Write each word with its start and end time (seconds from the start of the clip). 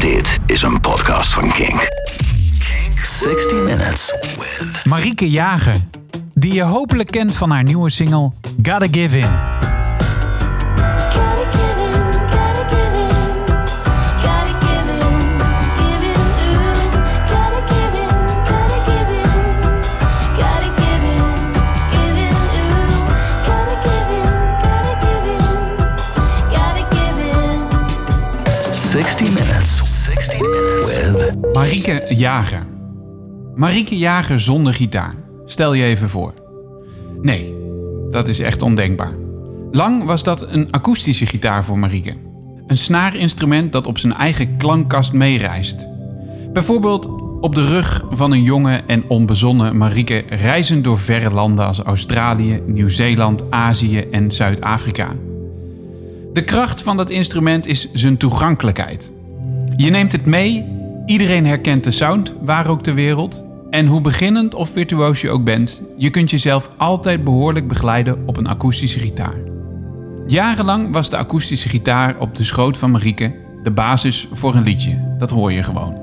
Dit 0.00 0.38
is 0.46 0.62
een 0.62 0.80
podcast 0.80 1.32
van 1.32 1.48
Kink. 1.48 1.88
Kink. 2.58 2.98
60 3.04 3.62
Minutes 3.62 4.14
with... 4.38 4.84
Marieke 4.84 5.30
Jager, 5.30 5.76
die 6.34 6.52
je 6.52 6.62
hopelijk 6.62 7.10
kent 7.10 7.34
van 7.34 7.50
haar 7.50 7.62
nieuwe 7.62 7.90
single 7.90 8.32
Gotta 8.62 8.86
Give 8.90 9.18
In. 9.18 9.58
Marieke 31.58 32.04
Jager. 32.08 32.66
Marieke 33.54 33.98
Jager 33.98 34.40
zonder 34.40 34.74
gitaar. 34.74 35.14
Stel 35.44 35.72
je 35.72 35.84
even 35.84 36.08
voor. 36.08 36.34
Nee, 37.22 37.54
dat 38.10 38.28
is 38.28 38.40
echt 38.40 38.62
ondenkbaar. 38.62 39.12
Lang 39.70 40.04
was 40.04 40.22
dat 40.22 40.52
een 40.52 40.70
akoestische 40.70 41.26
gitaar 41.26 41.64
voor 41.64 41.78
Marieke. 41.78 42.14
Een 42.66 42.76
snaarinstrument 42.78 43.72
dat 43.72 43.86
op 43.86 43.98
zijn 43.98 44.12
eigen 44.12 44.56
klankkast 44.56 45.12
meereist. 45.12 45.88
Bijvoorbeeld 46.52 47.08
op 47.40 47.54
de 47.54 47.66
rug 47.66 48.04
van 48.10 48.32
een 48.32 48.42
jonge 48.42 48.82
en 48.86 49.08
onbezonnen 49.08 49.76
Marieke 49.76 50.24
reizend 50.28 50.84
door 50.84 50.98
verre 50.98 51.30
landen 51.30 51.66
als 51.66 51.80
Australië, 51.80 52.62
Nieuw-Zeeland, 52.66 53.50
Azië 53.50 53.98
en 53.98 54.32
Zuid-Afrika. 54.32 55.10
De 56.32 56.44
kracht 56.44 56.82
van 56.82 56.96
dat 56.96 57.10
instrument 57.10 57.66
is 57.66 57.92
zijn 57.92 58.16
toegankelijkheid. 58.16 59.12
Je 59.76 59.90
neemt 59.90 60.12
het 60.12 60.26
mee, 60.26 60.76
iedereen 61.08 61.46
herkent 61.46 61.84
de 61.84 61.90
sound, 61.90 62.32
waar 62.40 62.66
ook 62.66 62.82
ter 62.82 62.94
wereld. 62.94 63.44
En 63.70 63.86
hoe 63.86 64.00
beginnend 64.00 64.54
of 64.54 64.70
virtuoos 64.70 65.20
je 65.20 65.30
ook 65.30 65.44
bent, 65.44 65.82
je 65.96 66.10
kunt 66.10 66.30
jezelf 66.30 66.68
altijd 66.76 67.24
behoorlijk 67.24 67.68
begeleiden 67.68 68.22
op 68.26 68.36
een 68.36 68.46
akoestische 68.46 68.98
gitaar. 68.98 69.34
Jarenlang 70.26 70.92
was 70.92 71.10
de 71.10 71.16
akoestische 71.16 71.68
gitaar 71.68 72.16
op 72.18 72.34
de 72.34 72.44
schoot 72.44 72.76
van 72.76 72.90
Marieke 72.90 73.34
de 73.62 73.70
basis 73.70 74.28
voor 74.32 74.54
een 74.54 74.62
liedje. 74.62 75.14
Dat 75.18 75.30
hoor 75.30 75.52
je 75.52 75.62
gewoon. 75.62 75.98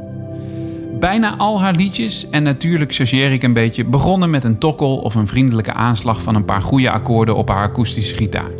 Bijna 0.99 1.37
al 1.37 1.61
haar 1.61 1.75
liedjes, 1.75 2.29
en 2.29 2.43
natuurlijk 2.43 2.93
chargeer 2.95 3.31
ik 3.31 3.43
een 3.43 3.53
beetje, 3.53 3.85
begonnen 3.85 4.29
met 4.29 4.43
een 4.43 4.57
tokkel 4.57 4.97
of 4.97 5.15
een 5.15 5.27
vriendelijke 5.27 5.73
aanslag 5.73 6.21
van 6.21 6.35
een 6.35 6.45
paar 6.45 6.61
goede 6.61 6.91
akkoorden 6.91 7.35
op 7.35 7.49
haar 7.49 7.63
akoestische 7.63 8.15
gitaar. 8.15 8.51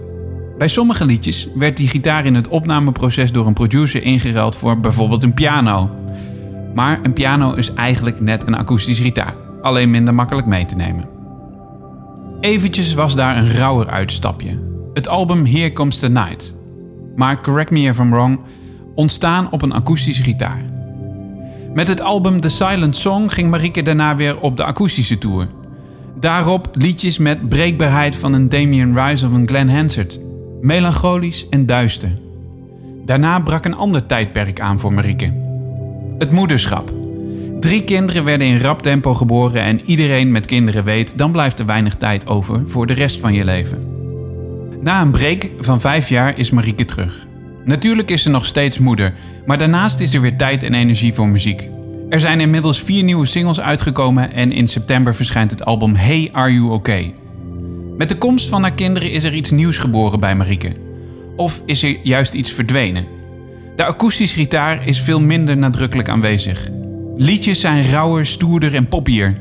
Bij 0.58 0.68
sommige 0.68 1.06
liedjes 1.06 1.48
werd 1.56 1.78
die 1.78 1.88
gitaar 1.88 2.26
in 2.26 2.36
het 2.36 2.48
opnameproces 2.48 3.32
door 3.32 3.48
een 3.48 3.54
producer 3.54 4.04
ingeruild 4.04 4.56
voor 4.56 4.80
bijvoorbeeld 4.80 5.24
een 5.24 5.34
piano. 5.34 5.90
Maar 6.76 7.00
een 7.04 7.14
piano 7.14 7.54
is 7.54 7.74
eigenlijk 7.74 8.20
net 8.20 8.48
een 8.48 8.56
akoestische 8.56 9.04
gitaar, 9.04 9.36
alleen 9.62 9.92
minder 9.92 10.14
makkelijk 10.14 10.48
mee 10.48 10.66
te 10.66 10.76
nemen. 10.76 11.08
Eventjes 12.40 12.94
was 12.94 13.16
daar 13.16 13.38
een 13.38 13.52
rauwer 13.52 13.90
uitstapje. 13.90 14.60
Het 14.94 15.08
album 15.08 15.46
Here 15.46 15.74
Comes 15.74 16.00
the 16.00 16.10
Night. 16.10 16.56
Maar 17.16 17.42
correct 17.42 17.72
me 17.72 17.80
if 17.80 18.00
I'm 18.00 18.12
wrong, 18.12 18.40
ontstaan 18.96 19.52
op 19.52 19.62
een 19.62 19.72
akoestische 19.72 20.24
gitaar. 20.24 20.62
Met 21.74 21.88
het 21.88 22.02
album 22.02 22.40
The 22.40 22.50
Silent 22.50 22.96
Song 22.96 23.30
ging 23.30 23.50
Marieke 23.50 23.82
daarna 23.82 24.16
weer 24.16 24.40
op 24.40 24.58
de 24.58 24.64
akoestische 24.64 25.18
tour. 25.18 25.48
Daarop 26.20 26.70
liedjes 26.74 27.18
met 27.18 27.50
breekbaarheid 27.50 28.16
van 28.16 28.34
een 28.34 28.50
Damien 28.50 29.00
Rice 29.00 29.26
of 29.26 29.32
een 29.32 29.48
Glenn 29.48 29.70
Hansard. 29.70 30.20
Melancholisch 30.62 31.50
en 31.50 31.66
duister. 31.66 32.12
Daarna 33.06 33.40
brak 33.40 33.66
een 33.66 33.76
ander 33.76 34.06
tijdperk 34.06 34.60
aan 34.60 34.80
voor 34.80 34.94
Marieke. 34.94 35.45
Het 36.18 36.32
moederschap. 36.32 36.94
Drie 37.60 37.84
kinderen 37.84 38.24
werden 38.24 38.48
in 38.48 38.60
rap 38.60 38.82
tempo 38.82 39.14
geboren 39.14 39.62
en 39.62 39.82
iedereen 39.86 40.32
met 40.32 40.46
kinderen 40.46 40.84
weet... 40.84 41.18
dan 41.18 41.32
blijft 41.32 41.60
er 41.60 41.66
weinig 41.66 41.96
tijd 41.96 42.28
over 42.28 42.62
voor 42.68 42.88
de 42.88 42.94
rest 42.94 43.20
van 43.20 43.34
je 43.34 43.46
leven. 43.46 43.94
Na 44.82 45.02
een 45.02 45.12
break 45.12 45.50
van 45.60 45.82
vijf 45.82 46.10
jaar 46.10 46.38
is 46.38 46.50
Marieke 46.50 46.86
terug. 46.86 47.28
Natuurlijk 47.64 48.12
is 48.12 48.22
ze 48.22 48.30
nog 48.30 48.46
steeds 48.46 48.80
moeder, 48.80 49.14
maar 49.46 49.58
daarnaast 49.58 50.00
is 50.00 50.14
er 50.14 50.22
weer 50.22 50.38
tijd 50.38 50.64
en 50.64 50.74
energie 50.74 51.14
voor 51.14 51.28
muziek. 51.28 51.70
Er 52.10 52.20
zijn 52.20 52.40
inmiddels 52.40 52.82
vier 52.82 53.04
nieuwe 53.04 53.26
singles 53.26 53.60
uitgekomen 53.60 54.34
en 54.34 54.52
in 54.52 54.68
september 54.68 55.16
verschijnt 55.16 55.52
het 55.52 55.66
album 55.66 55.96
Hey 55.96 56.30
Are 56.32 56.54
You 56.54 56.72
Okay? 56.72 57.14
Met 57.98 58.10
de 58.10 58.18
komst 58.18 58.50
van 58.50 58.62
haar 58.62 58.74
kinderen 58.74 59.12
is 59.12 59.24
er 59.24 59.34
iets 59.34 59.52
nieuws 59.52 59.78
geboren 59.78 60.20
bij 60.20 60.36
Marieke. 60.36 60.72
Of 61.36 61.62
is 61.66 61.84
er 61.84 61.98
juist 62.04 62.34
iets 62.34 62.52
verdwenen? 62.52 63.15
De 63.76 63.86
akoestische 63.86 64.36
gitaar 64.36 64.88
is 64.88 65.02
veel 65.02 65.22
minder 65.22 65.58
nadrukkelijk 65.58 66.10
aanwezig. 66.10 66.70
Liedjes 67.18 67.60
zijn 67.60 67.90
rauwer, 67.90 68.26
stoerder 68.26 68.76
en 68.76 68.88
poppier. 68.88 69.38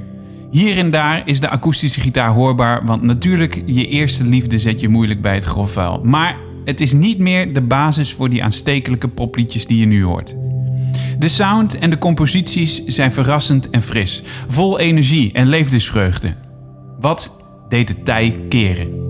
Hier 0.50 0.78
en 0.78 0.90
daar 0.90 1.22
is 1.24 1.40
de 1.40 1.48
akoestische 1.48 2.00
gitaar 2.00 2.30
hoorbaar, 2.30 2.84
want 2.84 3.02
natuurlijk, 3.02 3.62
je 3.66 3.86
eerste 3.86 4.24
liefde 4.24 4.58
zet 4.58 4.80
je 4.80 4.88
moeilijk 4.88 5.20
bij 5.20 5.34
het 5.34 5.44
grof 5.44 5.72
vuil. 5.72 6.00
Maar 6.02 6.36
het 6.64 6.80
is 6.80 6.92
niet 6.92 7.18
meer 7.18 7.52
de 7.52 7.62
basis 7.62 8.12
voor 8.12 8.28
die 8.28 8.44
aanstekelijke 8.44 9.08
popliedjes 9.08 9.66
die 9.66 9.78
je 9.78 9.86
nu 9.86 10.04
hoort. 10.04 10.36
De 11.18 11.28
sound 11.28 11.78
en 11.78 11.90
de 11.90 11.98
composities 11.98 12.84
zijn 12.84 13.12
verrassend 13.12 13.70
en 13.70 13.82
fris, 13.82 14.22
vol 14.48 14.78
energie 14.78 15.32
en 15.32 15.46
levensvreugde. 15.46 16.34
Wat 17.00 17.36
deed 17.68 17.86
de 17.86 18.02
tij 18.02 18.44
keren? 18.48 19.02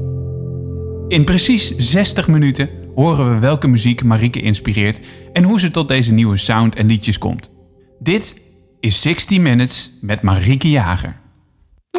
In 1.09 1.25
precies 1.25 1.77
60 1.77 2.29
minuten 2.29 2.69
horen 2.95 3.35
we 3.35 3.41
welke 3.41 3.69
muziek 3.69 4.05
Marieke 4.05 4.41
inspireert 4.41 5.01
en 5.33 5.43
hoe 5.45 5.61
ze 5.61 5.71
tot 5.71 5.89
deze 5.89 6.13
nieuwe 6.13 6.37
sound 6.37 6.77
en 6.77 6.87
liedjes 6.87 7.19
komt. 7.19 7.51
Dit 7.99 8.43
is 8.81 9.01
60 9.01 9.39
Minutes 9.39 9.91
met 10.01 10.23
Marieke 10.23 10.71
Jager. 10.71 11.17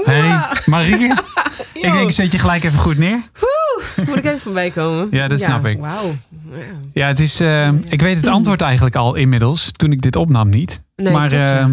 Hey, 0.03 0.39
Marieke. 0.65 1.17
ik 1.73 1.81
denk, 1.81 1.95
ik 1.99 2.11
zet 2.11 2.31
je 2.31 2.39
gelijk 2.39 2.63
even 2.63 2.79
goed 2.79 2.97
neer. 2.97 3.19
Moet 4.07 4.17
ik 4.17 4.25
even 4.25 4.39
van 4.39 4.53
bijkomen? 4.53 5.07
Ja, 5.11 5.27
dat 5.27 5.41
snap 5.41 5.65
ik. 5.65 5.79
Wauw. 5.79 6.15
Ja. 6.51 6.57
Ja, 6.93 7.07
het 7.07 7.19
is. 7.19 7.39
eh, 7.39 7.69
ik 7.87 8.01
weet 8.01 8.15
het 8.17 8.27
antwoord 8.27 8.61
eigenlijk 8.61 8.95
al 8.95 9.15
inmiddels. 9.15 9.71
Toen 9.71 9.91
ik 9.91 10.01
dit 10.01 10.15
opnam 10.15 10.49
niet. 10.49 10.83
Nee, 10.95 11.13
maar 11.13 11.27
klopt, 11.27 11.43
ja. 11.43 11.59
eh, 11.59 11.69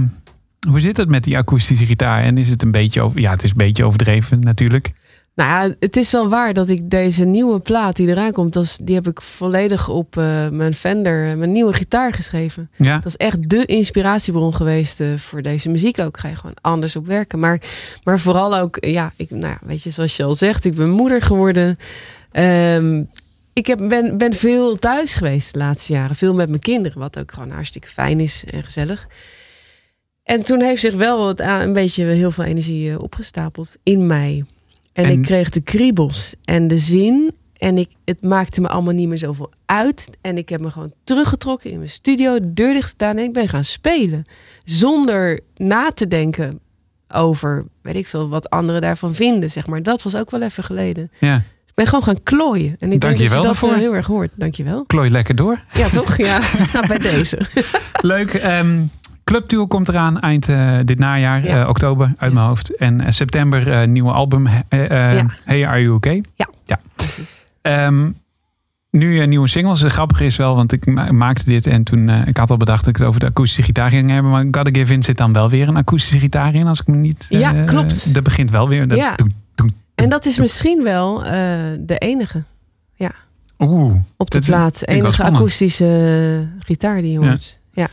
hoe 0.71 0.81
zit 0.81 0.97
het 0.97 1.09
met 1.09 1.25
die 1.25 1.37
akoestische 1.37 1.87
gitaar? 1.87 2.23
En 2.23 2.39
is 2.39 2.49
het 2.49 2.63
een 2.63 2.71
beetje 2.71 3.01
over. 3.03 3.21
Ja, 3.21 3.31
het 3.31 3.45
is 3.45 3.51
een 3.51 3.57
beetje 3.57 3.85
overdreven 3.85 4.41
natuurlijk. 4.41 4.93
Nou 5.35 5.69
ja, 5.69 5.75
het 5.81 5.97
is 5.97 6.11
wel 6.13 6.29
waar 6.29 6.53
dat 6.55 6.69
ik 6.71 6.91
deze 6.91 7.25
nieuwe 7.25 7.59
plaat 7.61 7.97
die 7.97 8.09
eraan 8.09 8.33
komt, 8.33 8.53
dat 8.53 8.65
is- 8.65 8.79
die 8.83 8.95
heb 8.95 9.07
ik 9.07 9.23
volledig 9.23 9.89
op 9.89 10.17
eh, 10.17 10.49
mijn 10.49 10.75
Fender, 10.75 11.39
mijn 11.39 11.53
nieuwe 11.53 11.73
gitaar 11.73 12.13
geschreven. 12.13 12.71
Ja. 12.77 12.95
Dat 12.95 13.07
is 13.07 13.17
echt 13.17 13.49
de 13.51 13.65
inspiratiebron 13.65 14.55
geweest 14.55 15.01
eh, 15.01 15.17
voor 15.17 15.43
deze 15.43 15.69
muziek 15.69 16.01
ook. 16.01 16.19
Ga 16.19 16.29
je 16.29 16.37
gewoon 16.37 16.57
anders 16.61 16.97
op 16.97 17.07
werken. 17.07 17.39
Maar, 17.39 17.61
maar 18.05 18.19
vooral 18.19 18.57
ook, 18.57 18.77
eh, 18.77 18.93
ja, 18.93 19.13
ik, 19.17 19.31
nou 19.31 19.47
ja, 19.47 19.59
weet 19.63 19.83
je, 19.83 19.91
zoals 19.91 20.17
je 20.17 20.23
al 20.25 20.35
zegt, 20.35 20.65
ik 20.65 20.75
ben 20.75 20.91
moeder 20.91 21.23
geworden. 21.23 21.77
Ehm, 22.31 23.03
ik 23.53 23.67
heb, 23.67 23.79
ben, 23.89 24.19
ben 24.19 24.35
veel 24.35 24.79
thuis 24.79 25.15
geweest 25.15 25.53
de 25.53 25.59
laatste 25.59 25.93
jaren. 25.93 26.17
Veel 26.17 26.35
met 26.35 26.49
mijn 26.49 26.61
kinderen, 26.61 26.99
wat 26.99 27.19
ook 27.19 27.33
gewoon 27.33 27.51
hartstikke 27.51 27.89
fijn 27.89 28.21
is 28.21 28.45
en 28.51 28.63
gezellig. 28.65 29.07
En 30.23 30.43
toen 30.45 30.61
heeft 30.61 30.81
zich 30.81 30.95
wel 30.95 31.19
wat, 31.19 31.41
een 31.41 31.73
beetje 31.73 32.05
heel 32.05 32.31
veel 32.31 32.45
energie 32.45 33.01
opgestapeld 33.03 33.69
in 33.83 34.07
mij. 34.07 34.45
En, 34.93 35.05
En- 35.05 35.11
ik 35.11 35.23
kreeg 35.23 35.51
de 35.51 35.61
kriebels 35.61 36.35
en 36.45 36.69
de 36.69 36.79
zin. 36.79 37.33
En 37.57 37.79
ik, 37.79 37.89
het 38.05 38.23
maakte 38.23 38.61
me 38.61 38.69
allemaal 38.69 38.93
niet 38.95 39.09
meer 39.09 39.19
zoveel 39.19 39.51
uit. 39.67 40.09
En 40.21 40.37
ik 40.37 40.49
heb 40.49 40.61
me 40.61 40.71
gewoon 40.71 40.93
teruggetrokken 41.05 41.71
in 41.71 41.77
mijn 41.79 41.91
studio, 41.91 42.41
de 42.41 42.53
deur 42.53 42.73
dicht 42.73 42.91
gedaan 42.91 43.17
en 43.17 43.25
ik 43.25 43.33
ben 43.33 43.49
gaan 43.49 43.65
spelen. 43.65 44.25
Zonder 44.65 45.41
na 45.57 45.91
te 45.93 46.09
denken 46.09 46.61
over, 47.09 47.65
weet 47.83 47.97
ik 47.97 48.07
veel, 48.07 48.29
wat 48.29 48.51
anderen 48.51 48.81
daarvan 48.81 49.15
vinden, 49.15 49.51
zeg 49.51 49.67
maar. 49.67 49.83
Dat 49.83 50.03
was 50.03 50.17
ook 50.17 50.31
wel 50.31 50.43
even 50.43 50.65
geleden. 50.65 51.11
ja. 51.19 51.43
Ik 51.67 51.79
ben 51.79 51.87
gewoon 51.87 52.03
gaan 52.05 52.23
klooien. 52.23 52.77
En 52.79 52.93
ik 52.93 53.01
Dank 53.01 53.01
denk 53.01 53.17
je 53.17 53.23
dat 53.23 53.29
wel 53.33 53.41
je 53.41 53.47
dat 53.47 53.55
daarvoor. 53.61 53.73
eh, 53.73 53.79
heel 53.79 53.95
erg 53.95 54.07
hoort. 54.07 54.31
Dankjewel. 54.35 54.85
Klooi 54.87 55.11
lekker 55.11 55.35
door. 55.35 55.61
Ja, 55.75 55.89
toch? 55.89 56.17
Ja, 56.17 56.41
nou, 56.73 56.87
bij 56.87 56.99
deze. 57.13 57.39
Leuk. 58.01 58.35
ehm 58.35 58.81
Clubtour 59.25 59.67
komt 59.67 59.89
eraan 59.89 60.21
eind 60.21 60.49
eh, 60.49 60.79
dit 60.85 60.99
najaar, 60.99 61.45
Ja. 61.45 61.63
eh, 61.63 61.69
oktober 61.69 62.07
uit 62.07 62.17
Yes. 62.21 62.33
mijn 62.33 62.47
hoofd. 62.47 62.77
En 62.77 63.01
eh, 63.01 63.11
september 63.11 63.89
nieuwe 63.89 64.13
album. 64.13 64.47
Ja. 64.47 65.27
Hey, 65.45 65.67
are 65.67 65.83
you 65.83 65.95
okay? 65.95 66.23
Precies. 66.97 67.47
Ehm, 67.63 68.11
nu 68.91 69.21
een 69.21 69.29
nieuwe 69.29 69.49
singles. 69.49 69.81
Het 69.81 69.93
grappige 69.93 70.25
is 70.25 70.37
wel, 70.37 70.55
want 70.55 70.73
ik 70.73 70.87
ma- 70.87 71.13
maakte 71.13 71.45
dit 71.45 71.67
en 71.67 71.83
toen 71.85 72.09
ik 72.09 72.37
had 72.37 72.51
al 72.51 72.57
bedacht 72.57 72.85
dat 72.85 72.89
ik 72.89 72.97
het 72.97 73.07
over 73.09 73.21
de 73.21 73.27
akoestische 73.27 73.63
gitaar 73.63 73.91
ging 73.91 74.11
hebben. 74.11 74.31
Maar 74.31 74.43
Gotta 74.51 74.71
Give 74.73 74.93
In 74.93 75.03
zit 75.03 75.17
dan 75.17 75.33
wel 75.33 75.51
weer 75.51 75.69
een 75.69 75.77
akoestische 75.77 76.19
gitaar 76.19 76.55
in, 76.55 76.67
als 76.67 76.81
ik 76.81 76.87
me 76.87 76.97
niet. 76.97 77.27
Ja, 77.29 77.53
klopt. 77.65 78.15
Dat 78.15 78.23
begint 78.23 78.51
wel 78.51 78.69
weer. 78.69 78.89
Dat 78.89 78.99
Ja. 78.99 79.15
En 79.95 80.09
dat 80.09 80.27
is 80.27 80.39
misschien 80.39 80.83
wel 80.85 81.19
de 81.81 81.97
enige 81.99 82.45
Oeh. 83.59 83.95
op 84.17 84.31
de 84.31 84.39
Dat 84.39 84.47
plaat. 84.49 84.77
vind 84.79 84.91
ik 84.91 84.97
wel 84.97 85.05
Enige 85.05 85.23
akoestische 85.23 86.49
gitaar 86.59 87.03
die 87.03 87.13
je 87.13 87.21
Ja. 87.21 87.27
hoort. 87.29 87.61
Ja. 87.73 87.89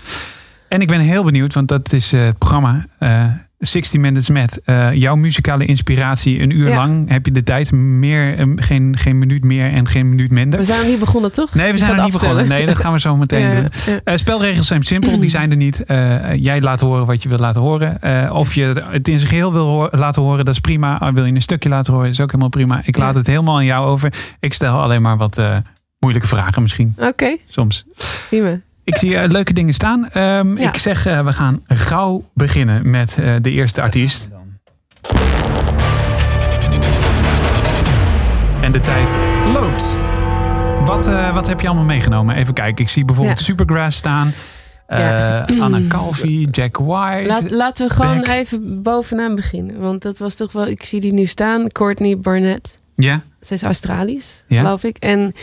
En 0.70 0.82
ik 0.82 0.88
ben 0.88 1.00
heel 1.00 1.24
benieuwd, 1.24 1.54
want 1.54 1.68
dat 1.68 1.94
is 1.94 2.14
eh, 2.14 2.26
het 2.26 2.38
programma. 2.38 2.86
eh, 3.00 3.26
60 3.60 4.00
Minutes 4.02 4.30
met 4.30 4.62
eh, 4.66 4.94
jouw 4.94 5.16
muzikale 5.16 5.66
inspiratie. 5.66 6.42
Een 6.42 6.50
uur 6.50 6.70
Ja. 6.70 6.76
lang 6.76 7.10
heb 7.10 7.26
je 7.26 7.32
de 7.32 7.44
tijd. 7.44 7.72
Meer, 7.72 8.38
eh, 8.38 8.46
geen, 8.56 8.98
geen 8.98 9.18
minuut 9.20 9.44
meer 9.44 9.72
en 9.72 9.88
geen 9.88 10.10
minuut 10.10 10.32
minder. 10.32 10.60
We 10.60 10.66
zijn 10.66 10.88
niet 10.88 11.00
begonnen, 11.00 11.32
toch? 11.32 11.54
Nee, 11.54 11.72
we 11.72 11.78
zijn 11.78 11.96
nog 11.96 12.04
niet 12.04 12.14
begonnen. 12.14 12.48
Nee, 12.48 12.66
dat 12.66 12.76
gaan 12.76 12.94
we 12.94 13.00
zo 13.00 13.16
meteen 13.18 13.42
Ja, 13.50 13.56
doen. 13.56 13.68
ja. 13.86 14.00
Eh, 14.04 14.16
spelregels 14.18 14.68
zijn 14.68 14.84
simpel, 14.84 15.20
die 15.20 15.30
zijn 15.30 15.52
er 15.52 15.58
niet. 15.58 15.84
Eh, 15.84 16.34
jij 16.36 16.62
laat 16.62 16.80
horen 16.80 17.06
wat 17.06 17.24
je 17.24 17.30
wil 17.30 17.38
laten 17.38 17.62
horen. 17.62 18.02
Eh, 18.02 18.34
of 18.36 18.54
je 18.54 18.64
het- 18.92 19.08
in 19.08 19.18
zijn 19.18 19.30
geheel 19.30 19.54
wil 19.54 19.88
laten 19.92 20.22
horen, 20.22 20.46
dat 20.46 20.54
is 20.54 20.60
prima. 20.60 21.14
Wil 21.14 21.26
je 21.26 21.34
een 21.34 21.42
stukje 21.42 21.70
laten 21.70 21.94
horen, 21.94 22.10
is 22.10 22.20
ook 22.22 22.28
helemaal 22.28 22.50
prima. 22.50 22.82
Ik 22.84 22.98
laat 22.98 23.16
het 23.16 23.28
helemaal 23.28 23.56
aan 23.58 23.66
jou 23.66 23.86
over. 23.86 24.14
Ik 24.40 24.54
stel 24.54 24.82
alleen 24.82 25.02
maar 25.02 25.18
wat 25.18 25.38
eh, 25.38 25.58
moeilijke 26.00 26.28
vragen 26.28 26.62
misschien, 26.62 26.96
Oké, 27.00 27.36
soms. 27.46 27.86
prima. 28.30 28.60
Ik 28.90 28.98
zie 28.98 29.18
eh, 29.18 29.28
leuke 29.30 29.54
dingen 29.54 29.74
staan. 29.74 30.10
Ehm, 30.12 30.58
Ja. 30.58 30.68
Ik 30.70 30.78
zeg, 30.78 31.06
eh, 31.06 31.24
we 31.26 31.34
gaan 31.34 31.62
gauw 31.68 32.24
beginnen 32.34 32.90
met 32.90 33.18
eh, 33.20 33.34
de 33.42 33.52
eerste 33.52 33.82
artiest. 33.82 34.30
En 38.62 38.72
de 38.72 38.80
tijd 38.82 39.18
loopt. 39.54 40.00
Wat, 40.86 41.06
wat 41.34 41.48
heb 41.48 41.62
je 41.62 41.68
allemaal 41.68 41.86
meegenomen? 41.86 42.36
Even 42.36 42.54
kijken. 42.54 42.84
Ik 42.84 42.90
zie 42.90 43.06
bijvoorbeeld 43.06 43.40
Ja. 43.40 43.46
Supergrass 43.46 43.98
staan. 43.98 44.32
Ja. 44.88 45.46
Anna 45.60 45.80
Calvi, 45.88 46.48
Jack 46.52 46.78
White. 46.78 47.28
Laat, 47.28 47.50
laten 47.52 47.88
we 47.88 47.94
gewoon 47.94 48.18
Beck. 48.18 48.28
even 48.28 48.82
bovenaan 48.82 49.36
beginnen. 49.36 49.80
Want 49.80 50.02
dat 50.02 50.18
was 50.18 50.36
toch 50.36 50.52
wel, 50.52 50.68
ik 50.68 50.84
zie 50.84 51.02
die 51.02 51.14
nu 51.14 51.26
staan, 51.26 51.68
Courtney 51.68 52.18
Barnett. 52.18 52.82
Ja, 52.96 53.22
Ze 53.42 53.54
is 53.54 53.64
Australisch, 53.64 54.46
geloof 54.50 54.84
ik. 54.84 54.98
En 54.98 55.34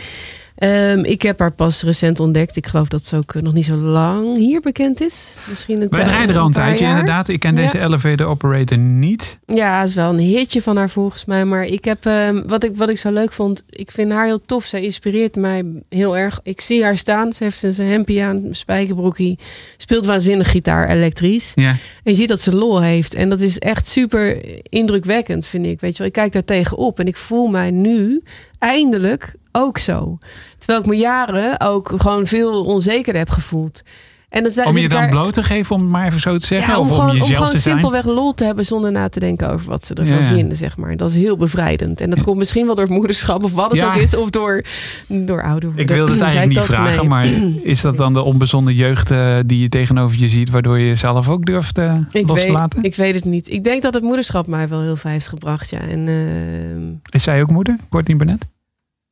ehm, 0.57 0.99
ik 0.99 1.21
heb 1.21 1.39
haar 1.39 1.51
pas 1.51 1.83
recent 1.83 2.19
ontdekt. 2.19 2.55
Ik 2.55 2.67
geloof 2.67 2.87
dat 2.87 3.03
ze 3.03 3.15
ook 3.15 3.33
eh, 3.35 3.41
nog 3.41 3.53
niet 3.53 3.65
zo 3.65 3.75
lang 3.75 4.37
hier 4.37 4.59
bekend 4.61 5.01
is. 5.01 5.33
Misschien 5.49 5.81
een 5.81 5.89
wij 5.89 6.03
draaien 6.03 6.29
er 6.29 6.37
al 6.37 6.45
een 6.45 6.53
tijdje 6.53 6.83
jaar. 6.85 6.99
inderdaad. 6.99 7.27
Ik 7.27 7.39
ken 7.39 7.55
Ja. 7.55 7.61
deze 7.61 7.79
elevator 7.79 8.27
operator 8.27 8.77
niet. 8.77 9.39
Ja, 9.45 9.83
is 9.83 9.93
wel 9.93 10.09
een 10.09 10.19
hitje 10.19 10.61
van 10.61 10.77
haar 10.77 10.89
volgens 10.89 11.25
mij. 11.25 11.45
Maar 11.45 11.63
ik 11.65 11.85
heb, 11.85 12.05
ehm, 12.05 12.41
wat, 12.47 12.63
ik, 12.63 12.75
wat 12.75 12.89
ik 12.89 12.97
zo 12.97 13.11
leuk 13.11 13.31
vond, 13.33 13.63
ik 13.69 13.91
vind 13.91 14.11
haar 14.11 14.25
heel 14.25 14.41
tof. 14.45 14.65
Zij 14.65 14.81
inspireert 14.81 15.35
mij 15.35 15.63
heel 15.89 16.17
erg. 16.17 16.39
Ik 16.43 16.61
zie 16.61 16.83
haar 16.83 16.97
staan. 16.97 17.33
Ze 17.33 17.43
heeft 17.43 17.63
een 17.63 17.75
hempie 17.85 18.23
aan, 18.23 18.35
een 18.45 18.55
spijkerbroekie. 18.55 19.39
Speelt 19.77 20.05
waanzinnig 20.05 20.51
gitaar, 20.51 20.89
elektrisch. 20.89 21.51
Ja. 21.55 21.69
En 21.69 22.11
je 22.11 22.15
ziet 22.15 22.27
dat 22.27 22.39
ze 22.41 22.55
lol 22.55 22.81
heeft. 22.81 23.13
En 23.13 23.29
dat 23.29 23.41
is 23.41 23.59
echt 23.59 23.87
super 23.87 24.37
indrukwekkend, 24.69 25.45
vind 25.45 25.65
ik. 25.65 25.79
Weet 25.79 25.91
je 25.91 25.97
wel, 25.97 26.07
ik 26.07 26.13
kijk 26.13 26.31
daar 26.31 26.43
tegenop 26.43 26.99
en 26.99 27.07
ik 27.07 27.17
voel 27.17 27.47
mij 27.47 27.71
nu 27.71 28.23
eindelijk 28.59 29.33
ook 29.57 29.77
zo. 29.77 30.17
Terwijl 30.57 30.79
ik 30.79 30.85
me 30.85 30.95
jaren 30.95 31.59
ook 31.59 31.93
gewoon 31.97 32.25
veel 32.27 32.63
onzekerder 32.65 33.21
heb 33.21 33.29
gevoeld. 33.29 33.81
En 34.29 34.43
dan 34.43 34.65
Om 34.65 34.77
je 34.77 34.89
dan 34.89 35.09
bloot 35.09 35.33
te 35.33 35.43
geven, 35.43 35.75
om 35.75 35.81
het 35.81 35.89
maar 35.91 36.05
even 36.07 36.19
zo 36.19 36.37
te 36.37 36.45
zeggen? 36.45 36.73
ja, 36.73 36.79
om 36.79 36.83
of 36.83 36.89
om 36.89 36.95
gewoon, 36.95 37.09
om 37.09 37.15
jezelf 37.15 37.35
gewoon 37.35 37.49
te 37.51 37.57
zijn? 37.57 37.73
simpelweg 37.79 38.05
lol 38.05 38.33
te 38.33 38.43
hebben 38.43 38.65
zonder 38.65 38.91
na 38.91 39.09
te 39.09 39.19
denken 39.19 39.49
over 39.51 39.69
wat 39.69 39.85
ze 39.85 39.93
ervan 39.93 40.17
Ja, 40.21 40.27
vinden, 40.27 40.57
zeg 40.57 40.77
maar. 40.77 40.97
Dat 40.97 41.09
is 41.09 41.15
heel 41.15 41.37
bevrijdend. 41.37 42.01
En 42.01 42.09
dat 42.09 42.23
komt 42.23 42.37
misschien 42.37 42.65
wel 42.65 42.75
door 42.75 42.89
moederschap 42.89 43.43
of 43.43 43.51
wat 43.51 43.69
het 43.71 43.79
Ja. 43.79 43.87
ook 43.95 44.01
is, 44.01 44.15
of 44.15 44.29
door, 44.29 44.63
door 45.07 45.43
ouder 45.43 45.69
worden. 45.69 45.85
Ik 45.87 45.91
wilde 45.95 46.11
het 46.11 46.21
eigenlijk 46.27 46.49
niet 46.51 46.67
dat? 46.67 46.75
vragen, 46.75 47.07
maar 47.07 47.25
is 47.63 47.81
dat 47.81 47.97
dan 47.97 48.13
de 48.13 48.21
onbezonnen 48.21 48.73
jeugd 48.73 49.11
eh, 49.11 49.37
die 49.45 49.59
je 49.61 49.69
tegenover 49.69 50.19
je 50.19 50.29
ziet, 50.29 50.49
waardoor 50.49 50.79
je 50.79 50.87
jezelf 50.87 51.29
ook 51.29 51.45
durft 51.45 51.77
eh, 51.77 51.95
ik 52.11 52.27
los 52.27 52.39
te 52.39 52.45
weet, 52.45 52.53
laten? 52.53 52.83
ik 52.83 52.95
weet 52.95 53.15
het 53.15 53.25
niet. 53.25 53.51
Ik 53.51 53.63
denk 53.63 53.81
dat 53.81 53.93
het 53.93 54.03
moederschap 54.03 54.47
mij 54.47 54.67
wel 54.67 54.81
heel 54.81 54.95
veel 54.95 55.11
heeft 55.11 55.27
gebracht, 55.27 55.69
ja. 55.69 55.79
En 55.79 56.07
ehm, 56.07 57.15
Is 57.15 57.23
zij 57.23 57.41
ook 57.41 57.51
moeder, 57.51 57.75
Courtney 57.89 58.17
Burnett? 58.17 58.45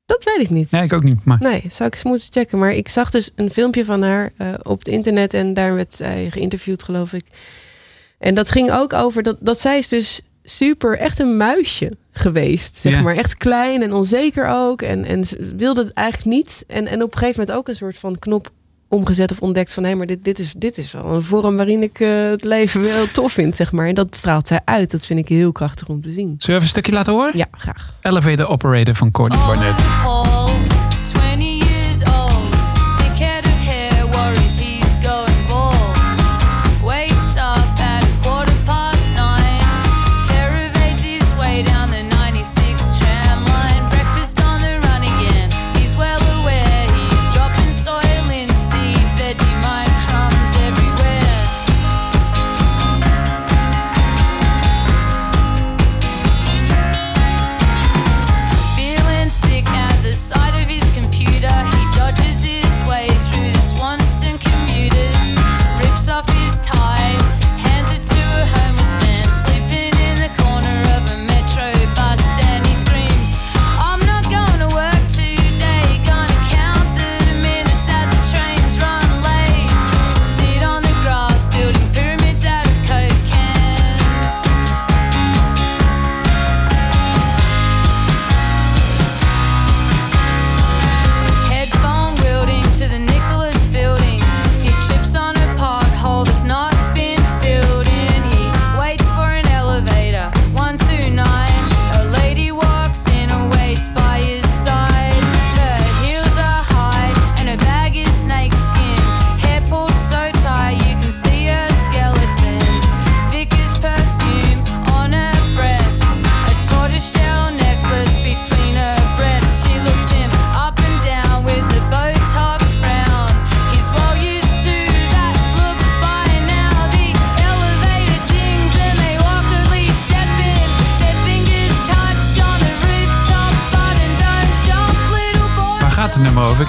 Dat 0.05 0.23
weet 0.23 0.39
ik 0.39 0.49
niet. 0.49 0.71
Nee, 0.71 0.83
ik 0.83 0.93
ook 0.93 1.03
niet. 1.03 1.25
Maar 1.25 1.37
Nee, 1.41 1.63
zou 1.69 1.87
ik 1.89 1.93
eens 1.93 2.03
moeten 2.03 2.27
checken. 2.31 2.59
Maar 2.59 2.71
ik 2.73 2.89
zag 2.89 3.11
dus 3.11 3.31
een 3.35 3.49
filmpje 3.49 3.85
van 3.85 4.01
haar 4.01 4.31
eh, 4.37 4.53
op 4.63 4.79
het 4.79 4.87
internet 4.87 5.33
en 5.33 5.53
daar 5.53 5.75
werd 5.75 5.93
zij 5.93 6.27
geïnterviewd, 6.31 6.83
geloof 6.83 7.13
ik. 7.13 7.25
En 8.19 8.35
dat 8.35 8.51
ging 8.51 8.71
ook 8.71 8.93
over 8.93 9.23
dat, 9.23 9.37
dat 9.39 9.59
zij 9.59 9.77
is 9.77 9.87
dus 9.87 10.21
super, 10.43 10.97
echt 10.97 11.19
een 11.19 11.37
muisje 11.37 11.91
geweest. 12.11 12.75
Zeg 12.75 12.93
Ja. 12.93 13.01
maar 13.01 13.15
echt 13.15 13.37
klein 13.37 13.81
en 13.81 13.93
onzeker 13.93 14.47
ook. 14.47 14.81
En, 14.81 15.05
en 15.05 15.25
ze 15.25 15.53
wilde 15.55 15.83
het 15.83 15.93
eigenlijk 15.93 16.27
niet. 16.37 16.63
En, 16.67 16.87
en 16.87 17.03
op 17.03 17.11
een 17.13 17.17
gegeven 17.19 17.39
moment 17.39 17.57
ook 17.57 17.67
een 17.67 17.75
soort 17.75 17.97
van 17.97 18.19
knop 18.19 18.49
omgezet 18.95 19.31
of 19.31 19.39
ontdekt 19.39 19.73
van 19.73 19.83
hé, 19.83 19.95
maar 19.95 20.05
dit, 20.05 20.23
dit, 20.23 20.39
is, 20.39 20.53
dit 20.57 20.77
is 20.77 20.91
wel 20.91 21.05
een 21.05 21.21
vorm 21.21 21.55
waarin 21.55 21.81
ik 21.83 21.99
eh, 21.99 22.09
het 22.29 22.43
leven 22.43 22.81
wel 22.81 23.05
tof 23.11 23.31
vind, 23.31 23.55
zeg 23.55 23.71
maar. 23.71 23.87
En 23.87 23.95
dat 23.95 24.15
straalt 24.15 24.47
zij 24.47 24.61
uit. 24.65 24.91
Dat 24.91 25.05
vind 25.05 25.19
ik 25.19 25.27
heel 25.27 25.51
krachtig 25.51 25.87
om 25.87 26.01
te 26.01 26.11
zien. 26.11 26.25
zullen 26.25 26.37
we 26.39 26.51
even 26.51 26.61
een 26.61 26.67
stukje 26.67 26.91
laten 26.91 27.13
horen? 27.13 27.37
Ja, 27.37 27.47
graag. 27.51 27.93
Elevator 28.01 28.47
Operator 28.47 28.95
van 28.95 29.11
Courtney 29.11 29.45
Barnett. 29.45 29.81
Paul, 30.03 30.34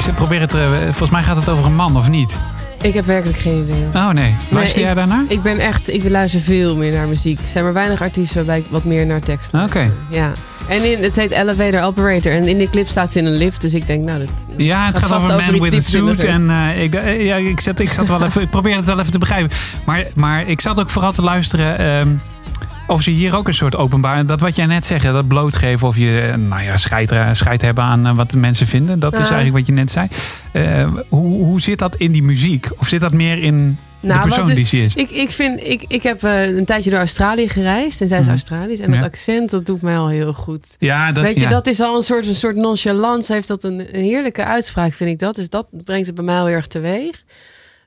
Ik 0.05 0.15
probeer 0.15 0.41
het, 0.41 0.55
eh, 0.55 0.71
volgens 0.83 1.11
mij 1.11 1.23
gaat 1.23 1.37
het 1.37 1.49
over 1.49 1.65
een 1.65 1.75
man, 1.75 1.97
of 1.97 2.09
niet? 2.09 2.39
Ik 2.83 2.95
heb 2.95 3.07
werkelijk 3.07 3.39
geen 3.39 3.63
idee. 3.63 3.85
Oh 3.95 4.11
nee. 4.11 4.35
Luister 4.51 4.83
jij 4.83 4.95
daarnaar? 4.95 5.25
Ik 5.29 5.43
ben 5.43 5.59
echt, 5.59 5.93
ik 5.93 6.09
luister 6.09 6.41
veel 6.41 6.77
meer 6.77 6.93
naar 6.93 7.09
muziek. 7.09 7.41
Er 7.41 7.49
zijn 7.49 7.65
maar 7.65 7.73
weinig 7.73 8.01
artiesten 8.01 8.37
waarbij 8.37 8.59
ik 8.59 8.65
wat 8.69 8.85
meer 8.85 9.07
naar 9.07 9.21
tekst 9.21 9.53
luister. 9.53 9.81
Oké. 9.81 9.93
Ja. 10.17 10.33
En 10.69 10.93
in, 10.93 11.03
het 11.03 11.17
heet 11.17 11.31
Elevator 11.31 11.83
Operator. 11.83 12.33
En 12.33 12.49
in 12.49 12.59
die 12.59 12.71
clip 12.71 12.89
staat 12.89 13.13
ze 13.13 13.19
in 13.19 13.27
een 13.27 13.37
lift. 13.37 13.61
Dus 13.61 13.75
ik 13.75 13.87
denk, 13.87 14.05
nou, 14.05 14.19
dat 14.19 14.29
Ja, 14.57 14.87
het 14.87 14.99
gaat, 14.99 15.09
vast 15.09 15.25
over 15.25 15.39
een 15.39 15.53
man 15.53 15.61
with 15.61 15.75
a 15.75 15.81
suit. 15.81 16.07
diepzinnigs. 16.07 16.25
En 16.25 16.51
eh, 16.51 16.83
ik, 16.83 16.95
eh, 16.95 17.25
ja, 17.25 17.37
ik, 17.37 17.61
zat, 17.61 17.79
ik, 17.79 17.93
zat 17.93 18.09
wel 18.09 18.25
even, 18.27 18.43
ik 18.43 18.51
probeer 18.51 18.77
het 18.77 18.85
wel 18.85 18.99
even 18.99 19.13
te 19.13 19.19
begrijpen. 19.19 19.57
Maar, 19.87 20.05
maar 20.15 20.49
ik 20.49 20.61
zat 20.61 20.81
ook 20.81 20.91
vooral 20.91 21.13
te 21.13 21.23
luisteren 21.23 21.79
ehm, 21.79 22.09
of 22.87 23.03
ze 23.03 23.11
hier 23.11 23.37
ook 23.37 23.47
een 23.47 23.55
soort 23.55 23.77
openbaar... 23.77 24.27
Dat 24.27 24.41
wat 24.41 24.57
jij 24.57 24.67
net 24.67 24.87
zegt, 24.87 25.05
dat 25.05 25.29
blootgeven 25.29 25.89
of 25.89 25.97
je 25.97 26.21
eh, 26.21 26.35
nou 26.35 26.63
ja, 26.63 26.77
scheid, 26.77 27.15
scheid 27.33 27.63
hebben 27.63 27.85
aan 27.85 28.07
eh, 28.07 28.17
wat 28.17 28.31
de 28.31 28.37
mensen 28.37 28.67
vinden. 28.67 28.99
Dat 28.99 29.13
is 29.13 29.19
eigenlijk 29.19 29.53
wat 29.53 29.67
je 29.67 29.73
net 29.73 29.91
zei. 29.91 30.09
Eh, 30.53 30.93
hoe, 31.09 31.45
hoe 31.45 31.61
zit 31.61 31.79
dat 31.79 31.97
in 31.97 32.13
die 32.13 32.23
muziek? 32.23 32.69
Of 32.79 32.89
zit 32.89 33.01
dat 33.01 33.13
meer 33.13 33.43
in 33.43 33.79
de 34.01 34.07
Nou, 34.09 34.21
persoon 34.21 34.47
de- 34.47 34.55
die 34.55 34.65
ze 34.65 34.83
is? 34.85 34.95
Ik, 34.95 35.11
ik, 35.11 35.31
vind, 35.31 35.61
ik, 35.63 35.85
ik 35.89 36.03
heb 36.03 36.23
een 36.23 36.65
tijdje 36.65 36.91
door 36.91 36.99
Australië 36.99 37.49
gereisd. 37.49 38.01
En 38.01 38.09
zij 38.09 38.19
is 38.19 38.25
Mhm. 38.25 38.33
Australisch. 38.35 38.81
En 38.81 38.91
dat 38.91 39.03
accent, 39.03 39.51
dat 39.51 39.67
doet 39.67 39.83
mij 39.83 39.99
al 39.99 40.09
heel 40.09 40.33
goed. 40.33 40.77
ja, 40.79 41.13
dat, 41.13 41.25
Weet 41.25 41.35
je, 41.35 41.41
ja. 41.41 41.49
dat 41.49 41.67
is 41.67 41.81
al 41.81 41.97
een 41.97 42.03
soort, 42.03 42.27
een 42.27 42.35
soort 42.35 42.57
nonchalance. 42.57 43.33
Heeft 43.33 43.49
dat 43.49 43.65
een, 43.65 43.79
een 43.97 44.03
heerlijke 44.05 44.45
uitspraak, 44.45 44.93
vind 44.95 45.11
ik 45.11 45.19
dat. 45.19 45.35
Dus 45.35 45.49
dat 45.49 45.67
brengt 45.85 46.07
het 46.07 46.15
bij 46.15 46.25
mij 46.25 46.35
heel 46.35 46.49
erg 46.49 46.67
teweeg. 46.67 47.23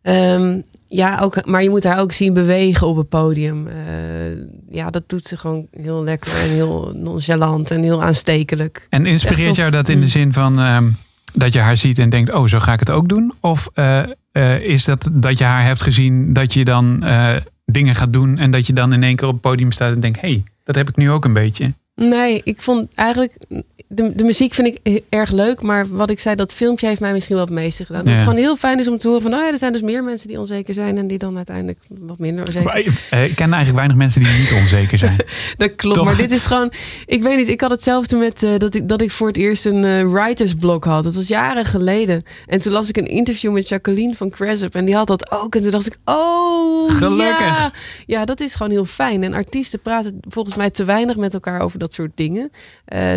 Ehm, 0.02 0.58
Ja, 0.92 1.20
ook, 1.20 1.46
maar 1.46 1.64
je 1.64 1.70
moet 1.70 1.84
haar 1.84 2.00
ook 2.00 2.12
zien 2.12 2.34
bewegen 2.34 2.88
op 2.88 2.98
het 2.98 3.10
podium. 3.10 3.68
Eh, 3.68 3.76
ja, 4.70 4.90
dat 4.90 5.10
doet 5.10 5.26
ze 5.26 5.38
gewoon 5.38 5.68
heel 5.72 6.04
lekker 6.04 6.42
en 6.42 6.50
heel 6.50 6.92
nonchalant 6.96 7.72
en 7.72 7.84
heel 7.84 8.04
aanstekelijk. 8.04 8.88
En 8.90 9.06
inspireert 9.06 9.56
jou 9.56 9.72
dat 9.72 9.90
in 9.90 10.00
de 10.00 10.08
zin 10.08 10.34
van 10.34 10.60
ehm, 10.60 10.90
dat 11.34 11.54
je 11.54 11.60
haar 11.60 11.78
ziet 11.78 12.00
en 12.00 12.10
denkt, 12.10 12.34
oh, 12.34 12.48
zo 12.48 12.60
ga 12.60 12.74
ik 12.74 12.80
het 12.80 12.92
ook 12.92 13.10
doen? 13.10 13.34
Of 13.42 13.70
eh, 13.74 14.04
eh, 14.32 14.62
is 14.62 14.86
dat 14.86 15.10
dat 15.14 15.38
je 15.38 15.44
haar 15.44 15.66
hebt 15.66 15.82
gezien 15.82 16.34
dat 16.34 16.54
je 16.54 16.66
dan 16.66 17.04
dingen 17.66 17.96
gaat 17.96 18.14
doen 18.14 18.38
en 18.38 18.52
dat 18.52 18.68
je 18.68 18.74
dan 18.74 18.94
in 18.94 19.04
één 19.04 19.16
keer 19.16 19.28
op 19.28 19.34
het 19.34 19.42
podium 19.42 19.72
staat 19.72 19.94
en 19.94 20.00
denkt, 20.00 20.22
hé, 20.22 20.30
hey, 20.30 20.44
dat 20.64 20.76
heb 20.76 20.90
ik 20.90 20.96
nu 20.96 21.12
ook 21.12 21.26
een 21.26 21.34
beetje. 21.34 21.74
Nee, 21.96 22.42
ik 22.44 22.62
vond 22.62 22.90
eigenlijk. 22.96 23.38
De, 23.92 24.16
de 24.16 24.24
muziek 24.24 24.54
vind 24.54 24.68
ik 24.84 25.04
erg 25.10 25.32
leuk. 25.32 25.62
Maar 25.62 25.88
wat 25.90 26.10
ik 26.10 26.20
zei, 26.20 26.36
dat 26.36 26.54
filmpje 26.54 26.88
heeft 26.88 27.00
mij 27.00 27.14
misschien 27.14 27.36
wel 27.36 27.46
het 27.46 27.54
meeste 27.54 27.86
gedaan. 27.86 28.04
Dat 28.04 28.10
Ja. 28.14 28.20
het 28.20 28.28
gewoon 28.28 28.40
heel 28.44 28.56
fijn 28.58 28.80
is 28.80 28.88
om 28.88 28.98
te 28.98 29.08
horen 29.08 29.22
van... 29.22 29.34
Oh 29.34 29.40
ja, 29.40 29.52
er 29.52 29.58
zijn 29.58 29.72
dus 29.72 29.82
meer 29.82 30.04
mensen 30.04 30.28
die 30.28 30.40
onzeker 30.40 30.74
zijn... 30.74 30.98
en 30.98 31.08
die 31.08 31.18
dan 31.18 31.36
uiteindelijk 31.36 31.80
wat 32.00 32.20
minder 32.20 32.46
onzeker 32.46 32.68
Maar, 32.68 32.76
eh, 33.10 33.24
ik 33.26 33.36
ken 33.36 33.54
eigenlijk 33.54 33.76
weinig 33.76 33.96
mensen 33.98 34.22
die 34.22 34.32
niet 34.40 34.52
onzeker 34.62 34.98
zijn. 34.98 35.16
Dat 35.58 35.76
klopt, 35.76 35.96
Toch? 35.96 36.06
maar 36.06 36.18
dit 36.18 36.32
is 36.32 36.46
gewoon... 36.46 36.72
Ik 37.06 37.22
weet 37.24 37.38
niet, 37.38 37.48
ik 37.48 37.62
had 37.62 37.72
hetzelfde 37.72 38.16
met 38.16 38.44
eh, 38.44 38.58
dat, 38.58 38.76
ik, 38.76 38.90
dat 38.90 39.02
ik 39.02 39.12
voor 39.12 39.28
het 39.28 39.38
eerst 39.38 39.66
een 39.66 39.86
eh, 39.86 40.12
writersblok 40.12 40.84
had. 40.84 41.04
Dat 41.04 41.16
was 41.16 41.28
jaren 41.28 41.66
geleden. 41.66 42.24
En 42.48 42.60
toen 42.60 42.72
las 42.72 42.90
ik 42.90 42.98
een 42.98 43.08
interview 43.08 43.52
met 43.52 43.70
Jacqueline 43.70 44.16
van 44.16 44.30
Cressup. 44.30 44.76
En 44.76 44.86
die 44.86 44.96
had 44.96 45.08
dat 45.08 45.32
ook. 45.32 45.56
En 45.56 45.62
toen 45.62 45.72
dacht 45.72 45.86
ik, 45.88 45.98
oh, 46.06 46.92
Gelukkig. 46.92 47.60
Ja. 47.60 47.72
ja, 48.06 48.26
dat 48.26 48.40
is 48.40 48.56
gewoon 48.56 48.72
heel 48.72 48.86
fijn. 48.86 49.24
En 49.24 49.34
artiesten 49.34 49.80
praten 49.80 50.20
volgens 50.28 50.56
mij 50.56 50.70
te 50.70 50.84
weinig 50.84 51.16
met 51.16 51.34
elkaar 51.34 51.62
over 51.62 51.80
dat 51.80 51.94
soort 51.94 52.12
dingen. 52.16 52.52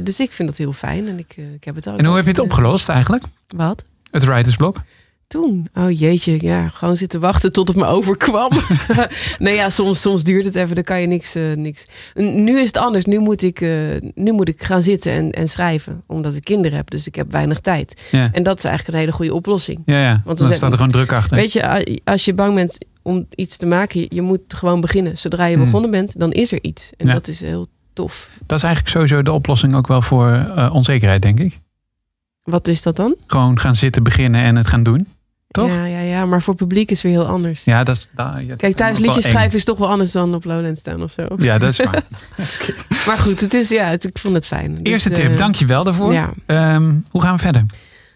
Dus 0.02 0.20
ik 0.20 0.32
vind 0.32 0.48
dat 0.48 0.56
heel 0.62 0.72
fijn. 0.72 1.08
En 1.08 1.18
ik, 1.18 1.34
eh, 1.36 1.52
ik 1.52 1.64
heb 1.64 1.74
het 1.74 1.88
ook. 1.88 1.98
En 1.98 2.04
hoe 2.04 2.14
heb 2.16 2.24
je 2.24 2.30
het 2.30 2.40
opgelost 2.40 2.88
eigenlijk? 2.88 3.24
Wat? 3.56 3.84
Het 4.10 4.24
writersblok? 4.24 4.80
Toen? 5.26 5.68
Oh 5.74 5.98
jeetje, 5.98 6.36
ja, 6.40 6.68
gewoon 6.68 6.96
zitten 6.96 7.20
wachten 7.20 7.52
tot 7.52 7.68
het 7.68 7.76
me 7.76 7.84
overkwam. 7.96 8.50
nee, 9.38 9.54
ja, 9.54 9.70
soms, 9.70 10.00
soms 10.00 10.24
duurt 10.24 10.44
het 10.44 10.54
even, 10.54 10.74
dan 10.74 10.84
kan 10.84 11.00
je 11.00 11.06
niks. 11.06 11.34
eh, 11.34 11.42
niks. 11.56 11.86
Nu 12.14 12.58
is 12.60 12.66
het 12.66 12.76
anders. 12.76 13.04
Nu 13.04 13.18
moet 13.18 13.42
ik, 13.42 13.60
eh, 13.60 13.70
nu 14.14 14.32
moet 14.32 14.48
ik 14.48 14.62
gaan 14.62 14.82
zitten 14.82 15.12
en, 15.12 15.30
en 15.30 15.48
schrijven, 15.48 16.02
omdat 16.06 16.34
ik 16.36 16.44
kinderen 16.44 16.76
heb. 16.76 16.90
Dus 16.90 17.06
ik 17.06 17.14
heb 17.14 17.32
weinig 17.32 17.60
tijd. 17.60 18.02
Ja, 18.10 18.28
En 18.32 18.42
dat 18.42 18.58
is 18.58 18.64
eigenlijk 18.64 18.94
een 18.94 19.00
hele 19.04 19.16
goede 19.16 19.34
oplossing. 19.34 19.82
ja, 19.86 20.00
ja. 20.02 20.20
Want 20.24 20.38
dan 20.38 20.52
staat 20.52 20.70
er 20.70 20.76
gewoon 20.76 20.92
druk 20.92 21.12
achter. 21.12 21.36
Weet 21.36 21.52
je, 21.52 22.00
als 22.04 22.24
je 22.24 22.34
bang 22.34 22.54
bent 22.54 22.78
om 23.02 23.26
iets 23.34 23.56
te 23.56 23.66
maken, 23.66 24.06
je- 24.08 24.22
moet 24.22 24.40
gewoon 24.48 24.80
beginnen. 24.80 25.18
Zodra 25.18 25.44
je 25.44 25.54
Hmm. 25.56 25.64
begonnen 25.64 25.90
bent, 25.90 26.18
dan 26.18 26.32
is 26.32 26.52
er 26.52 26.58
iets. 26.62 26.90
En 26.96 27.06
Ja. 27.06 27.12
dat 27.12 27.28
is 27.28 27.40
heel 27.40 27.66
tof. 27.92 28.28
Dat 28.46 28.58
is 28.58 28.64
eigenlijk 28.64 28.94
sowieso 28.94 29.22
de 29.22 29.32
oplossing 29.32 29.74
ook 29.74 29.86
wel 29.86 30.02
voor 30.02 30.32
eh, 30.32 30.74
onzekerheid, 30.74 31.22
denk 31.22 31.38
ik. 31.40 31.58
Wat 32.42 32.68
is 32.68 32.82
dat 32.82 32.96
dan? 32.96 33.14
Gewoon 33.26 33.58
gaan 33.60 33.74
zitten, 33.74 34.02
beginnen 34.02 34.42
en 34.42 34.56
het 34.56 34.66
gaan 34.66 34.82
doen. 34.82 35.06
Toch? 35.50 35.70
Ja, 35.74 35.84
ja, 35.84 36.00
ja, 36.00 36.26
maar 36.26 36.42
voor 36.42 36.54
publiek 36.54 36.90
is 36.90 37.02
weer 37.02 37.12
heel 37.12 37.26
anders. 37.26 37.64
Ja, 37.64 37.84
dat 37.84 38.08
ja, 38.16 38.40
Kijk, 38.56 38.76
thuis 38.76 38.98
liedjes 38.98 39.24
schrijven 39.26 39.58
is 39.58 39.64
toch 39.64 39.78
wel 39.78 39.88
anders 39.88 40.12
dan 40.12 40.34
op 40.34 40.44
Lowlands 40.44 40.80
staan 40.80 41.02
of 41.02 41.12
zo. 41.12 41.22
Ja, 41.36 41.58
dat 41.58 41.68
is 41.68 41.76
waar. 41.76 42.02
Maar 43.06 43.18
goed, 43.18 43.40
het 43.40 43.54
is, 43.54 43.68
ja, 43.68 43.84
het- 43.88 44.04
ik 44.04 44.18
vond 44.18 44.34
het 44.34 44.46
fijn. 44.46 44.74
Dus, 44.82 44.92
Eerste 44.92 45.08
eh, 45.08 45.14
tip, 45.14 45.36
dank 45.36 45.54
je 45.54 45.66
wel 45.66 45.84
daarvoor. 45.84 46.12
Ja. 46.12 46.30
Ehm, 46.46 46.92
hoe 47.10 47.22
gaan 47.22 47.36
we 47.36 47.42
verder? 47.42 47.64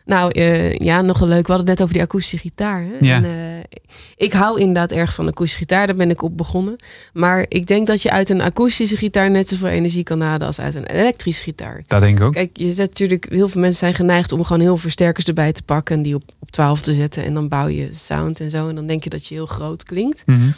Nou, 0.07 0.31
eh, 0.31 0.77
ja, 0.77 1.03
nogal 1.03 1.29
leuk. 1.29 1.47
We 1.47 1.53
hadden 1.53 1.71
het 1.71 1.79
net 1.79 1.83
over 1.83 1.95
die 1.95 2.03
akoestische 2.03 2.39
gitaar. 2.39 2.83
Hè? 2.83 3.07
Ja. 3.07 3.17
En, 3.17 3.25
eh, 3.25 3.79
ik 4.17 4.33
hou 4.33 4.61
inderdaad 4.61 4.93
erg 4.93 5.15
van 5.15 5.27
akoestische 5.27 5.59
gitaar. 5.59 5.87
Daar 5.87 5.97
ben 5.97 6.11
ik 6.11 6.23
op 6.23 6.37
begonnen. 6.37 6.77
Maar 7.13 7.47
ik 7.49 7.67
denk 7.67 7.87
dat 7.87 8.03
je 8.03 8.11
uit 8.11 8.31
een 8.31 8.41
akoestische 8.41 8.97
gitaar 8.97 9.31
net 9.31 9.49
zoveel 9.49 9.69
energie 9.69 10.03
kan 10.03 10.21
halen 10.21 10.47
als 10.47 10.61
uit 10.61 10.75
een 10.75 10.87
elektrische 10.87 11.43
gitaar. 11.43 11.83
Dat 11.87 12.01
denk 12.01 12.19
ik 12.19 12.25
ook. 12.25 12.33
Kijk, 12.33 12.57
je 12.57 12.71
zet 12.71 12.89
natuurlijk, 12.89 13.27
heel 13.31 13.49
veel 13.49 13.61
mensen 13.61 13.79
zijn 13.79 13.95
geneigd 13.95 14.33
om 14.33 14.45
gewoon 14.45 14.61
heel 14.61 14.71
veel 14.71 14.83
versterkers 14.83 15.27
erbij 15.27 15.53
te 15.53 15.63
pakken 15.63 15.97
en 15.97 16.03
die 16.03 16.15
op, 16.15 16.23
op 16.39 16.51
12 16.51 16.81
te 16.81 16.95
zetten. 16.95 17.25
En 17.25 17.35
dan 17.35 17.49
bouw 17.49 17.67
je 17.67 17.91
sound 17.95 18.41
en 18.41 18.51
zo. 18.51 18.69
En 18.69 18.75
dan 18.75 18.87
denk 18.87 19.05
je 19.05 19.11
dat 19.11 19.27
je 19.27 19.35
heel 19.35 19.47
groot 19.47 19.83
klinkt. 19.83 20.23
Mhm. 20.27 20.49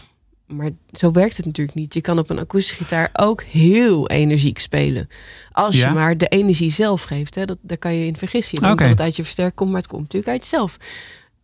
Maar 0.49 0.71
zo 0.93 1.13
werkt 1.13 1.37
het 1.37 1.47
natuurlijk 1.47 1.79
niet. 1.79 1.95
Je 1.95 2.01
kan 2.01 2.19
op 2.19 2.31
een 2.31 2.39
akoestische 2.39 2.85
gitaar 2.85 3.11
ook 3.13 3.43
heel 3.43 4.09
energiek 4.09 4.59
spelen. 4.59 5.09
Als 5.53 5.77
Ja? 5.77 5.89
je 5.89 5.95
maar 5.95 6.17
de 6.17 6.27
energie 6.29 6.71
zelf 6.71 7.03
geeft. 7.03 7.35
Hè. 7.35 7.45
Dat, 7.45 7.59
daar 7.61 7.79
kan 7.79 7.95
je 7.95 8.07
in 8.07 8.17
vergissen. 8.17 8.59
Je 8.61 8.67
dat 8.77 8.79
het 8.89 9.01
uit 9.01 9.17
je 9.17 9.23
versterker 9.25 9.55
komt, 9.55 9.71
maar 9.71 9.81
het 9.81 9.91
komt 9.91 10.03
natuurlijk 10.03 10.33
uit 10.33 10.43
jezelf. 10.43 10.77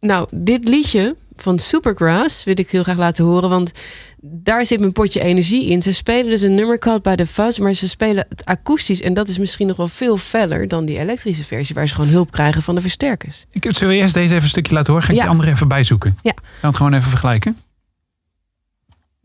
Nou, 0.01 0.29
dit 0.31 0.69
liedje 0.69 1.17
van 1.37 1.59
Supergrass 1.59 2.45
wil 2.45 2.59
ik 2.59 2.71
heel 2.71 2.83
graag 2.83 2.97
laten 2.97 3.25
horen. 3.25 3.49
Want 3.49 3.73
daar 4.21 4.67
zit 4.67 4.81
mijn 4.81 4.93
potje 4.93 5.21
energie 5.21 5.67
in. 5.67 5.83
Ze 5.83 5.93
spelen 5.93 6.31
dus 6.31 6.41
een 6.43 6.55
nummer 6.55 6.79
called 6.79 7.03
by 7.03 7.15
the 7.15 7.27
Fuzz. 7.27 7.59
Maar 7.59 7.73
ze 7.75 7.89
spelen 7.89 8.27
het 8.29 8.45
akoestisch. 8.45 9.01
En 9.01 9.15
dat 9.15 9.29
is 9.29 9.39
misschien 9.39 9.67
nog 9.67 9.77
wel 9.77 9.89
veel 9.89 10.17
feller 10.17 10.69
dan 10.69 10.85
die 10.85 10.99
elektrische 10.99 11.45
versie. 11.45 11.75
Waar 11.75 11.89
ze 11.89 11.95
gewoon 11.95 12.11
hulp 12.11 12.31
krijgen 12.31 12.63
van 12.63 12.75
de 12.75 12.81
versterkers. 12.81 13.45
Ik 13.51 13.67
zullen 13.69 13.95
we 13.95 14.01
eerst 14.01 14.15
deze 14.15 14.31
even 14.31 14.43
een 14.43 14.49
stukje 14.49 14.75
laten 14.75 14.93
horen? 14.93 15.07
Ga 15.07 15.13
ik 15.13 15.19
Ja. 15.19 15.25
die 15.25 15.33
andere 15.35 15.51
even 15.53 15.69
bijzoeken? 15.69 16.19
Ja. 16.23 16.33
Gaan 16.43 16.45
we 16.61 16.67
het 16.67 16.77
gewoon 16.77 16.95
even 16.95 17.09
vergelijken? 17.11 17.59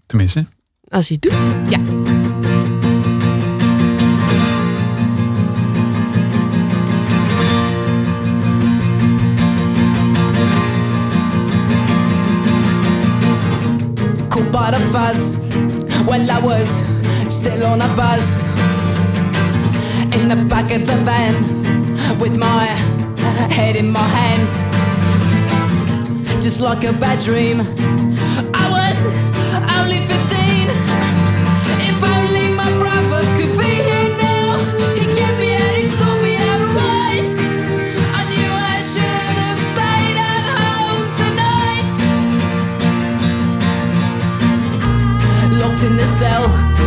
Tenminste. 0.10 0.46
Als 0.88 1.08
hij 1.08 1.18
het 1.22 1.32
doet, 1.32 1.70
ja. 1.70 1.80
caught 14.30 14.52
by 14.52 14.72
the 14.72 14.80
fuzz. 14.92 15.38
Well, 16.08 16.28
I 16.28 16.40
was 16.42 16.88
still 17.28 17.64
on 17.64 17.82
a 17.82 17.88
buzz 17.96 18.40
in 20.16 20.28
the 20.28 20.44
back 20.48 20.72
of 20.72 20.88
the 20.88 20.96
van 21.06 21.36
with 22.20 22.36
my 22.36 22.66
head 23.54 23.76
in 23.76 23.92
my 23.92 24.08
hands, 24.18 24.64
just 26.44 26.62
like 26.62 26.84
a 26.84 26.94
bad 26.94 27.20
dream. 27.20 27.89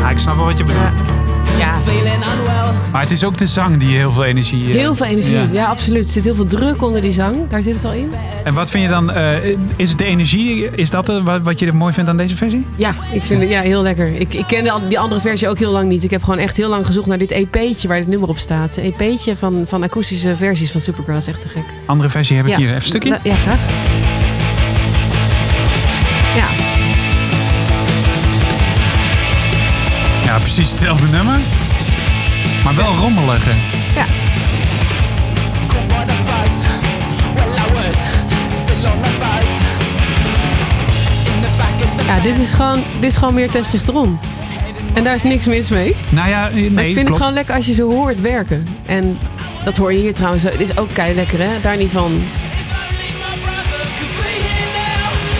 Ah, 0.04 0.10
ik 0.10 0.18
snap 0.18 0.36
wel 0.36 0.44
wat 0.44 0.58
je 0.58 0.64
bedoelt. 0.64 0.92
Ja. 1.58 1.72
Maar 2.92 3.00
het 3.02 3.10
is 3.10 3.24
ook 3.24 3.36
de 3.38 3.46
zang 3.46 3.76
die 3.76 3.96
heel 3.96 4.12
veel 4.12 4.24
energie... 4.24 4.68
eh, 4.68 4.78
heel 4.78 4.94
veel 4.94 5.06
energie. 5.06 5.36
Ja. 5.36 5.46
Ja. 5.52 5.66
absoluut. 5.66 6.04
Er 6.04 6.10
zit 6.12 6.24
heel 6.24 6.34
veel 6.34 6.46
druk 6.46 6.82
onder 6.82 7.00
die 7.00 7.12
zang. 7.12 7.48
Daar 7.48 7.62
zit 7.62 7.74
het 7.74 7.84
al 7.84 7.92
in. 7.92 8.12
En 8.44 8.54
wat 8.54 8.70
vind 8.70 8.82
je 8.82 8.88
dan... 8.88 9.10
eh, 9.12 9.56
is 9.76 9.88
het 9.88 9.98
de 9.98 10.04
energie? 10.04 10.70
Is 10.70 10.90
dat 10.90 11.08
eh, 11.08 11.24
wat, 11.24 11.42
wat 11.42 11.58
je 11.58 11.72
mooi 11.72 11.92
vindt 11.92 12.10
aan 12.10 12.16
deze 12.16 12.36
versie? 12.36 12.66
Ja, 12.76 12.94
ik 13.12 13.22
vind 13.22 13.40
het 13.40 13.50
ja, 13.50 13.60
heel 13.60 13.82
lekker. 13.82 14.06
Ik, 14.20 14.34
ik 14.34 14.46
ken 14.46 14.72
die 14.88 14.98
andere 14.98 15.20
versie 15.20 15.48
ook 15.48 15.58
heel 15.58 15.70
lang 15.72 15.88
niet. 15.88 16.04
Ik 16.04 16.10
heb 16.10 16.22
gewoon 16.22 16.38
echt 16.38 16.56
heel 16.56 16.68
lang 16.68 16.86
gezocht 16.86 17.06
naar 17.06 17.18
dit 17.18 17.30
EP'tje 17.30 17.88
waar 17.88 17.98
dit 17.98 18.08
nummer 18.08 18.28
op 18.28 18.38
staat. 18.38 18.76
Een 18.76 18.94
EP'tje 18.98 19.36
van, 19.36 19.64
van 19.66 19.82
akoestische 19.82 20.36
versies 20.36 20.70
van 20.70 20.80
Supergrass. 20.80 21.26
Echt 21.26 21.40
te 21.40 21.48
gek. 21.48 21.64
Andere 21.86 22.08
versie 22.08 22.36
heb 22.36 22.44
ik 22.46 22.50
ja. 22.50 22.56
hier. 22.58 22.66
Even 22.68 22.80
een 22.80 22.86
stukje. 22.88 23.08
Ja, 23.08 23.18
Ja, 23.22 23.34
graag. 23.34 23.60
Precies 30.54 30.70
hetzelfde 30.70 31.06
nummer. 31.06 31.40
Maar 32.64 32.74
wel 32.74 32.94
rommeliger. 32.94 33.54
ja. 33.94 34.04
Ja 42.06 42.20
dit, 42.20 42.38
is 42.38 42.52
gewoon, 42.52 42.82
dit 43.00 43.10
is 43.10 43.16
gewoon 43.16 43.34
meer 43.34 43.50
testosteron. 43.50 44.18
En 44.94 45.04
daar 45.04 45.14
is 45.14 45.22
niks 45.22 45.46
mis 45.46 45.68
mee. 45.68 45.96
Nou 46.10 46.28
ja, 46.28 46.48
nee, 46.52 46.70
Maar 46.70 46.84
ik 46.84 46.92
vind 46.92 47.06
klopt. 47.06 47.08
het 47.08 47.16
gewoon 47.16 47.32
lekker 47.32 47.54
als 47.54 47.66
je 47.66 47.74
ze 47.74 47.82
hoort 47.82 48.20
werken. 48.20 48.66
En 48.86 49.18
dat 49.64 49.76
hoor 49.76 49.92
je 49.92 49.98
hier 49.98 50.14
trouwens. 50.14 50.42
Het 50.42 50.60
is 50.60 50.76
ook 50.76 50.88
kei 50.92 51.14
lekker, 51.14 51.38
hè? 51.38 51.60
Daar 51.60 51.76
niet 51.76 51.90
van. 51.90 52.22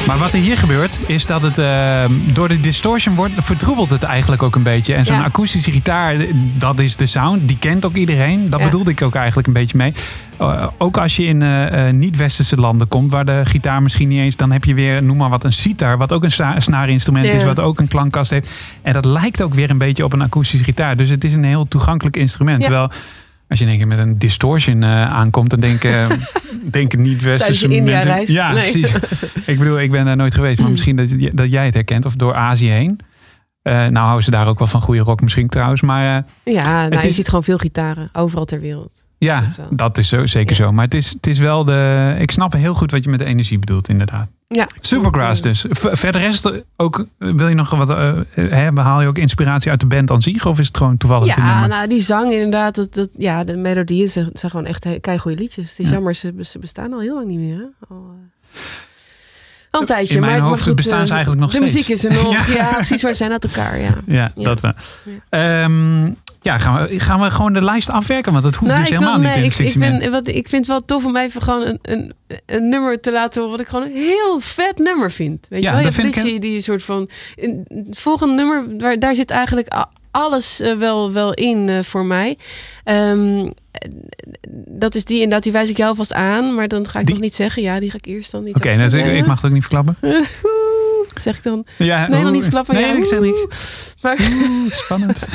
Maar 0.06 0.18
wat 0.18 0.32
er 0.32 0.38
hier 0.40 0.56
gebeurt, 0.59 1.00
is 1.06 1.26
dat 1.26 1.42
het 1.42 1.59
eh, 1.59 2.04
door 2.32 2.49
de 2.49 2.61
distortion 2.61 3.14
wordt, 3.14 3.32
vertroebelt 3.37 3.90
het 3.90 4.02
eigenlijk 4.02 4.42
ook 4.42 4.54
een 4.54 4.62
beetje. 4.62 4.94
En 4.94 5.04
zo'n 5.04 5.16
Ja. 5.16 5.23
akoestische 5.25 5.71
gitaar, 5.71 6.16
dat 6.59 6.80
is 6.80 6.97
de 6.97 7.06
sound. 7.06 7.49
Die 7.49 7.59
kent 7.59 7.85
ook 7.85 7.94
iedereen. 7.97 8.50
Dat 8.50 8.61
Ja. 8.61 8.66
bedoelde 8.66 8.90
ik 8.90 9.02
ook 9.02 9.14
eigenlijk 9.14 9.47
een 9.47 9.52
beetje 9.52 9.76
mee. 9.76 9.92
Eh, 10.38 10.66
ook 10.78 10.97
als 10.97 11.16
je 11.16 11.25
in 11.25 11.42
eh, 11.42 11.90
niet-westerse 11.90 12.56
landen 12.56 12.88
komt, 12.88 13.11
waar 13.11 13.25
de 13.25 13.40
gitaar 13.44 13.82
misschien 13.82 14.09
niet 14.09 14.18
eens, 14.18 14.37
dan 14.37 14.50
heb 14.52 14.64
je 14.64 14.75
weer, 14.75 15.02
noem 15.02 15.16
maar 15.16 15.28
wat, 15.30 15.44
een 15.44 15.52
sitar, 15.52 15.99
wat 15.99 16.12
ook 16.12 16.25
een 16.25 16.62
snaarinstrument 16.62 17.26
is, 17.32 17.44
wat 17.44 17.61
ook 17.61 17.80
een 17.80 17.88
klankkast 17.88 18.30
heeft. 18.30 18.50
En 18.82 18.92
dat 18.92 19.04
lijkt 19.04 19.42
ook 19.42 19.54
weer 19.54 19.71
een 19.71 19.78
beetje 19.78 20.04
op 20.04 20.12
een 20.12 20.23
akoestische 20.23 20.64
gitaar. 20.64 20.97
Dus 20.97 21.09
het 21.09 21.25
is 21.25 21.32
een 21.32 21.44
heel 21.44 21.68
toegankelijk 21.68 22.16
instrument. 22.16 22.59
Ja. 22.62 22.66
Terwijl 22.66 22.90
als 23.52 23.59
je 23.61 23.64
in 23.64 23.71
één 23.71 23.80
keer 23.80 23.97
met 23.97 24.06
een 24.06 24.18
distortion 24.18 24.82
eh, 24.82 25.12
aankomt, 25.12 25.50
dan 25.50 25.61
denken, 25.71 26.18
denken 26.71 27.02
niet-westerse 27.02 27.38
Tijdens 27.38 27.61
je 27.61 27.68
mensen. 27.68 27.87
India-reis? 27.94 28.30
Ja, 28.30 28.52
Nee. 28.52 28.71
precies. 28.73 28.94
Ik 29.52 29.59
bedoel, 29.59 29.80
ik 29.80 29.90
ben 29.90 30.04
daar 30.04 30.16
nooit 30.16 30.35
geweest, 30.35 30.61
maar 30.61 30.71
misschien 30.71 30.97
dat, 30.97 31.09
dat 31.32 31.50
jij 31.50 31.64
het 31.64 31.75
herkent 31.75 32.04
of 32.04 32.14
door 32.16 32.35
Azië 32.35 32.68
heen. 32.71 33.00
Eh, 33.62 33.73
nou 33.75 33.97
houden 33.97 34.25
ze 34.25 34.30
daar 34.30 34.49
ook 34.49 34.59
wel 34.59 34.68
van 34.68 34.80
goede 34.80 35.00
rock 35.00 35.21
misschien 35.21 35.49
trouwens. 35.49 35.80
Maar 35.80 36.16
eh, 36.44 36.54
Ja, 36.54 36.62
nou, 36.80 36.92
Het 36.94 37.02
je 37.02 37.09
is- 37.09 37.14
ziet 37.14 37.28
gewoon 37.28 37.44
veel 37.44 37.59
gitaren. 37.59 38.09
Overal 38.12 38.44
ter 38.44 38.61
wereld. 38.61 39.06
ja, 39.18 39.42
dat 39.71 39.99
is 39.99 40.09
zo, 40.09 40.26
zeker 40.26 40.56
Ja. 40.56 40.64
zo. 40.64 40.73
Maar 40.73 40.85
het 40.85 40.94
is, 40.94 41.11
het 41.12 41.26
is 41.26 41.38
wel 41.38 41.64
de... 41.64 42.14
Ik 42.18 42.30
snap 42.30 42.52
heel 42.52 42.75
goed 42.75 42.90
wat 42.90 43.04
je 43.04 43.11
met 43.11 43.18
de 43.18 43.25
energie 43.25 43.59
bedoelt, 43.59 43.88
inderdaad. 43.88 44.28
Ja. 44.52 44.68
Supergrass 44.80 45.40
dus. 45.40 45.64
Verder 45.71 46.21
rest 46.21 46.50
ook, 46.76 47.06
eh, 47.18 47.28
wil 47.30 47.49
je 47.49 47.54
nog 47.54 47.71
wat, 47.71 47.90
eh, 47.90 48.12
hè, 48.35 48.71
haal 48.80 49.00
je 49.00 49.06
ook 49.09 49.18
inspiratie 49.18 49.71
uit 49.71 49.80
de 49.80 49.87
band 49.87 50.11
aan 50.11 50.23
zich? 50.23 50.47
Of 50.47 50.59
is 50.59 50.66
het 50.66 50.76
gewoon 50.76 50.97
toevallig 50.97 51.37
Ja, 51.37 51.66
nou 51.66 51.88
die 51.88 52.00
zang 52.00 52.32
inderdaad, 52.32 52.75
dat, 52.75 52.94
dat, 52.94 53.09
ja, 53.16 53.44
de 53.44 53.56
melodieën 53.56 54.09
zijn, 54.09 54.30
zijn 54.32 54.50
gewoon 54.50 54.66
echt 54.66 54.87
kei 55.00 55.18
goede 55.18 55.37
liedjes. 55.37 55.71
Het 55.71 55.78
is 55.78 55.87
Ja. 55.87 55.92
jammer, 55.92 56.14
ze, 56.14 56.35
ze 56.40 56.59
bestaan 56.59 56.92
al 56.92 57.00
heel 57.00 57.14
lang 57.14 57.26
niet 57.26 57.38
meer. 57.38 57.56
Hè? 57.56 57.64
Al, 57.88 57.97
eh, 58.50 58.61
al 59.71 59.80
een 59.80 59.87
tijdje. 59.87 60.14
In 60.14 60.21
mijn 60.21 60.32
maar, 60.32 60.40
maar 60.40 60.50
hoofd 60.50 60.62
goed, 60.62 60.75
bestaan 60.76 61.00
eh, 61.00 61.06
ze 61.06 61.12
eigenlijk 61.12 61.42
nog 61.42 61.50
de 61.50 61.56
steeds. 61.56 61.73
muziek 61.73 61.88
is 61.92 62.04
er 62.04 62.12
nog. 62.25 62.47
Ja. 62.54 62.54
ja. 62.54 62.75
precies, 62.75 63.02
waar 63.02 63.14
zijn 63.14 63.32
uit 63.32 63.44
elkaar. 63.44 63.80
Ja. 63.80 63.94
Ja, 64.06 64.32
Ja. 64.37 64.44
dat 64.44 64.61
wel. 64.61 64.73
Ehm, 65.28 66.11
ja, 66.43 66.59
gaan 66.59 66.87
we, 66.89 67.01
gaan 67.01 67.21
we 67.21 67.31
gewoon 67.31 67.53
de 67.53 67.63
lijst 67.63 67.91
afwerken? 67.91 68.33
Want 68.33 68.45
dat 68.45 68.55
hoeft 68.55 68.71
Nou, 68.73 68.83
dus 68.83 68.91
helemaal 68.93 69.13
wil- 69.15 69.23
niet 69.23 69.31
nee, 69.31 69.39
in 69.39 69.45
ik, 69.45 69.53
60 69.53 69.83
ik, 69.83 69.99
ben, 70.01 70.11
wat, 70.11 70.29
ik 70.29 70.49
vind 70.49 70.53
het 70.53 70.67
wel 70.67 70.85
tof 70.85 71.05
om 71.05 71.17
even 71.17 71.43
gewoon 71.43 71.63
een, 71.67 71.79
een, 71.83 72.13
een 72.47 72.69
nummer 72.69 73.01
te 73.01 73.13
laten 73.13 73.41
horen. 73.43 73.57
wat 73.57 73.67
ik 73.67 73.73
gewoon 73.73 73.85
een 73.87 73.97
heel 73.97 74.41
vet 74.41 74.79
nummer 74.79 75.11
vind. 75.11 75.47
Weet 75.49 75.63
Ja, 75.63 75.69
je 75.71 75.77
wel? 75.77 75.85
Je 75.85 75.93
vind 75.93 76.17
ik 76.27 76.41
die 76.41 76.61
soort 76.61 76.83
van. 76.83 77.09
in- 77.35 77.65
Het 77.69 77.99
volgende 77.99 78.35
nummer, 78.35 78.65
waar, 78.79 78.99
daar 78.99 79.15
zit 79.15 79.31
eigenlijk 79.31 79.69
alles 80.11 80.61
eh, 80.61 80.77
wel, 80.77 81.13
wel 81.13 81.35
in 81.35 81.69
eh, 81.69 81.83
voor 81.83 82.05
mij. 82.05 82.39
Ehm, 82.85 83.51
dat 84.69 84.95
is 84.95 85.05
die 85.05 85.17
inderdaad, 85.17 85.43
die 85.43 85.53
wijs 85.53 85.71
ik 85.71 85.77
jou 85.77 85.97
vast 85.97 86.13
aan. 86.13 86.55
Maar 86.55 86.69
dan 86.69 86.89
ga 86.89 86.99
ik 86.99 87.05
Die? 87.07 87.15
nog 87.15 87.25
niet 87.25 87.35
zeggen. 87.35 87.63
Ja, 87.63 87.81
die 87.81 87.91
ga 87.91 87.97
ik 87.97 88.07
eerst 88.07 88.31
dan 88.31 88.45
niet 88.45 88.57
Oké, 88.57 88.75
nou, 88.75 88.99
ik, 88.99 89.07
ik 89.17 89.27
mag 89.27 89.37
het 89.37 89.45
ook 89.45 89.53
niet 89.53 89.67
verklappen. 89.67 89.97
Zeg 91.21 91.37
ik 91.37 91.42
dan. 91.42 91.64
Ja, 91.78 92.09
Nee, 92.09 92.23
oeh. 92.23 92.31
niet 92.31 92.42
verklappen. 92.42 92.75
Nee, 92.75 92.85
ja, 92.85 92.97
ik 92.97 93.04
zeg 93.04 93.21
niks. 93.21 93.47
Maar, 94.02 94.19
Oeh, 94.21 94.73
spannend. 94.73 95.26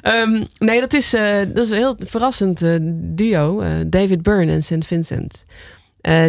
Ehm, 0.00 0.44
nee, 0.58 0.80
dat 0.80 0.94
is, 0.94 1.14
eh, 1.14 1.38
dat 1.54 1.64
is 1.64 1.70
een 1.70 1.76
heel 1.76 1.96
verrassend 1.98 2.62
eh, 2.62 2.74
duo. 2.92 3.60
eh, 3.60 3.70
David 3.86 4.22
Byrne 4.22 4.52
en 4.52 4.62
St. 4.62 4.86
Vincent. 4.86 5.44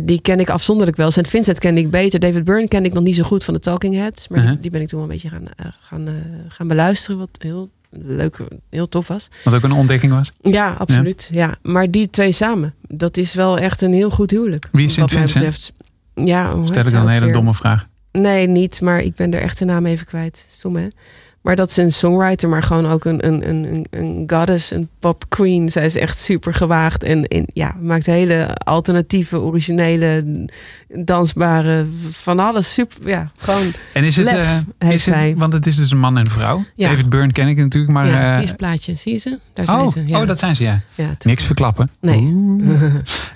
Die 0.03 0.21
ken 0.21 0.39
ik 0.39 0.49
afzonderlijk 0.49 0.97
wel. 0.97 1.11
St. 1.11 1.27
Vincent 1.27 1.59
ken 1.59 1.77
ik 1.77 1.89
beter. 1.89 2.19
David 2.19 2.43
Byrne 2.43 2.67
ken 2.67 2.85
ik 2.85 2.93
nog 2.93 3.03
niet 3.03 3.15
zo 3.15 3.23
goed 3.23 3.43
van 3.43 3.53
de 3.53 3.59
Talking 3.59 3.95
Heads. 3.95 4.27
Maar 4.27 4.37
die- 4.37 4.47
Uh-huh. 4.47 4.61
die 4.61 4.71
ben 4.71 4.81
ik 4.81 4.87
toen 4.87 4.99
wel 4.99 5.07
een 5.07 5.13
beetje 5.13 5.29
gaan, 5.29 5.45
gaan, 5.79 6.07
gaan 6.47 6.67
beluisteren. 6.67 7.17
Wat 7.19 7.29
heel 7.37 7.69
leuk, 7.89 8.37
heel 8.69 8.89
tof 8.89 9.07
was. 9.07 9.27
Wat 9.43 9.53
ook 9.53 9.63
een 9.63 9.71
ontdekking 9.71 10.13
was. 10.13 10.31
Ja, 10.41 10.73
absoluut. 10.77 11.29
Ja. 11.31 11.55
Maar 11.61 11.91
die 11.91 12.09
twee 12.09 12.31
samen, 12.31 12.73
dat 12.87 13.17
is 13.17 13.33
wel 13.33 13.57
echt 13.57 13.81
een 13.81 13.93
heel 13.93 14.09
goed 14.09 14.31
huwelijk. 14.31 14.67
Wie 14.71 14.85
is 14.85 14.97
mij 14.97 15.07
Vincent? 15.07 15.33
betreft. 15.33 15.73
Ja, 16.15 16.65
Stel 16.65 16.85
ik 16.85 16.91
dan 16.91 17.01
een 17.01 17.07
hele 17.07 17.23
weer? 17.25 17.33
domme 17.33 17.53
vraag. 17.53 17.87
Nee, 18.11 18.47
niet, 18.47 18.81
maar 18.81 18.99
ik 18.99 19.15
ben 19.15 19.29
de 19.29 19.37
echte 19.37 19.65
naam 19.65 19.85
even 19.85 20.05
kwijt. 20.05 20.45
Stom, 20.49 20.75
hè? 20.75 20.87
Maar 21.41 21.55
dat 21.55 21.69
is 21.69 21.77
een 21.77 21.91
songwriter, 21.91 22.49
maar 22.49 22.63
gewoon 22.63 22.87
ook 22.87 23.05
een, 23.05 23.27
een, 23.27 23.49
een, 23.49 23.85
een- 23.89 24.23
goddess, 24.27 24.71
een 24.71 24.89
pop 24.99 25.25
queen. 25.29 25.69
Zij 25.69 25.85
is 25.85 25.95
echt 25.95 26.17
super 26.19 26.53
gewaagd 26.53 27.03
en, 27.03 27.27
en 27.27 27.45
ja, 27.53 27.75
maakt 27.79 28.05
hele 28.05 28.47
alternatieve, 28.53 29.39
originele, 29.39 30.25
dansbare, 30.87 31.85
van 32.11 32.39
alles. 32.39 32.73
Super, 32.73 33.07
ja, 33.07 33.31
gewoon. 33.37 33.71
En 33.93 34.03
is 34.03 34.15
het, 34.15 34.27
eh, 34.27 34.91
is 34.91 35.05
het 35.05 35.37
want 35.37 35.53
het 35.53 35.67
is 35.67 35.75
dus 35.75 35.91
een 35.91 35.99
man 35.99 36.17
en 36.17 36.27
vrouw. 36.27 36.63
Ja. 36.75 36.89
David 36.89 37.09
Byrne 37.09 37.31
ken 37.31 37.47
ik 37.47 37.57
natuurlijk, 37.57 37.93
maar... 37.93 38.07
ja, 38.07 38.37
eh, 38.37 38.43
is 38.43 38.51
plaatje, 38.51 38.95
zie 38.95 39.11
je 39.11 39.17
ze? 39.17 39.39
Daar 39.53 39.65
zijn 39.65 39.79
oh, 39.79 39.91
ze. 39.91 40.03
Ja. 40.05 40.21
oh, 40.21 40.27
dat 40.27 40.39
zijn 40.39 40.55
ze, 40.55 40.63
ja. 40.63 40.81
Niks 41.23 41.43
verklappen. 41.45 41.89
Nee. 42.01 42.19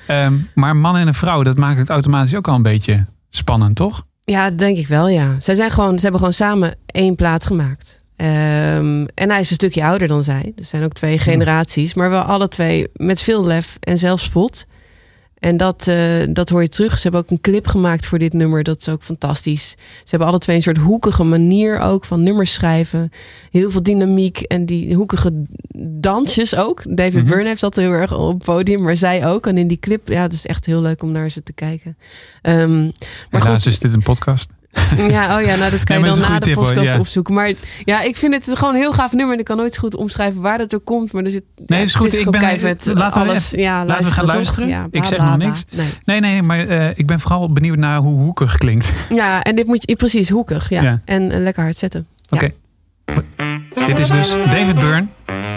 Ehm, 0.07 0.33
maar 0.53 0.75
man 0.75 0.97
en 0.97 1.07
een 1.07 1.13
vrouw, 1.13 1.43
dat 1.43 1.57
maakt 1.57 1.77
het 1.77 1.89
automatisch 1.89 2.35
ook 2.35 2.47
al 2.47 2.55
een 2.55 2.61
beetje 2.61 3.05
spannend, 3.29 3.75
toch? 3.75 4.05
Ja, 4.25 4.49
dat 4.49 4.59
denk 4.59 4.77
ik 4.77 4.87
wel, 4.87 5.07
ja. 5.07 5.35
Zij 5.39 5.55
zijn 5.55 5.71
gewoon, 5.71 5.95
ze 5.95 6.01
hebben 6.01 6.19
gewoon 6.19 6.33
samen 6.33 6.77
één 6.85 7.15
plaat 7.15 7.45
gemaakt. 7.45 8.03
Ehm, 8.15 9.05
en 9.13 9.29
hij 9.29 9.39
is 9.39 9.49
een 9.49 9.55
stukje 9.55 9.83
ouder 9.83 10.07
dan 10.07 10.23
zij. 10.23 10.41
Dus 10.41 10.53
er 10.57 10.65
zijn 10.65 10.83
ook 10.83 10.93
twee 10.93 11.19
generaties. 11.19 11.93
Maar 11.93 12.09
wel 12.09 12.21
alle 12.21 12.47
twee 12.47 12.87
met 12.93 13.21
veel 13.21 13.45
lef 13.45 13.77
en 13.79 13.97
zelfspot. 13.97 14.65
En 15.45 15.57
dat, 15.57 15.87
eh, 15.87 15.97
dat 16.29 16.49
hoor 16.49 16.61
je 16.61 16.69
terug. 16.69 16.95
Ze 16.95 17.01
hebben 17.01 17.21
ook 17.21 17.29
een 17.29 17.41
clip 17.41 17.67
gemaakt 17.67 18.05
voor 18.05 18.19
dit 18.19 18.33
nummer. 18.33 18.63
Dat 18.63 18.79
is 18.79 18.89
ook 18.89 19.03
fantastisch. 19.03 19.69
Ze 19.77 20.09
hebben 20.09 20.27
alle 20.27 20.39
twee 20.39 20.55
een 20.55 20.61
soort 20.61 20.77
hoekige 20.77 21.23
manier 21.23 21.79
ook 21.79 22.05
van 22.05 22.23
nummers 22.23 22.53
schrijven. 22.53 23.11
Heel 23.51 23.71
veel 23.71 23.83
dynamiek 23.83 24.39
en 24.39 24.65
die 24.65 24.95
hoekige 24.95 25.43
dansjes 25.87 26.55
ook. 26.55 26.95
David 26.95 27.13
Mhm. 27.13 27.25
Byrne 27.25 27.47
heeft 27.47 27.61
dat 27.61 27.75
heel 27.75 27.91
erg 27.91 28.13
op 28.17 28.33
het 28.33 28.43
podium, 28.43 28.81
maar 28.81 28.97
zij 28.97 29.27
ook. 29.27 29.47
En 29.47 29.57
in 29.57 29.67
die 29.67 29.79
clip, 29.79 30.07
ja, 30.07 30.21
het 30.21 30.33
is 30.33 30.45
echt 30.45 30.65
heel 30.65 30.81
leuk 30.81 31.03
om 31.03 31.11
naar 31.11 31.29
ze 31.29 31.43
te 31.43 31.53
kijken. 31.53 31.97
Ehm, 32.41 32.83
maar 32.83 33.41
Helaas 33.41 33.63
goed, 33.63 33.71
is 33.71 33.79
dit 33.79 33.93
een 33.93 34.03
podcast. 34.03 34.49
ja, 35.15 35.37
oh 35.37 35.45
ja, 35.45 35.55
nou 35.55 35.71
dat 35.71 35.83
kan 35.83 35.95
Nee, 36.01 36.05
je 36.05 36.11
het 36.11 36.21
dan 36.21 36.31
na 36.31 36.39
de 36.39 36.45
tip, 36.45 36.53
podcast 36.55 36.97
opzoeken. 36.99 37.33
Maar 37.33 37.53
ja, 37.83 38.01
ik 38.01 38.15
vind 38.15 38.33
het 38.33 38.57
gewoon 38.57 38.73
een 38.73 38.79
heel 38.79 38.93
gaaf 38.93 39.11
nummer. 39.13 39.33
En 39.33 39.39
ik 39.39 39.45
kan 39.45 39.57
nooit 39.57 39.77
goed 39.77 39.95
omschrijven 39.95 40.41
waar 40.41 40.57
dat 40.57 40.73
er 40.73 40.79
komt. 40.79 41.11
Maar 41.13 41.23
er 41.23 41.31
zit. 41.31 41.43
Nee, 41.65 41.79
ja, 41.79 41.85
is 41.85 41.95
goed. 41.95 42.05
Het 42.05 42.13
is 42.13 42.19
Ik 42.19 42.29
ben- 42.31 42.39
keihard, 42.39 42.85
laten 42.85 43.21
we 43.23 43.29
alles. 43.29 43.51
ja, 43.51 43.85
laten 43.85 44.05
we 44.05 44.11
gaan 44.11 44.25
luisteren. 44.25 44.67
Ja, 44.67 44.87
Ik 44.91 45.03
zeg 45.03 45.19
nog 45.19 45.37
niks. 45.37 45.65
Nee. 45.75 45.87
Nee, 46.05 46.19
nee, 46.19 46.41
maar 46.41 46.67
eh, 46.67 46.89
ik 46.95 47.07
ben 47.07 47.19
vooral 47.19 47.51
benieuwd 47.51 47.77
naar 47.77 47.97
hoe 47.99 48.21
hoekig 48.21 48.57
klinkt. 48.57 48.91
Ja, 49.09 49.43
en 49.43 49.55
dit 49.55 49.67
moet 49.67 49.83
je 49.89 49.95
precies 49.95 50.29
hoekig. 50.29 50.69
Ja. 50.69 50.81
Ja. 50.81 51.01
En 51.05 51.31
eh, 51.31 51.39
lekker 51.39 51.63
hard 51.63 51.77
zetten. 51.77 52.07
Ja. 52.29 52.37
Oké. 52.37 52.49
Dit 53.85 53.99
is 53.99 54.09
dus 54.09 54.29
David 54.49 54.75
Byrne, 54.79 55.05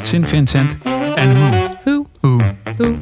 St. 0.03 0.17
Vincent 0.23 0.79
en 1.15 1.35
Who. 1.35 1.69
Hoe? 1.85 2.07
Who. 2.21 2.41
Hoe? 2.77 2.97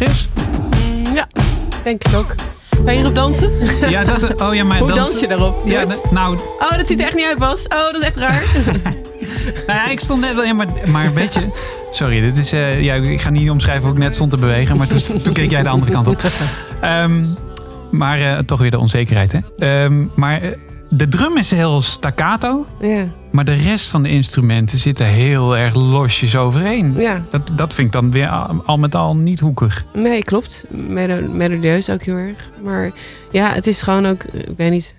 Is. 0.00 0.28
Ja, 1.14 1.26
denk 1.84 2.04
ik 2.04 2.14
ook. 2.14 2.34
Ga 2.84 2.90
je 2.90 2.96
hierop 2.96 3.14
dansen? 3.14 3.50
Ja, 3.90 4.04
dat 4.04 4.30
is, 4.30 4.40
oh 4.40 4.54
ja, 4.54 4.64
maar 4.64 4.78
Hoe 4.78 4.92
dans 4.92 5.20
je 5.20 5.28
daarop? 5.28 5.62
Ja, 5.64 5.84
nou, 6.10 6.38
Oh, 6.58 6.76
dat 6.76 6.86
ziet 6.86 7.00
er 7.00 7.06
echt 7.06 7.14
niet 7.14 7.26
uit, 7.26 7.38
Bas. 7.38 7.64
Oh, 7.68 7.92
dat 7.92 7.96
is 7.96 8.02
echt 8.02 8.16
raar. 8.16 8.42
Nou 9.66 9.78
ja, 9.78 9.88
ik 9.90 10.00
stond 10.00 10.20
net 10.20 10.34
wel... 10.34 10.44
Ja, 10.44 10.52
maar, 10.52 10.66
maar 10.86 11.14
weet 11.14 11.34
je... 11.34 11.40
Sorry, 11.90 12.20
dit 12.20 12.36
is, 12.36 12.52
eh, 12.52 12.82
ja, 12.82 12.94
ik 12.94 13.20
ga 13.20 13.30
niet 13.30 13.50
omschrijven 13.50 13.84
hoe 13.84 13.92
ik 13.92 13.98
net 13.98 14.14
stond 14.14 14.30
te 14.30 14.36
bewegen. 14.36 14.76
Maar 14.76 14.86
toen, 14.86 15.22
toen 15.22 15.32
keek 15.32 15.50
jij 15.50 15.62
de 15.62 15.68
andere 15.68 15.92
kant 15.92 16.06
op. 16.06 16.22
Ehm, 16.80 17.24
maar 17.90 18.20
eh, 18.20 18.38
toch 18.38 18.58
weer 18.60 18.70
de 18.70 18.78
onzekerheid, 18.78 19.32
hè? 19.32 19.38
Ehm, 19.58 20.04
maar 20.14 20.42
eh, 20.42 20.50
de 20.88 21.08
drum 21.08 21.36
is 21.36 21.50
heel 21.50 21.82
staccato. 21.82 22.66
Ja, 22.80 23.04
Maar 23.30 23.44
de 23.44 23.54
rest 23.54 23.88
van 23.88 24.02
de 24.02 24.08
instrumenten 24.08 24.78
zitten 24.78 25.06
heel 25.06 25.56
erg 25.56 25.74
losjes 25.74 26.36
overheen. 26.36 26.94
ja. 26.98 27.24
Dat, 27.30 27.50
dat 27.54 27.74
vind 27.74 27.86
ik 27.86 27.92
dan 27.92 28.10
weer 28.10 28.28
al, 28.66 28.78
met 28.78 28.94
al 28.94 29.16
niet 29.16 29.40
hoekig. 29.40 29.84
Nee, 29.94 30.22
klopt. 30.24 30.64
Melo- 30.68 31.28
Melodieus 31.28 31.90
ook 31.90 32.02
heel 32.02 32.16
erg. 32.16 32.50
Maar 32.62 32.90
ja, 33.30 33.52
het 33.52 33.66
is 33.66 33.82
gewoon 33.82 34.06
ook, 34.06 34.22
ik 34.22 34.56
weet 34.56 34.70
niet, 34.70 34.96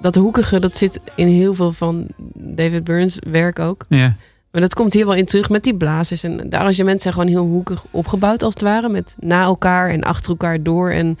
dat 0.00 0.14
hoekige, 0.14 0.60
dat 0.60 0.76
zit 0.76 1.00
in 1.14 1.26
heel 1.28 1.54
veel 1.54 1.72
van 1.72 2.06
David 2.34 2.84
Burns 2.84 3.18
werk 3.30 3.58
ook. 3.58 3.84
Ja. 3.88 4.14
Maar 4.50 4.60
dat 4.60 4.74
komt 4.74 4.92
hier 4.92 5.06
wel 5.06 5.14
in 5.14 5.24
terug 5.24 5.50
met 5.50 5.64
die 5.64 5.74
blazers. 5.76 6.22
En 6.22 6.36
de 6.50 6.58
arrangementen 6.58 7.00
zijn 7.02 7.14
gewoon 7.14 7.28
heel 7.28 7.44
hoekig 7.44 7.84
opgebouwd 7.90 8.42
als 8.42 8.52
het 8.54 8.62
ware. 8.62 8.88
Met 8.88 9.16
na 9.20 9.42
elkaar 9.42 9.90
en 9.90 10.02
achter 10.02 10.30
elkaar 10.30 10.62
door. 10.62 10.90
En 10.90 11.18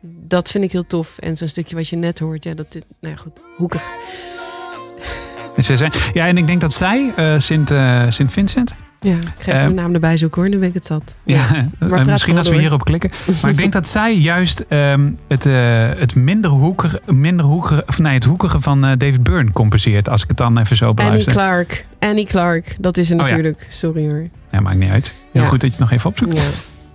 dat 0.00 0.48
vind 0.48 0.64
ik 0.64 0.72
heel 0.72 0.86
tof. 0.86 1.18
En 1.18 1.36
zo'n 1.36 1.48
stukje 1.48 1.76
wat 1.76 1.88
je 1.88 1.96
net 1.96 2.18
hoort, 2.18 2.44
ja, 2.44 2.54
dat, 2.54 2.72
nou 3.00 3.14
ja, 3.14 3.20
goed, 3.20 3.44
hoekig. 3.56 3.82
Ze 5.62 5.76
zijn, 5.76 5.92
ja, 6.12 6.26
en 6.26 6.36
ik 6.36 6.46
denk 6.46 6.60
dat 6.60 6.72
zij, 6.72 7.12
eh, 7.16 7.34
Sint, 7.38 7.70
eh, 7.70 8.02
Sint 8.08 8.32
Vincent, 8.32 8.76
Ja, 9.00 9.12
ik 9.16 9.20
ga 9.38 9.52
Ehm, 9.52 9.60
mijn 9.62 9.74
naam 9.74 9.94
erbij 9.94 10.16
zoeken 10.16 10.40
hoor, 10.42 10.50
dan 10.50 10.60
ben 10.60 10.68
ik 10.68 10.74
het 10.74 10.86
zat. 10.86 11.16
Ja, 11.24 11.36
Maar 11.50 11.66
eh, 11.78 11.88
praat 11.88 12.06
misschien 12.06 12.36
als 12.36 12.46
we 12.46 12.52
door. 12.52 12.60
hierop 12.62 12.84
klikken. 12.84 13.10
Maar 13.42 13.50
ik 13.50 13.56
denk 13.56 13.72
dat 13.72 13.88
zij 13.88 14.14
juist 14.16 14.64
ehm, 14.68 15.10
het, 15.28 15.46
eh, 15.46 15.88
het 15.96 16.14
minder 16.14 16.50
hoekige, 16.50 17.02
minder 17.06 17.46
hoekige, 17.46 17.82
of 17.86 17.98
nee, 17.98 18.14
het 18.14 18.24
hoekige 18.24 18.60
van 18.60 18.84
eh, 18.84 18.90
David 18.96 19.22
Byrne 19.22 19.50
compenseert. 19.52 20.08
Als 20.08 20.22
ik 20.22 20.28
het 20.28 20.36
dan 20.36 20.58
even 20.58 20.76
zo 20.76 20.84
Annie 20.84 21.04
beluister. 21.04 21.32
Clark. 21.32 21.86
Annie 21.98 22.26
Clark, 22.26 22.76
dat 22.80 22.96
is 22.96 23.10
er 23.10 23.16
Oh 23.16 23.22
ja. 23.22 23.28
natuurlijk. 23.30 23.66
Sorry 23.68 24.08
hoor. 24.10 24.28
Ja, 24.50 24.60
maakt 24.60 24.78
niet 24.78 24.90
uit. 24.90 25.14
Heel 25.32 25.42
Ja. 25.42 25.48
goed 25.48 25.60
dat 25.60 25.74
je 25.74 25.76
het 25.82 25.90
nog 25.90 25.98
even 25.98 26.10
opzoekt. 26.10 26.36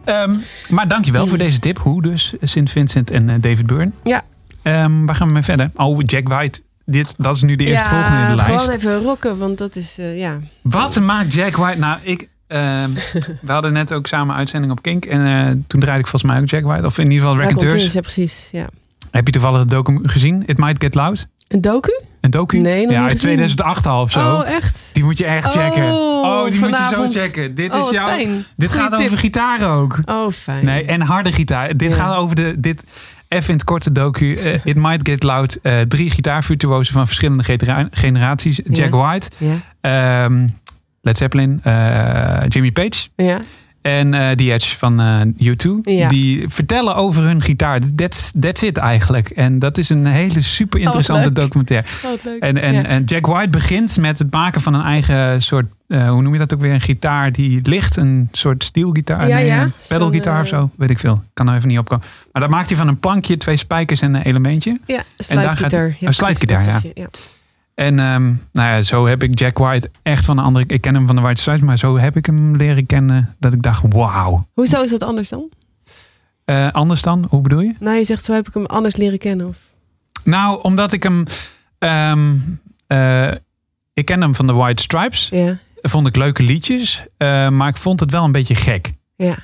Ja. 0.06 0.22
Ehm, 0.24 0.36
maar 0.70 0.88
dankjewel 0.88 1.28
voor 1.28 1.38
deze 1.38 1.60
tip. 1.60 1.78
Hoe 1.80 2.02
dus 2.02 2.34
Sint 2.42 2.70
Vincent 2.72 3.12
en 3.12 3.30
eh, 3.30 3.36
David 3.40 3.66
Byrne. 3.66 3.92
Ja. 4.04 4.24
Ehm, 4.62 5.06
waar 5.06 5.16
gaan 5.16 5.28
we 5.28 5.34
mee 5.34 5.44
verder? 5.44 5.72
Oh, 5.76 6.00
Jack 6.06 6.28
White. 6.28 6.62
Dit, 6.92 7.14
dat 7.18 7.36
is 7.36 7.42
nu 7.42 7.56
de 7.56 7.64
eerste 7.66 7.90
volgende 7.90 8.20
in 8.22 8.28
de 8.28 8.36
lijst. 8.36 8.52
gewoon 8.64 8.76
even 8.76 8.98
rocken, 9.04 9.38
want 9.38 9.58
dat 9.58 9.76
is, 9.76 9.96
eh, 10.00 10.20
ja. 10.20 10.38
Wat 10.62 11.00
maakt 11.00 11.34
Jack 11.34 11.56
White? 11.56 11.80
Nou, 11.80 11.98
ik. 12.02 12.28
ehm, 12.48 12.90
we 13.42 13.52
hadden 13.52 13.74
net 13.74 13.94
ook 13.94 14.08
samen 14.08 14.36
uitzending 14.36 14.72
op 14.72 14.82
Kink. 14.82 15.06
En 15.06 15.26
eh, 15.26 15.52
toen 15.68 15.80
draaide 15.80 16.04
ik 16.04 16.08
volgens 16.08 16.32
mij 16.32 16.42
ook 16.42 16.50
Jack 16.50 16.64
White. 16.64 16.86
Of 16.86 16.98
in 16.98 17.12
ieder 17.12 17.28
geval 17.28 17.42
Raconteurs. 17.42 17.94
Ja, 17.94 18.00
precies. 18.02 18.50
Ja. 18.52 18.68
Heb 19.12 19.26
je 19.26 19.32
toevallig 19.32 19.60
het 19.60 19.70
docu 19.70 20.00
gezien? 20.04 20.44
It 20.46 20.58
Might 20.58 20.84
Get 20.84 20.96
Loud? 20.96 21.28
Een 21.48 21.62
docu? 21.62 22.00
Een 22.22 22.32
docu? 22.32 22.58
Nee, 22.58 22.84
nog 22.86 22.92
Ja, 22.94 23.02
uit 23.02 23.12
gezien. 23.12 23.20
2008 23.36 23.86
al 23.86 24.02
of 24.02 24.12
zo. 24.12 24.20
Oh, 24.36 24.48
echt? 24.50 24.90
Die 24.94 25.04
moet 25.04 25.18
je 25.18 25.26
echt 25.26 25.46
Oh, 25.48 25.52
checken. 25.64 25.92
Oh, 25.94 26.44
die 26.46 26.60
moet 26.60 26.70
vanavond. 26.70 27.14
je 27.14 27.20
zo 27.20 27.24
checken. 27.26 27.56
Dit 27.56 27.74
Oh, 27.74 27.80
is 27.82 27.90
jouw. 27.90 28.08
fijn. 28.08 28.46
Dit 28.56 28.70
Goeie 28.72 28.84
gaat 28.84 28.98
tip. 28.98 29.06
over 29.06 29.18
gitaar 29.18 29.76
ook. 29.78 30.00
Oh, 30.06 30.32
fijn. 30.32 30.66
Nee, 30.66 30.86
en 30.86 31.02
harde 31.02 31.32
gitaar. 31.32 31.78
Dit 31.78 31.90
Ja. 31.90 31.96
gaat 31.96 32.16
over 32.16 32.36
de. 32.36 32.60
Dit, 32.60 32.84
even 33.32 33.48
in 33.50 33.54
het 33.56 33.64
korte 33.64 33.92
docu. 33.92 34.34
eh, 34.36 34.60
It 34.66 34.76
Might 34.76 35.08
Get 35.10 35.24
Loud. 35.24 35.60
eh, 35.62 35.82
drie 35.82 36.10
gitaarvirtuosen 36.10 36.94
van 36.94 37.06
verschillende 37.08 37.44
genera- 37.44 37.88
generaties. 37.92 38.62
Jack 38.70 38.92
White, 38.94 39.30
ehm, 39.82 40.48
Led 41.02 41.18
Zeppelin, 41.18 41.60
eh, 41.64 42.42
Jimmy 42.48 42.72
Page. 42.72 43.08
Ja. 43.16 43.40
En 43.82 44.14
eh 44.14 44.32
The 44.32 44.54
Edge 44.54 44.78
van 44.78 45.00
eh 45.02 45.22
U2. 45.54 45.70
Ja. 45.84 46.08
Die 46.08 46.50
vertellen 46.50 46.96
over 46.96 47.24
hun 47.24 47.42
gitaar. 47.42 47.80
That's, 47.96 48.32
that's 48.40 48.62
it 48.62 48.78
eigenlijk. 48.78 49.30
En 49.30 49.60
dat 49.60 49.78
is 49.78 49.90
een 49.90 50.06
hele 50.06 50.42
super 50.42 50.80
interessante 50.80 51.26
leuk. 51.28 51.36
documentaire. 51.36 51.88
Oh. 52.06 52.34
En, 52.40 52.58
en, 52.58 52.74
Ja. 52.74 52.84
en 52.84 53.04
Jack 53.04 53.26
White 53.26 53.50
begint 53.50 53.98
met 53.98 54.20
het 54.20 54.32
maken 54.32 54.62
van 54.62 54.74
een 54.74 54.82
eigen 54.84 55.42
soort, 55.42 55.66
eh, 55.88 56.10
hoe 56.10 56.22
noem 56.22 56.34
je 56.34 56.40
dat 56.40 56.54
ook 56.54 56.60
weer? 56.62 56.74
Een 56.74 56.82
gitaar 56.82 57.32
die 57.32 57.60
ligt, 57.64 57.96
een 57.96 58.30
soort 58.32 58.64
steelgitaar, 58.64 59.28
Ja, 59.28 59.36
nee, 59.36 59.46
ja. 59.46 59.62
een 59.64 59.74
pedalgitaar 59.88 60.42
of 60.42 60.48
zo, 60.48 60.70
weet 60.78 60.90
ik 60.90 61.00
veel. 61.00 61.24
Kan 61.34 61.50
er 61.50 61.56
even 61.56 61.68
niet 61.68 61.80
opkomen. 61.80 62.06
Maar 62.32 62.42
dat 62.42 62.52
maakt 62.52 62.68
hij 62.70 62.78
van 62.78 62.88
een 62.88 63.00
plankje, 63.00 63.38
twee 63.38 63.58
spijkers 63.58 64.02
en 64.02 64.14
een 64.14 64.22
elementje. 64.22 64.80
Ja, 64.88 65.04
En 65.28 65.36
daar 65.36 65.58
gaat- 65.58 65.58
slidegitaar. 65.58 65.96
een 66.08 66.14
slidegitaar, 66.14 66.82
ja. 66.94 67.08
En 67.82 68.00
ehm, 68.00 68.24
nou 68.52 68.68
ja, 68.70 68.82
zo 68.82 69.08
heb 69.08 69.24
ik 69.24 69.40
Jack 69.40 69.58
White 69.58 69.92
echt 70.04 70.26
van 70.26 70.38
een 70.38 70.44
andere. 70.44 70.66
Ik 70.68 70.82
ken 70.82 70.96
hem 70.96 71.06
van 71.08 71.16
de 71.16 71.22
White 71.22 71.42
Stripes, 71.42 71.62
maar 71.64 71.78
zo 71.78 71.98
heb 71.98 72.16
ik 72.16 72.26
hem 72.26 72.56
leren 72.56 72.86
kennen 72.86 73.36
dat 73.40 73.54
ik 73.54 73.62
dacht, 73.62 73.84
wauw. 73.90 74.48
Hoezo 74.54 74.82
is 74.84 74.90
dat 74.92 75.04
anders 75.04 75.30
dan? 75.30 75.50
Eh, 76.46 76.72
anders 76.72 77.02
dan? 77.02 77.26
Hoe 77.30 77.42
bedoel 77.42 77.60
je? 77.62 77.74
Nou, 77.80 77.98
je 77.98 78.04
zegt 78.04 78.26
zo 78.26 78.34
heb 78.34 78.48
ik 78.48 78.54
hem 78.54 78.66
anders 78.66 78.96
leren 78.96 79.18
kennen. 79.20 79.48
Of... 79.48 79.58
Nou, 80.24 80.62
omdat 80.62 80.94
ik 80.94 81.04
hem. 81.04 81.24
ehm, 81.78 82.30
eh, 82.88 83.32
ik 83.94 84.06
ken 84.06 84.22
hem 84.22 84.36
van 84.36 84.48
de 84.48 84.54
White 84.54 84.82
Stripes. 84.82 85.30
Ja, 85.30 85.58
Vond 85.82 86.08
ik 86.08 86.16
leuke 86.16 86.44
liedjes, 86.44 87.04
eh, 87.18 87.50
maar 87.50 87.68
ik 87.68 87.78
vond 87.78 88.00
het 88.00 88.12
wel 88.12 88.24
een 88.24 88.32
beetje 88.32 88.56
gek. 88.56 88.92
ja, 89.16 89.40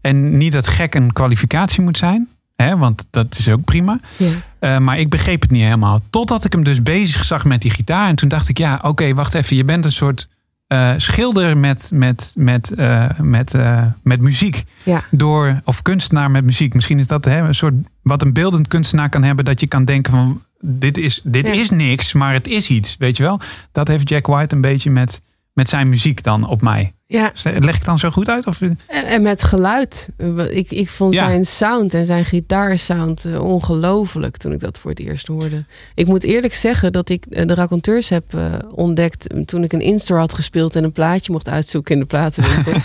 En 0.00 0.36
niet 0.36 0.52
dat 0.52 0.66
gek 0.66 0.94
een 0.94 1.12
kwalificatie 1.12 1.82
moet 1.82 1.98
zijn, 1.98 2.28
hè, 2.56 2.76
want 2.76 3.06
dat 3.10 3.38
is 3.38 3.48
ook 3.48 3.64
prima. 3.64 4.00
ja. 4.16 4.30
Eh, 4.64 4.78
maar 4.78 4.98
ik 4.98 5.08
begreep 5.08 5.40
het 5.42 5.50
niet 5.50 5.62
helemaal. 5.62 6.00
Totdat 6.10 6.44
ik 6.44 6.52
hem 6.52 6.64
dus 6.64 6.82
bezig 6.82 7.24
zag 7.24 7.44
met 7.44 7.62
die 7.62 7.70
gitaar. 7.70 8.08
En 8.08 8.14
toen 8.16 8.28
dacht 8.28 8.48
ik, 8.48 8.58
ja, 8.58 8.78
oké, 8.82 9.14
wacht 9.14 9.34
even. 9.34 9.56
Je 9.56 9.64
bent 9.64 9.84
een 9.84 9.92
soort 9.92 10.28
eh, 10.66 10.92
schilder 10.96 11.56
met, 11.56 11.90
met, 11.92 12.32
met, 12.38 12.74
eh, 12.74 13.10
met, 13.18 13.54
met 14.02 14.20
muziek. 14.20 14.64
Ja. 14.82 15.04
Door, 15.10 15.60
of 15.64 15.82
kunstenaar 15.82 16.30
met 16.30 16.44
muziek. 16.44 16.74
Misschien 16.74 16.98
is 16.98 17.06
dat 17.06 17.24
hè, 17.24 17.38
een 17.38 17.54
soort 17.54 17.74
wat 18.02 18.22
een 18.22 18.32
beeldend 18.32 18.68
kunstenaar 18.68 19.08
kan 19.08 19.22
hebben. 19.22 19.44
Dat 19.44 19.60
je 19.60 19.66
kan 19.66 19.84
denken 19.84 20.12
van, 20.12 20.42
dit 20.60 20.98
is, 20.98 21.20
dit 21.24 21.46
Ja. 21.46 21.52
is 21.52 21.70
niks, 21.70 22.12
maar 22.12 22.32
het 22.32 22.46
is 22.46 22.68
iets. 22.70 22.96
Weet 22.98 23.16
je 23.16 23.22
wel? 23.22 23.40
Dat 23.72 23.88
heeft 23.88 24.08
Jack 24.08 24.26
White 24.26 24.54
een 24.54 24.60
beetje 24.60 24.90
met, 24.90 25.20
met 25.54 25.68
zijn 25.68 25.88
muziek 25.88 26.22
dan 26.22 26.48
op 26.48 26.60
mij. 26.62 26.92
ja. 27.06 27.32
Leg 27.58 27.76
ik 27.76 27.84
dan 27.84 27.98
zo 27.98 28.10
goed 28.10 28.28
uit? 28.28 28.46
Of, 28.46 28.60
En, 28.60 28.78
en 28.86 29.22
met 29.22 29.42
geluid. 29.42 30.08
Ik, 30.50 30.70
ik 30.70 30.88
vond 30.88 31.14
Ja. 31.14 31.26
zijn 31.26 31.44
sound 31.44 31.94
en 31.94 32.06
zijn 32.06 32.24
gitaarsound 32.24 33.24
eh, 33.24 33.42
ongelooflijk 33.44 34.36
toen 34.36 34.52
ik 34.52 34.60
dat 34.60 34.78
voor 34.78 34.90
het 34.90 35.00
eerst 35.00 35.26
hoorde. 35.26 35.64
Ik 35.94 36.06
moet 36.06 36.24
eerlijk 36.24 36.54
zeggen 36.54 36.92
dat 36.92 37.08
ik 37.08 37.24
eh, 37.26 37.46
de 37.46 37.54
raconteurs 37.54 38.08
heb 38.08 38.34
eh, 38.34 38.42
ontdekt 38.70 39.46
toen 39.46 39.62
ik 39.62 39.72
een 39.72 39.80
Instore 39.80 40.20
had 40.20 40.34
gespeeld 40.34 40.76
en 40.76 40.84
een 40.84 40.92
plaatje 40.92 41.32
mocht 41.32 41.48
uitzoeken 41.48 41.94
in 41.94 42.00
de 42.00 42.06
platenwinkel. 42.06 42.72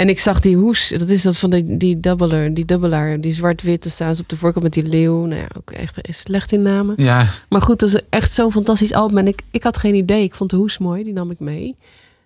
en 0.00 0.08
ik 0.08 0.18
zag 0.18 0.40
die 0.40 0.56
hoes, 0.56 0.88
dat 0.96 1.08
is 1.08 1.22
dat 1.22 1.36
van 1.38 1.50
die, 1.50 1.76
die 1.76 2.00
dubbelaar, 2.00 2.52
die 2.52 2.64
dubbelaar, 2.64 3.20
die 3.20 3.32
zwart-witte 3.32 3.90
staan 3.90 4.14
ze 4.14 4.22
op 4.22 4.28
de 4.28 4.36
voorkant 4.36 4.64
met 4.64 4.72
die 4.72 4.82
leeuw. 4.88 5.24
Nou 5.24 5.40
ja, 5.40 5.46
ook 5.56 5.70
echt 5.70 5.98
slecht 6.02 6.52
in 6.52 6.62
namen. 6.62 6.94
ja, 6.96 7.26
Maar 7.48 7.62
goed, 7.62 7.78
dat 7.80 7.88
is 7.88 8.00
echt 8.08 8.32
zo'n 8.32 8.52
fantastisch 8.52 8.92
album. 8.92 9.18
En 9.18 9.26
ik, 9.26 9.42
ik 9.50 9.62
had 9.62 9.76
geen 9.78 9.94
idee. 9.94 10.22
Ik 10.22 10.34
vond 10.34 10.50
de 10.50 10.56
hoes 10.56 10.78
mooi, 10.78 11.04
die 11.04 11.12
nam 11.12 11.30
ik 11.30 11.40
mee. 11.40 11.76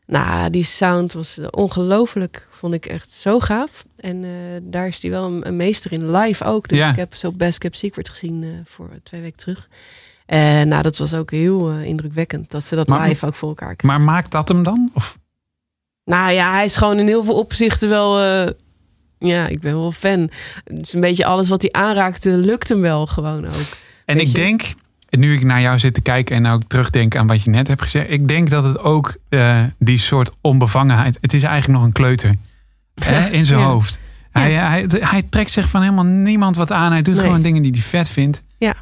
Nou, 0.06 0.50
die 0.50 0.64
sound 0.64 1.12
was 1.12 1.38
ongelooflijk. 1.50 2.46
Vond 2.50 2.74
ik 2.74 2.86
echt 2.86 3.12
zo 3.12 3.40
gaaf. 3.40 3.84
En 3.96 4.24
eh, 4.24 4.30
daar 4.62 4.86
is 4.86 5.02
hij 5.02 5.10
wel 5.10 5.24
een, 5.26 5.46
een 5.46 5.56
meester 5.56 5.92
in. 5.92 6.10
Live 6.16 6.44
ook. 6.44 6.68
Dus 6.68 6.78
Ja. 6.78 6.90
ik 6.90 6.96
heb 6.96 7.14
zo 7.14 7.32
Best 7.32 7.58
Kept 7.58 7.76
Secret 7.78 8.08
gezien 8.08 8.42
eh, 8.42 8.48
voor 8.64 8.88
twee 9.02 9.20
weken 9.20 9.38
terug. 9.38 9.68
En 10.26 10.68
nou, 10.68 10.82
dat 10.82 10.96
was 10.96 11.14
ook 11.14 11.30
heel 11.30 11.70
eh, 11.70 11.84
indrukwekkend. 11.84 12.50
Dat 12.50 12.64
ze 12.66 12.74
dat 12.74 12.86
Maar- 12.88 13.08
live 13.08 13.26
ook 13.26 13.34
voor 13.34 13.48
elkaar 13.48 13.76
kregen. 13.76 13.86
maar 13.98 14.06
maakt 14.14 14.30
dat 14.30 14.48
hem 14.48 14.62
dan? 14.62 14.90
Of, 14.94 15.18
Nou 16.04 16.32
ja, 16.32 16.52
hij 16.52 16.64
is 16.64 16.76
gewoon 16.76 16.98
in 16.98 17.06
heel 17.06 17.24
veel 17.24 17.38
opzichten 17.38 17.88
wel... 17.88 18.20
eh, 18.20 18.50
ja, 19.18 19.46
ik 19.46 19.60
ben 19.60 19.74
wel 19.80 19.90
fan. 19.92 20.30
Dus 20.64 20.92
een 20.92 21.00
beetje 21.00 21.24
alles 21.24 21.48
wat 21.48 21.62
hij 21.62 21.72
aanraakte, 21.72 22.30
lukt 22.30 22.68
hem 22.68 22.80
wel 22.80 23.06
gewoon 23.06 23.46
ook. 23.46 23.52
En 24.04 24.20
ik 24.20 24.26
je? 24.26 24.32
denk, 24.32 24.62
nu 25.10 25.32
ik 25.34 25.42
naar 25.44 25.60
jou 25.60 25.78
zit 25.78 25.94
te 25.94 26.00
kijken 26.00 26.36
en 26.36 26.46
ook 26.46 26.62
terugdenk 26.66 27.16
aan 27.16 27.26
wat 27.26 27.42
je 27.42 27.50
net 27.50 27.68
hebt 27.68 27.82
gezegd. 27.82 28.10
Ik 28.10 28.28
denk 28.28 28.50
dat 28.50 28.64
het 28.64 28.78
ook 28.78 29.16
eh, 29.28 29.62
die 29.78 29.98
soort 29.98 30.30
onbevangenheid. 30.40 31.18
Het 31.20 31.32
is 31.34 31.42
eigenlijk 31.42 31.78
nog 31.78 31.86
een 31.88 31.92
kleuter 31.94 32.34
hè, 32.94 33.28
in 33.38 33.46
zijn 33.46 33.60
Ja. 33.60 33.66
hoofd. 33.66 33.98
Hij, 34.30 34.52
hij, 34.52 34.86
hij 34.88 35.22
trekt 35.22 35.50
zich 35.50 35.68
van 35.68 35.82
helemaal 35.82 36.04
niemand 36.04 36.56
wat 36.56 36.72
aan. 36.72 36.92
Hij 36.92 37.02
doet 37.02 37.14
Nee. 37.14 37.24
gewoon 37.24 37.42
dingen 37.42 37.62
die 37.62 37.72
hij 37.72 37.80
vet 37.80 38.08
vindt. 38.08 38.42
Ja. 38.58 38.74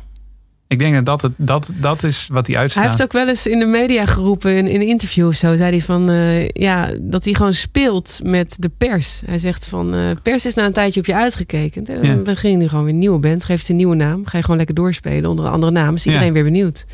Ik 0.73 0.79
denk 0.79 0.95
dat 0.95 1.07
dat, 1.07 1.23
het, 1.23 1.33
dat, 1.37 1.71
dat 1.75 2.03
is 2.03 2.27
wat 2.33 2.47
hij 2.47 2.55
Hij 2.55 2.63
uitstraalt. 2.63 2.89
heeft 2.89 3.03
ook 3.03 3.13
wel 3.13 3.29
eens 3.29 3.47
in 3.47 3.59
de 3.59 3.65
media 3.67 4.07
geroepen, 4.07 4.57
in, 4.57 4.67
in 4.67 4.81
een 4.81 4.87
interview 4.87 5.27
of 5.27 5.35
zo, 5.35 5.57
zei 5.57 5.71
hij 5.71 5.81
van, 5.81 6.11
eh, 6.11 6.49
ja, 6.49 6.89
dat 7.01 7.25
hij 7.25 7.35
gewoon 7.35 7.55
speelt 7.55 8.21
met 8.23 8.57
de 8.59 8.71
pers. 8.79 9.23
Hij 9.27 9.39
zegt 9.39 9.65
van, 9.67 9.95
eh, 9.95 10.01
pers 10.23 10.47
is 10.47 10.55
na 10.55 10.65
een 10.65 10.73
tijdje 10.73 11.01
op 11.01 11.07
je 11.07 11.15
uitgekeken. 11.15 11.85
En 11.85 12.03
Ja. 12.03 12.15
dan 12.15 12.25
begin 12.25 12.61
je 12.61 12.69
gewoon 12.69 12.85
weer 12.85 12.93
een 12.93 12.99
nieuwe 12.99 13.19
band, 13.19 13.45
geeft 13.45 13.69
een 13.69 13.77
nieuwe 13.77 13.95
naam, 13.97 14.27
ga 14.27 14.37
je 14.37 14.43
gewoon 14.43 14.57
lekker 14.57 14.75
doorspelen 14.75 15.31
onder 15.31 15.45
een 15.45 15.53
andere 15.53 15.73
naam, 15.73 15.95
is 15.95 16.05
iedereen 16.07 16.27
Ja. 16.27 16.33
weer 16.33 16.45
benieuwd. 16.45 16.85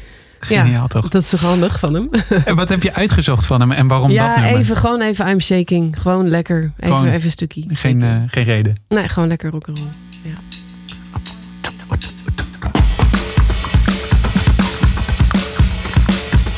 Geniaal 0.41 0.89
toch? 0.89 1.09
Dat 1.09 1.23
is 1.23 1.29
toch 1.29 1.41
handig 1.41 1.79
van 1.79 1.95
hem? 1.95 2.09
En 2.45 2.57
wat 2.57 2.69
heb 2.69 2.83
je 2.83 2.95
uitgezocht 2.95 3.47
van 3.47 3.61
hem 3.61 3.73
en 3.73 3.87
waarom 3.89 4.09
dat 4.09 4.17
ja, 4.17 4.41
nummer? 4.41 4.59
even, 4.61 4.77
gewoon 4.77 5.01
even 5.01 5.29
I'm 5.29 5.41
Shaking. 5.41 6.01
Gewoon 6.01 6.29
lekker. 6.29 6.71
Even, 6.79 6.97
Gewoon 6.97 7.11
even 7.13 7.25
een 7.25 7.31
stukje. 7.31 7.65
Geen, 7.69 8.03
eh, 8.03 8.17
geen 8.27 8.45
reden. 8.45 8.77
Nee, 8.89 9.09
gewoon 9.09 9.29
lekker 9.29 9.51
rock'n'roll. 9.51 9.87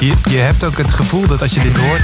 Je, 0.00 0.12
je 0.30 0.36
hebt 0.36 0.64
ook 0.64 0.78
het 0.78 0.92
gevoel 0.92 1.26
dat 1.26 1.42
als 1.42 1.54
je 1.54 1.60
dit 1.60 1.76
hoort, 1.76 2.02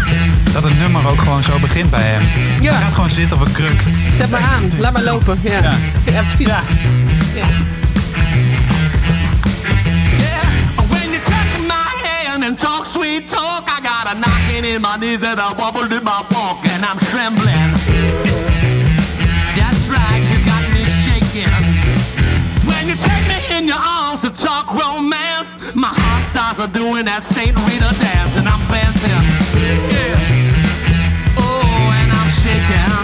dat 0.52 0.64
het 0.64 0.78
nummer 0.78 1.08
ook 1.08 1.20
gewoon 1.20 1.42
zo 1.42 1.58
begint 1.58 1.90
bij 1.90 2.02
hem. 2.02 2.22
Ja. 2.62 2.72
Hij 2.72 2.82
gaat 2.82 2.94
gewoon 2.94 3.10
zitten 3.10 3.40
op 3.40 3.46
een 3.46 3.52
kruk. 3.52 3.82
Zet 4.14 4.30
maar 4.30 4.40
aan, 4.40 4.68
laat 4.78 4.92
maar 4.92 5.02
lopen. 5.02 5.38
Ja, 5.42 5.52
Ja. 5.62 5.74
ja. 6.12 6.22
precies. 6.22 6.46
Ja. 6.46 6.60
Yeah, 7.34 7.46
when 10.88 11.10
you 11.10 11.20
touch 11.24 11.58
my 11.66 12.06
hand 12.06 12.44
and 12.44 12.58
talk 12.58 12.86
sweet 12.86 13.28
talk, 13.30 13.68
I 13.68 13.80
got 13.82 14.06
got 14.06 14.14
a 14.14 14.14
knocking 14.18 14.64
in 14.64 14.80
my 14.80 14.96
knees 14.96 15.22
and 15.22 15.38
a 15.40 15.54
wobble 15.56 15.96
in 15.96 16.02
my 16.04 16.22
walk, 16.30 16.64
and 16.64 16.84
I'm 16.84 16.98
trembling. 16.98 17.75
Romance, 24.74 25.56
my 25.74 25.92
heart 25.92 26.24
starts 26.26 26.58
a 26.58 26.66
doing 26.66 27.04
that 27.06 27.24
Saint 27.24 27.54
Rita 27.66 27.92
dance, 28.00 28.36
and 28.36 28.48
I'm 28.48 28.60
dancing. 28.66 29.10
Yeah. 29.92 30.18
Oh, 31.38 31.92
and 31.98 32.10
I'm 32.10 32.30
shaking. 32.42 32.94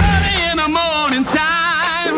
Early 0.00 0.36
in 0.50 0.56
the 0.56 0.68
morning 0.68 1.24
time, 1.24 2.16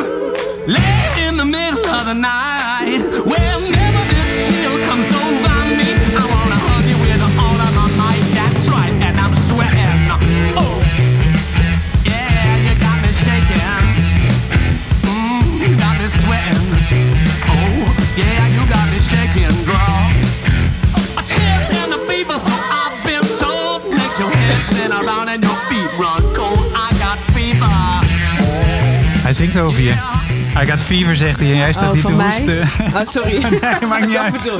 late 0.66 1.14
in 1.26 1.36
the 1.36 1.44
middle 1.44 1.86
of 1.86 2.06
the 2.06 2.14
night, 2.14 3.02
whenever 3.26 3.53
Hij 29.36 29.42
zingt 29.42 29.58
over 29.58 29.82
je. 29.82 29.90
I 30.62 30.66
got 30.66 30.80
fever, 30.80 31.16
zegt 31.16 31.40
hij. 31.40 31.50
En 31.50 31.56
jij 31.56 31.72
staat 31.72 31.88
Oh, 31.88 31.92
hier 31.92 32.04
te 32.04 32.12
mij? 32.12 32.26
hoesten. 32.26 32.60
Oh, 32.94 33.00
sorry. 33.04 33.32
Nee, 33.50 33.88
maakt 33.88 34.06
niet 34.06 34.16
uit. 34.24 34.50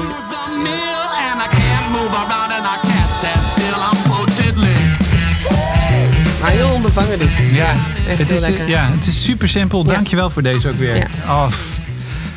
Maar 6.41 6.51
heel 6.51 6.71
onbevangen 6.71 7.19
dit. 7.19 7.29
Ja, 7.51 7.75
Echt 8.09 8.19
het 8.19 8.29
heel 8.29 8.37
is, 8.39 8.43
lekker. 8.47 8.69
ja, 8.69 8.91
het 8.91 9.07
is 9.07 9.25
super 9.25 9.49
simpel. 9.49 9.85
Dankjewel 9.85 10.31
voor 10.31 10.43
deze 10.43 10.69
ook 10.69 10.75
weer. 10.77 10.97
Ja. 10.97 11.07
Oh. 11.27 11.47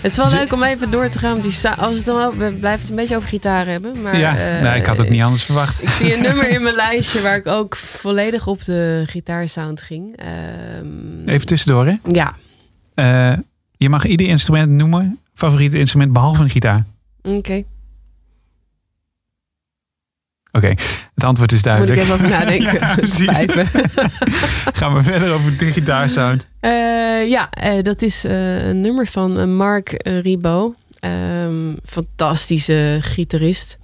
Het 0.02 0.12
is 0.12 0.18
wel 0.18 0.30
leuk 0.30 0.54
om 0.54 0.64
even 0.64 0.92
door 0.92 1.10
te 1.10 1.20
gaan. 1.20 1.36
op 1.38 1.42
Die 1.44 1.52
sa- 1.52 1.74
als 1.74 1.96
het 1.96 2.06
dan 2.06 2.38
we 2.38 2.54
blijven 2.54 2.80
het 2.82 2.90
een 2.90 2.96
beetje 2.96 3.16
over 3.16 3.30
gitaar 3.30 3.66
hebben. 3.66 4.02
Maar, 4.02 4.18
ja, 4.18 4.34
nee, 4.62 4.80
ik 4.80 4.86
had 4.86 4.98
het 4.98 5.10
niet 5.10 5.22
anders 5.22 5.44
verwacht. 5.44 5.84
Ik 5.84 5.90
zie 5.90 6.14
een 6.16 6.22
nummer 6.28 6.50
in 6.50 6.62
mijn 6.64 6.76
lijstje 6.76 7.22
waar 7.22 7.36
ik 7.38 7.48
ook 7.48 7.76
volledig 7.76 8.48
op 8.48 8.66
de 8.66 9.04
gitaarsound 9.08 9.82
ging. 9.82 10.16
Ehm, 10.18 11.28
Even 11.30 11.48
tussendoor, 11.48 11.86
hè. 11.86 11.96
Ja, 12.12 12.36
Eh, 12.94 13.38
je 13.78 13.90
mag 13.90 14.06
ieder 14.06 14.28
instrument 14.28 14.70
noemen. 14.72 15.20
Favoriete 15.34 15.78
instrument, 15.78 16.14
behalve 16.14 16.44
een 16.44 16.50
gitaar. 16.50 16.84
oké. 17.22 17.64
Oké, 20.58 20.68
het 21.14 21.24
antwoord 21.24 21.52
is 21.52 21.64
Moet 21.64 21.68
ik 21.68 21.86
duidelijk. 21.86 22.02
even 22.02 22.14
over 22.14 22.30
nadenken. 22.30 22.80
Ja. 23.26 23.56
Gaan 24.80 24.94
we 24.94 25.04
verder 25.04 25.34
over 25.34 25.58
de 25.58 25.66
gitaarsound. 25.66 26.48
Eh, 26.60 26.72
ja, 27.30 27.50
eh, 27.50 27.84
dat 27.84 28.02
is 28.02 28.24
eh, 28.26 28.68
een 28.68 28.82
nummer 28.82 29.08
van 29.08 29.56
Mark 29.56 29.96
Ribot. 30.04 30.76
Ehm, 31.00 31.74
fantastische 31.86 32.98
gitarist. 33.02 33.78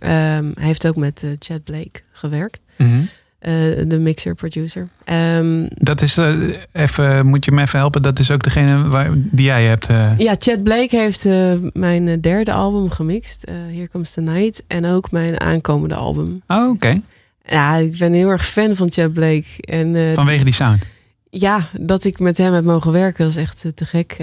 Ehm, 0.00 0.50
hij 0.54 0.66
heeft 0.66 0.86
ook 0.86 0.96
met 0.96 1.26
Chad 1.38 1.64
Blake 1.64 2.00
gewerkt. 2.12 2.60
Mhm. 2.76 3.00
Eh, 3.40 3.52
de 3.86 3.98
mixer-producer. 3.98 4.88
Ehm, 5.04 5.66
Dat 5.68 6.02
is, 6.02 6.18
eh, 6.18 6.34
even, 6.72 7.26
moet 7.26 7.44
je 7.44 7.52
me 7.52 7.62
even 7.62 7.78
helpen, 7.78 8.02
dat 8.02 8.18
is 8.18 8.30
ook 8.30 8.42
degene 8.42 8.88
waar, 8.88 9.10
die 9.14 9.44
jij 9.44 9.64
hebt. 9.64 9.86
eh. 9.88 10.18
ja, 10.18 10.34
Chad 10.38 10.62
Blake 10.62 10.96
heeft 10.96 11.24
mijn 11.72 12.20
derde 12.20 12.52
album 12.52 12.90
gemixt. 12.90 13.44
Here 13.72 13.88
Comes 13.88 14.12
the 14.12 14.20
Night. 14.20 14.62
En 14.66 14.84
ook 14.86 15.10
mijn 15.10 15.40
aankomende 15.40 15.94
album. 15.94 16.42
Oh, 16.46 16.68
oké. 16.68 17.00
Ja, 17.44 17.76
ik 17.76 17.98
ben 17.98 18.12
heel 18.12 18.28
erg 18.28 18.46
fan 18.46 18.76
van 18.76 18.90
Chad 18.92 19.12
Blake. 19.12 19.46
En 19.60 20.14
Vanwege 20.14 20.44
die 20.44 20.54
sound. 20.54 20.82
ja, 21.30 21.68
dat 21.80 22.04
ik 22.04 22.18
met 22.18 22.38
hem 22.38 22.52
heb 22.54 22.64
mogen 22.64 22.92
werken, 22.92 23.26
is 23.26 23.36
echt 23.36 23.66
te 23.74 23.84
gek. 23.84 24.16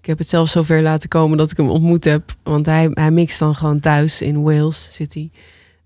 Ik 0.00 0.06
heb 0.06 0.18
het 0.18 0.28
zelfs 0.28 0.52
zover 0.52 0.82
laten 0.82 1.08
komen 1.08 1.38
dat 1.38 1.50
ik 1.50 1.56
hem 1.56 1.68
ontmoet 1.70 2.04
heb. 2.04 2.22
Want 2.42 2.66
hij, 2.66 2.90
hij 2.92 3.10
mixt 3.10 3.38
dan 3.38 3.54
gewoon 3.54 3.80
thuis 3.80 4.22
in 4.22 4.42
Wales 4.42 4.88
City. 4.92 5.28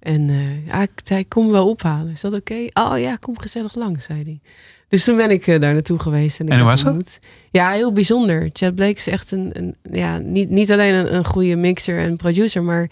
En 0.02 0.28
eh, 0.30 0.66
ja, 0.66 0.82
ik 0.82 0.90
zei, 1.04 1.28
kom 1.28 1.50
wel 1.50 1.68
ophalen. 1.68 2.12
Is 2.12 2.20
dat 2.20 2.34
oké? 2.34 2.54
Oh 2.72 2.94
ja, 2.98 3.16
kom 3.16 3.38
gezellig 3.38 3.74
langs, 3.74 4.04
zei 4.04 4.22
hij. 4.22 4.40
Dus 4.88 5.04
toen 5.04 5.16
ben 5.16 5.30
ik 5.30 5.46
eh, 5.46 5.60
daar 5.60 5.72
naartoe 5.72 5.98
geweest. 5.98 6.40
En, 6.40 6.48
En 6.48 6.56
hoe 6.58 6.66
was 6.68 6.82
dat? 6.82 6.94
ontmoet. 6.94 7.18
Ja, 7.50 7.70
heel 7.70 7.92
bijzonder. 7.92 8.50
Chad 8.52 8.74
Blake 8.74 8.96
is 8.96 9.06
echt 9.06 9.30
een, 9.32 9.50
een 9.52 9.74
ja, 9.92 10.18
niet, 10.18 10.50
niet 10.50 10.72
alleen 10.72 10.94
een, 10.94 11.14
een 11.14 11.24
goede 11.24 11.56
mixer 11.56 11.98
en 11.98 12.16
producer, 12.16 12.62
maar 12.62 12.90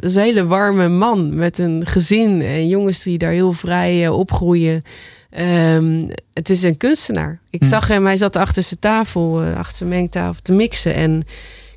is 0.00 0.14
een 0.14 0.22
hele 0.22 0.46
warme 0.46 0.88
man 0.88 1.34
met 1.34 1.58
een 1.58 1.86
gezin 1.86 2.42
en 2.42 2.68
jongens 2.68 3.02
die 3.02 3.18
daar 3.18 3.32
heel 3.32 3.52
vrij 3.52 4.04
eh, 4.04 4.18
opgroeien. 4.18 4.82
Ehm, 5.30 6.02
het 6.32 6.50
is 6.50 6.62
een 6.62 6.76
kunstenaar. 6.76 7.40
Ik 7.50 7.60
Hm. 7.62 7.68
zag 7.68 7.88
hem, 7.88 8.04
hij 8.06 8.16
zat 8.16 8.36
achter 8.36 8.62
zijn 8.62 8.80
tafel, 8.80 9.42
achter 9.42 9.76
zijn 9.76 9.88
mengtafel 9.88 10.42
te 10.42 10.52
mixen. 10.52 10.94
En 10.94 11.24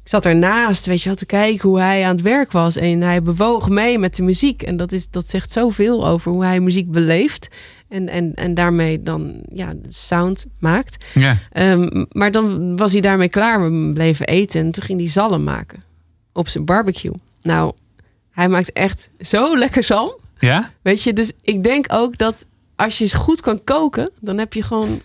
ik 0.04 0.10
zat 0.10 0.26
ernaast, 0.26 0.86
weet 0.86 1.02
je 1.02 1.06
wel, 1.10 1.18
te 1.18 1.26
kijken 1.26 1.70
hoe 1.70 1.80
hij 1.80 2.06
aan 2.06 2.16
het 2.16 2.22
werk 2.22 2.52
was. 2.52 2.76
En 2.76 3.02
hij 3.02 3.22
bewoog 3.22 3.70
mee 3.70 4.00
met 4.00 4.16
de 4.16 4.24
muziek. 4.24 4.63
En 4.63 4.78
dat, 4.78 4.92
is, 4.92 5.10
dat 5.10 5.30
zegt 5.30 5.52
zoveel 5.52 6.08
over 6.08 6.32
hoe 6.32 6.44
hij 6.44 6.60
muziek 6.60 6.92
beleeft. 6.92 7.48
En, 7.88 8.10
en, 8.10 8.34
en 8.34 8.54
daarmee 8.54 9.04
dan 9.04 9.42
ja, 9.54 9.74
sound 9.89 10.46
maakt. 10.60 11.06
Ja. 11.13 11.38
Ehm, 11.52 12.06
maar 12.12 12.32
dan 12.32 12.78
was 12.78 12.92
hij 12.92 13.02
daarmee 13.02 13.30
klaar. 13.30 13.63
We 13.63 13.92
bleven 13.94 14.26
eten 14.26 14.62
en 14.62 14.72
toen 14.72 14.84
ging 14.84 15.00
hij 15.00 15.10
zalm 15.10 15.44
maken. 15.44 15.84
Op 16.34 16.48
zijn 16.48 16.66
barbecue. 16.66 17.13
Nou, 17.42 17.74
hij 18.32 18.50
maakt 18.50 18.72
echt 18.72 19.10
zo 19.20 19.58
lekker 19.58 19.84
zalm. 19.84 20.16
Ja? 20.39 20.72
Weet 20.82 21.04
je, 21.04 21.13
dus 21.13 21.32
ik 21.42 21.63
denk 21.63 21.86
ook 21.89 22.18
dat 22.18 22.46
als 22.76 22.98
je 22.98 23.16
goed 23.16 23.42
kan 23.42 23.63
koken, 23.63 24.10
dan 24.20 24.38
heb 24.38 24.54
je 24.54 24.62
gewoon 24.62 25.02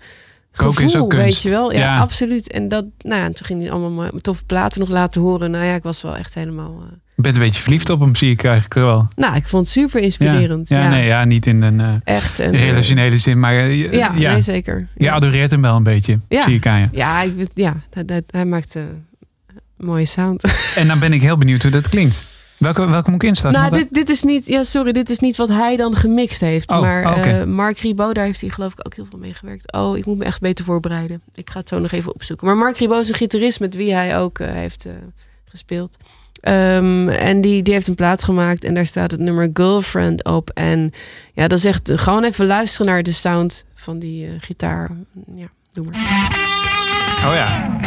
Koken 0.57 0.75
gevoel, 0.75 0.89
is 0.89 0.97
ook 0.97 1.11
kunst. 1.11 1.25
weet 1.25 1.43
je 1.43 1.51
wel. 1.51 1.73
Ja, 1.73 1.79
Ja. 1.79 1.99
absoluut. 1.99 2.51
En 2.53 2.69
dat, 2.69 2.85
nou 2.99 3.21
ja, 3.21 3.27
toen 3.27 3.47
ging 3.47 3.61
hij 3.63 3.71
allemaal 3.71 4.11
toffe 4.21 4.45
platen 4.45 4.81
nog 4.81 4.89
laten 4.89 5.21
horen. 5.21 5.51
Nou 5.51 5.65
ja, 5.65 5.75
ik 5.75 5.83
was 5.83 6.03
wel 6.03 6.17
echt 6.17 6.35
helemaal... 6.35 6.83
eh, 6.91 6.97
Je 7.17 7.23
bent 7.23 7.37
een 7.37 7.43
beetje 7.43 7.61
verliefd 7.63 7.91
op 7.91 8.01
hem, 8.01 8.15
zie 8.17 8.31
ik 8.31 8.45
eigenlijk 8.45 8.75
wel. 8.75 9.09
nou, 9.17 9.37
ik 9.37 9.47
vond 9.49 9.63
het 9.65 9.73
super 9.73 10.01
inspirerend. 10.01 10.69
Ja, 10.69 10.83
Ja, 10.83 10.89
nee, 10.91 11.07
ja, 11.07 11.25
niet 11.25 11.47
in 11.47 11.63
een 11.63 11.81
eh, 11.81 11.95
echt. 12.05 12.41
En, 12.41 12.53
eh, 12.53 12.63
relationele 12.63 13.19
zin, 13.19 13.41
maar 13.41 13.55
ja, 13.55 14.13
ja, 14.17 14.33
nee, 14.33 14.41
zeker. 14.41 14.87
je 14.97 15.11
adoreert 15.11 15.51
hem 15.51 15.63
wel 15.63 15.77
een 15.77 15.83
beetje, 15.83 16.19
Ja. 16.29 16.43
zie 16.43 16.55
ik 16.57 16.67
aan 16.67 16.81
je. 16.81 16.89
Ja, 16.93 17.23
ik, 17.23 17.49
ja 17.55 17.77
hij, 17.91 18.03
hij, 18.07 18.23
hij 18.31 18.45
maakt 18.45 18.77
eh, 18.77 18.83
mooie 19.77 20.05
sound. 20.05 20.43
En 20.75 20.87
dan 20.87 20.99
ben 20.99 21.13
ik 21.13 21.23
heel 21.23 21.37
benieuwd 21.37 21.63
hoe 21.63 21.71
dat 21.71 21.89
klinkt. 21.89 22.25
Welke, 22.59 22.87
welke 22.89 23.11
moet 23.11 23.23
ik 23.23 23.29
instarten? 23.29 23.61
nou, 23.61 23.73
dit, 23.75 23.87
dit 23.91 24.11
is 24.11 24.23
niet, 24.23 24.47
ja, 24.47 24.65
sorry, 24.65 24.93
dit 24.93 25.11
is 25.11 25.19
niet 25.19 25.37
wat 25.37 25.49
hij 25.49 25.77
dan 25.77 25.97
gemixt 25.97 26.41
heeft. 26.41 26.71
Oh, 26.71 26.81
maar 26.81 27.17
oké. 27.19 27.29
eh, 27.29 27.45
Mark 27.45 27.79
Ribot, 27.79 28.15
daar 28.15 28.25
heeft 28.25 28.41
hij 28.41 28.51
geloof 28.51 28.73
ik 28.73 28.87
ook 28.87 28.95
heel 28.95 29.07
veel 29.11 29.19
mee 29.19 29.35
gewerkt. 29.35 29.73
Oh, 29.73 29.97
ik 29.97 30.07
moet 30.07 30.19
me 30.19 30.25
echt 30.25 30.41
beter 30.41 30.65
voorbereiden. 30.65 31.23
Ik 31.35 31.51
ga 31.51 31.59
het 31.59 31.69
zo 31.69 31.79
nog 31.79 31.93
even 31.93 32.15
opzoeken. 32.15 32.47
Maar 32.47 32.57
Mark 32.57 32.77
Ribot 32.77 33.01
is 33.01 33.09
een 33.09 33.15
gitarist 33.15 33.61
met 33.61 33.75
wie 33.75 33.93
hij 33.95 34.19
ook 34.19 34.39
eh, 34.39 34.51
heeft 34.51 34.85
eh, 34.87 34.93
gespeeld. 35.45 35.97
Ehm, 36.41 37.09
en 37.09 37.41
die, 37.41 37.63
die 37.63 37.75
heeft 37.75 37.89
een 37.89 37.95
plaat 37.95 38.23
gemaakt 38.23 38.65
en 38.65 38.75
daar 38.75 38.87
staat 38.87 39.11
het 39.11 39.21
nummer 39.21 39.51
Girlfriend 39.53 40.25
op. 40.25 40.51
En 40.51 40.93
ja, 41.35 41.49
dat 41.49 41.59
is 41.59 41.65
echt 41.65 41.91
gewoon 41.95 42.25
even 42.25 42.47
luisteren 42.47 42.87
naar 42.87 43.03
de 43.03 43.13
sound 43.13 43.65
van 43.75 43.99
die 43.99 44.29
gitaar. 44.41 44.91
Ja, 45.35 45.47
doe 45.73 45.85
maar. 45.85 45.95
oh 47.27 47.35
ja. 47.35 47.81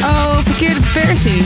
Oh, 0.00 0.38
verkeerde 0.38 0.82
versie. 0.82 1.44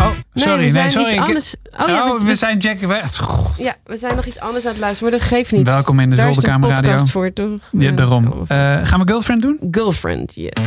Oh, 0.00 0.10
sorry. 0.34 0.56
nee, 0.56 0.64
we 0.64 0.70
zijn 0.70 0.84
nee, 0.84 0.90
sorry. 0.90 1.12
iets 1.12 1.20
anders. 1.20 1.54
Oh, 1.80 1.88
ja, 1.88 2.08
oh, 2.12 2.18
we, 2.20 2.24
we 2.26 2.34
zijn 2.34 2.58
Jack. 2.58 2.78
we- 2.78 3.00
Goh. 3.16 3.56
Ja, 3.56 3.74
we 3.84 3.96
zijn 3.96 4.16
nog 4.16 4.24
iets 4.26 4.40
anders 4.40 4.64
aan 4.64 4.70
het 4.70 4.80
luisteren, 4.80 5.10
maar 5.10 5.20
dat 5.20 5.28
geeft 5.28 5.52
niet. 5.52 5.66
Welkom 5.66 6.00
in 6.00 6.10
de 6.10 6.16
Daar 6.16 6.28
is 6.28 6.34
de 6.36 6.40
Zolderkamer 6.40 6.76
Radio. 6.76 6.90
podcast 6.90 7.12
voor, 7.12 7.32
toch? 7.32 7.54
Ja, 7.72 7.90
daarom. 7.90 8.44
Eh, 8.48 8.56
gaan 8.82 9.00
we 9.00 9.06
Girlfriend 9.08 9.42
doen? 9.42 9.58
Girlfriend, 9.70 10.32
yes. 10.34 10.64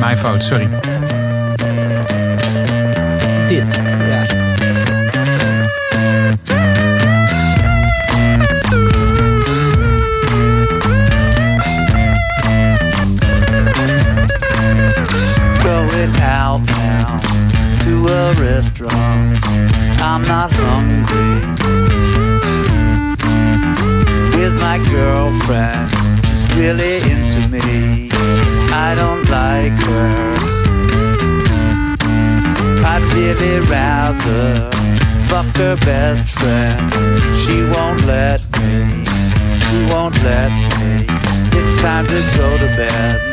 Mijn 0.00 0.18
fout, 0.18 0.42
sorry. 0.42 0.68
Dit, 3.46 3.80
ja. 4.08 4.26
A 18.12 18.34
restaurant. 18.34 19.40
I'm 20.00 20.22
not 20.22 20.52
hungry. 20.52 21.40
With 24.36 24.54
my 24.60 24.78
girlfriend, 24.90 25.90
she's 26.26 26.46
really 26.54 26.96
into 27.10 27.40
me. 27.48 28.10
I 28.70 28.94
don't 28.94 29.24
like 29.30 29.78
her. 29.88 30.36
I'd 32.84 33.04
really 33.14 33.66
rather 33.66 34.70
fuck 35.26 35.56
her 35.56 35.76
best 35.76 36.38
friend. 36.38 36.92
She 37.34 37.62
won't 37.74 38.04
let 38.04 38.40
me. 38.60 39.06
She 39.64 39.78
won't 39.92 40.16
let 40.22 40.50
me. 40.50 41.06
It's 41.56 41.82
time 41.82 42.06
to 42.06 42.20
go 42.36 42.58
to 42.58 42.66
bed 42.76 43.32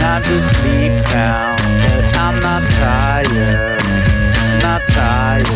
not 0.00 0.24
to 0.24 0.40
sleep 0.40 0.92
now, 1.12 1.56
but 1.84 2.04
I'm 2.16 2.40
not 2.40 2.62
tired, 2.72 3.69
not 4.80 4.92
tired. 4.92 5.46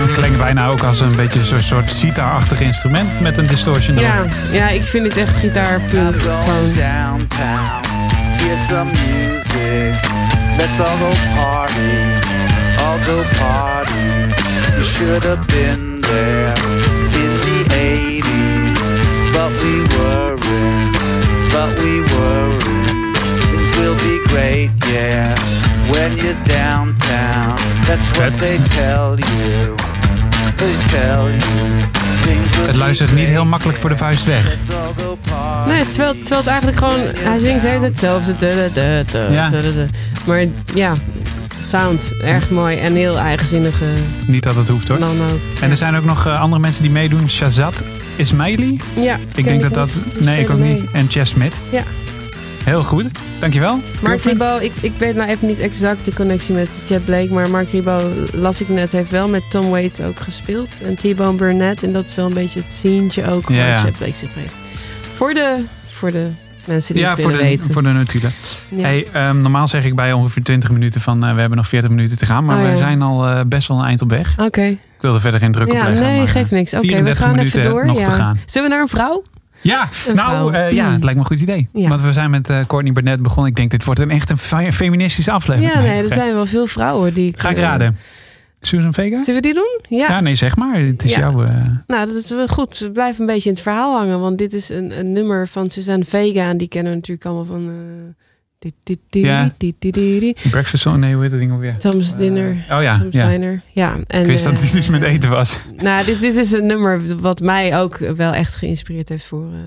Het 0.00 0.10
klinkt 0.10 0.38
bijna 0.38 0.66
ook 0.66 0.82
als 0.82 1.00
een 1.00 1.16
beetje 1.16 1.44
zo'n 1.44 1.60
soort 1.60 1.90
sitar-achtig 1.90 2.60
instrument 2.60 3.20
met 3.20 3.38
een 3.38 3.46
distortion 3.46 3.98
erop. 3.98 4.30
Ja, 4.52 4.58
ja, 4.58 4.68
ik 4.68 4.84
vind 4.84 5.06
het 5.06 5.16
echt 5.16 5.36
gitaarpunk. 5.36 6.14
Gewoon. 6.16 6.72
downtown. 6.72 7.88
Hear 8.36 8.58
some 8.58 8.90
music. 8.90 10.08
Let's 10.56 10.80
all 10.80 10.96
go 10.96 11.10
party. 11.34 12.20
All 12.78 13.02
go 13.02 13.22
party. 13.38 13.92
You 14.72 14.82
should 14.82 15.24
have 15.24 15.44
been 15.46 15.99
But 19.50 19.60
we 19.62 19.84
weren't. 19.96 20.96
But 21.50 21.82
we 21.82 22.02
weren't. 22.02 22.62
Things 23.50 23.74
will 23.74 23.94
be 23.94 24.20
great, 24.28 24.70
yeah. 24.86 25.36
When 25.90 26.16
you're 26.16 26.36
downtown. 26.44 27.56
That's 27.86 28.16
what 28.16 28.38
they 28.38 28.58
tell 28.68 29.16
you. 29.16 29.74
They 30.56 30.74
tell 30.88 31.30
you. 31.30 31.88
Het 32.66 32.76
luistert 32.76 33.14
niet 33.14 33.28
heel 33.28 33.44
makkelijk 33.44 33.78
voor 33.78 33.88
de 33.90 33.96
vuist 33.96 34.24
weg. 34.24 34.56
Nee, 35.66 35.88
terwijl, 35.88 36.12
terwijl 36.12 36.40
het 36.40 36.46
eigenlijk 36.46 36.78
gewoon... 36.78 37.00
Hij 37.20 37.38
zingt 37.38 37.62
de 37.62 37.68
hele 37.68 37.80
tijd 37.80 37.92
hetzelfde. 37.92 38.56
Ja. 39.32 39.50
Maar 40.24 40.44
ja, 40.74 40.94
sound 41.60 42.12
erg 42.22 42.50
mooi 42.50 42.76
en 42.76 42.94
heel 42.94 43.18
eigenzinnige 43.18 43.84
Niet 44.26 44.42
dat 44.42 44.56
het 44.56 44.68
hoeft 44.68 44.88
hoor. 44.88 44.96
ook. 44.96 45.40
En 45.60 45.70
er 45.70 45.76
zijn 45.76 45.96
ook 45.96 46.04
nog 46.04 46.26
eh, 46.26 46.40
andere 46.40 46.60
mensen 46.60 46.82
die 46.82 46.92
meedoen. 46.92 47.28
Shazat 47.28 47.84
Ismaili. 48.20 48.80
Ja, 49.00 49.18
Ik 49.34 49.44
denk 49.44 49.62
dat 49.62 49.74
dat... 49.74 50.06
Nee, 50.20 50.40
ik 50.40 50.50
ook 50.50 50.58
niet. 50.58 50.84
En 50.92 51.06
Chess 51.10 51.30
Smith. 51.32 51.54
Ja. 51.70 51.82
Heel 52.64 52.82
goed. 52.82 53.08
Dankjewel. 53.38 53.80
Mark 54.02 54.22
Ribot, 54.22 54.62
ik, 54.62 54.72
ik 54.80 54.92
weet 54.98 55.14
nou 55.14 55.28
even 55.28 55.46
niet 55.48 55.58
exact 55.58 56.04
de 56.04 56.12
connectie 56.14 56.54
met 56.54 56.82
Jet 56.86 57.04
Blake, 57.04 57.32
maar 57.32 57.50
Mark 57.50 57.70
Ribot, 57.70 58.04
las 58.32 58.60
ik 58.60 58.68
net, 58.68 58.92
heeft 58.92 59.10
wel 59.10 59.28
met 59.28 59.42
Tom 59.50 59.70
Waits 59.70 60.00
ook 60.00 60.20
gespeeld. 60.20 60.80
En 60.82 60.94
T-Bone 60.94 61.36
Burnett, 61.36 61.82
en 61.82 61.92
dat 61.92 62.06
is 62.08 62.14
wel 62.14 62.26
een 62.26 62.34
beetje 62.34 62.60
het 62.60 62.72
zientje 62.72 63.30
ook 63.30 63.48
Ja, 63.48 63.56
waar 63.56 63.66
ja. 63.66 63.82
Jet 63.84 63.96
Blake 63.98 64.14
zich 64.14 64.34
heeft. 64.34 64.54
Voor 65.14 65.34
de, 65.34 65.56
voor 65.86 66.12
de 66.12 66.30
mensen 66.66 66.94
die 66.94 67.02
Ja, 67.02 67.10
het 67.10 67.20
voor 67.20 67.30
willen 67.30 67.44
de, 67.44 67.50
weten. 67.50 67.72
voor 67.72 67.82
de 67.82 67.88
notulen. 67.88 68.30
Ja. 68.76 68.82
Hey, 68.82 69.06
ehm, 69.12 69.40
normaal 69.40 69.68
zeg 69.68 69.84
ik 69.84 69.94
bij 69.94 70.12
ongeveer 70.12 70.42
20 70.42 70.70
minuten 70.70 71.00
van 71.00 71.24
eh, 71.24 71.34
we 71.34 71.40
hebben 71.40 71.58
nog 71.58 71.68
40 71.68 71.90
minuten 71.90 72.18
te 72.18 72.26
gaan. 72.26 72.44
Maar 72.44 72.62
Oh, 72.64 72.70
we 72.70 72.76
zijn 72.76 73.02
al 73.02 73.26
eh, 73.26 73.40
best 73.46 73.68
wel 73.68 73.78
een 73.78 73.84
eind 73.86 74.02
op 74.02 74.10
weg. 74.10 74.34
Oké, 74.38 74.76
Ik 75.00 75.06
wilde 75.06 75.20
verder 75.20 75.40
geen 75.40 75.52
druk 75.52 75.66
op 75.68 75.72
ja, 75.76 75.84
leggen. 75.84 76.02
nee, 76.02 76.16
maar, 76.18 76.26
eh, 76.26 76.32
geeft 76.32 76.50
niks. 76.50 76.72
Oké, 76.74 76.82
we 76.82 76.88
34 76.88 77.26
gaan 77.26 77.38
even 77.38 77.62
door. 77.62 77.86
nog 77.86 77.98
ja. 77.98 78.04
te 78.04 78.10
gaan. 78.10 78.38
Zullen 78.46 78.68
we 78.68 78.74
naar 78.74 78.82
een 78.84 78.88
vrouw? 78.90 79.22
Ja, 79.60 79.88
Een 80.08 80.14
nou 80.14 80.54
eh, 80.54 80.72
ja, 80.72 80.86
Mm. 80.86 80.92
het 80.92 81.02
lijkt 81.04 81.18
me 81.18 81.24
een 81.24 81.30
goed 81.30 81.40
idee. 81.40 81.68
Ja. 81.72 81.88
Want 81.88 82.00
we 82.00 82.12
zijn 82.12 82.30
met 82.30 82.48
eh 82.48 82.60
Courtney 82.66 82.92
Burnett 82.92 83.22
begonnen. 83.22 83.46
Ik 83.50 83.56
denk 83.56 83.70
dit 83.70 83.84
wordt 83.84 84.00
een 84.00 84.10
echt 84.10 84.30
een 84.30 84.38
fe- 84.38 84.72
feministische 84.72 85.30
aflevering. 85.30 85.72
Ja, 85.74 85.80
nee, 85.80 86.02
er 86.02 86.14
zijn 86.14 86.34
wel 86.34 86.46
veel 86.46 86.66
vrouwen 86.66 87.14
die... 87.14 87.32
Ga 87.36 87.48
ik 87.50 87.56
eh, 87.56 87.62
raden. 87.62 87.96
Susan 88.60 88.94
Vega? 88.94 89.22
Zullen 89.24 89.34
we 89.42 89.46
die 89.46 89.54
doen? 89.54 89.80
Ja. 89.98 90.08
Ja, 90.08 90.20
nee, 90.20 90.34
zeg 90.34 90.56
maar. 90.56 90.78
Het 90.78 91.04
is 91.04 91.10
Ja. 91.14 91.18
jouw... 91.18 91.42
eh, 91.44 91.54
Nou, 91.86 92.06
dat 92.06 92.16
is 92.16 92.30
wel 92.30 92.48
goed. 92.48 92.78
We 92.78 92.90
blijven 92.90 93.20
een 93.20 93.26
beetje 93.26 93.48
in 93.48 93.54
het 93.54 93.62
verhaal 93.64 93.96
hangen. 93.98 94.20
Want 94.20 94.38
dit 94.38 94.52
is 94.54 94.68
een, 94.68 94.98
een 94.98 95.12
nummer 95.12 95.48
van 95.48 95.70
Suzanne 95.70 96.04
Vega. 96.04 96.48
En 96.48 96.56
die 96.58 96.68
kennen 96.68 96.90
we 96.92 96.98
natuurlijk 96.98 97.26
allemaal 97.26 97.44
van... 97.44 97.68
eh, 97.68 98.24
Ja. 99.08 99.50
breakfast 100.50 100.82
song? 100.82 100.98
Nee, 100.98 101.12
hoe 101.14 101.22
heet 101.22 101.30
dat 101.30 101.40
ding 101.40 101.52
alweer? 101.52 101.76
Tom's 101.78 102.16
Dinner. 102.16 102.50
Oh 102.70 102.82
ja, 102.82 102.98
Tom's 102.98 103.14
ja. 103.14 103.28
Diner. 103.28 103.60
Ja. 103.72 103.96
En, 104.06 104.20
Ik 104.20 104.26
wist 104.26 104.44
dat 104.44 104.52
het 104.52 104.70
eh, 104.70 104.74
iets 104.74 104.88
met 104.88 105.02
eten 105.02 105.30
was. 105.30 105.58
Nou, 105.76 106.04
dit, 106.04 106.20
dit 106.20 106.36
is 106.36 106.52
een 106.52 106.66
nummer 106.66 107.20
wat 107.20 107.40
mij 107.40 107.78
ook 107.78 107.96
wel 107.98 108.32
echt 108.32 108.54
geïnspireerd 108.54 109.08
heeft 109.08 109.24
voor, 109.24 109.44
eh, 109.52 109.58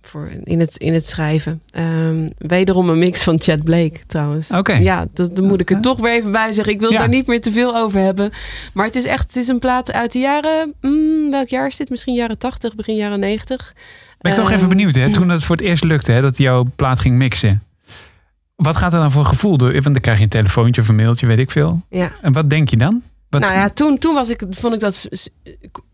voor 0.00 0.30
in, 0.44 0.60
het, 0.60 0.76
in 0.76 0.94
het 0.94 1.06
schrijven. 1.06 1.62
Ehm, 1.70 2.28
wederom 2.38 2.88
een 2.88 2.98
mix 2.98 3.22
van 3.22 3.40
Chad 3.40 3.62
Blake 3.62 4.00
trouwens. 4.06 4.50
Oké. 4.50 4.72
Ja, 4.74 5.06
dat, 5.12 5.36
dan 5.36 5.44
moet 5.46 5.60
ik 5.60 5.70
er 5.70 5.80
toch 5.80 6.00
weer 6.00 6.12
even 6.12 6.32
bij 6.32 6.52
zeggen. 6.52 6.72
Ik 6.74 6.80
wil 6.80 6.92
Ja. 6.92 6.98
daar 6.98 7.08
niet 7.08 7.26
meer 7.26 7.40
te 7.40 7.52
veel 7.52 7.76
over 7.76 8.00
hebben. 8.00 8.30
Maar 8.74 8.86
het 8.86 8.96
is 8.96 9.04
echt, 9.04 9.26
het 9.26 9.36
is 9.36 9.48
een 9.48 9.58
plaat 9.58 9.92
uit 9.92 10.12
de 10.12 10.18
jaren, 10.18 10.74
mm, 10.80 11.30
welk 11.30 11.48
jaar 11.48 11.66
is 11.66 11.76
dit? 11.76 11.90
Misschien 11.90 12.14
jaren 12.14 12.38
80, 12.38 12.74
begin 12.74 12.96
jaren 12.96 13.20
90. 13.20 13.74
Ben 14.20 14.32
ik 14.32 14.38
toch 14.38 14.46
Ehm, 14.48 14.56
even 14.56 14.68
benieuwd, 14.68 14.94
hè? 14.94 15.10
Toen 15.10 15.28
het 15.28 15.44
voor 15.44 15.56
het 15.56 15.64
eerst 15.64 15.84
lukte, 15.84 16.12
hè, 16.12 16.20
dat 16.20 16.38
jouw 16.38 16.66
plaat 16.76 16.98
ging 16.98 17.16
mixen. 17.16 17.62
Wat 18.56 18.76
gaat 18.76 18.92
er 18.92 18.98
dan 18.98 19.12
voor 19.12 19.24
gevoel 19.24 19.56
door? 19.56 19.72
Want 19.72 19.84
dan 19.84 20.00
krijg 20.00 20.18
je 20.18 20.24
een 20.24 20.30
telefoontje 20.30 20.80
of 20.82 20.88
een 20.88 20.94
mailtje, 20.94 21.26
weet 21.26 21.38
ik 21.38 21.50
veel. 21.50 21.82
Ja. 21.90 22.12
En 22.22 22.32
wat 22.32 22.50
denk 22.50 22.68
je 22.68 22.76
dan? 22.76 23.02
Wat, 23.28 23.40
Nou 23.40 23.52
ja, 23.54 23.70
toen, 23.70 23.98
toen 23.98 24.14
was 24.14 24.30
ik, 24.30 24.42
vond 24.50 24.74
ik 24.74 24.80
dat 24.80 25.08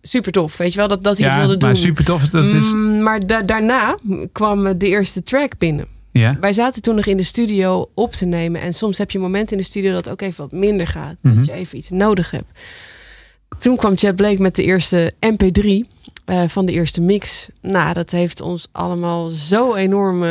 super 0.03 0.33
tof. 0.33 0.57
Weet 0.57 0.73
je 0.73 0.79
wel, 0.79 0.89
dat, 0.89 1.05
dat 1.05 1.19
hij 1.19 1.29
ja, 1.29 1.39
wilde 1.39 1.57
doen. 1.57 1.69
maar 1.69 1.77
super 1.77 2.05
tof. 2.05 2.29
Dat 2.29 2.45
is, 2.53 2.73
Mm, 2.73 3.03
maar 3.03 3.27
da- 3.27 3.43
daarna 3.43 3.97
kwam 4.33 4.79
de 4.79 4.87
eerste 4.89 5.23
track 5.23 5.59
binnen. 5.59 5.87
ja. 6.13 6.37
Wij 6.41 6.53
zaten 6.53 6.83
toen 6.83 6.95
nog 6.95 7.07
in 7.07 7.17
de 7.17 7.23
studio 7.23 7.91
op 7.95 8.13
te 8.13 8.25
nemen. 8.25 8.61
En 8.61 8.75
soms 8.75 8.99
heb 8.99 9.11
je 9.11 9.19
momenten 9.19 9.53
in 9.57 9.63
de 9.63 9.69
studio 9.69 9.93
dat 9.93 10.09
ook 10.09 10.21
even 10.21 10.45
wat 10.49 10.53
minder 10.61 10.87
gaat. 10.87 11.17
Mhm. 11.23 11.37
Dat 11.37 11.47
je 11.47 11.53
even 11.53 11.79
iets 11.79 11.91
nodig 11.91 12.31
hebt. 12.31 12.59
Toen 13.59 13.77
kwam 13.77 13.97
Chad 13.99 14.17
Blake 14.17 14.43
met 14.43 14.57
de 14.57 14.65
eerste 14.65 15.13
MP3 15.21 15.87
eh, 16.31 16.43
van 16.47 16.65
de 16.67 16.73
eerste 16.73 17.01
mix. 17.01 17.49
Nou, 17.61 17.93
dat 17.93 18.11
heeft 18.11 18.41
ons 18.41 18.69
allemaal 18.73 19.29
zo 19.29 19.75
enorm 19.75 20.25
eh, 20.25 20.31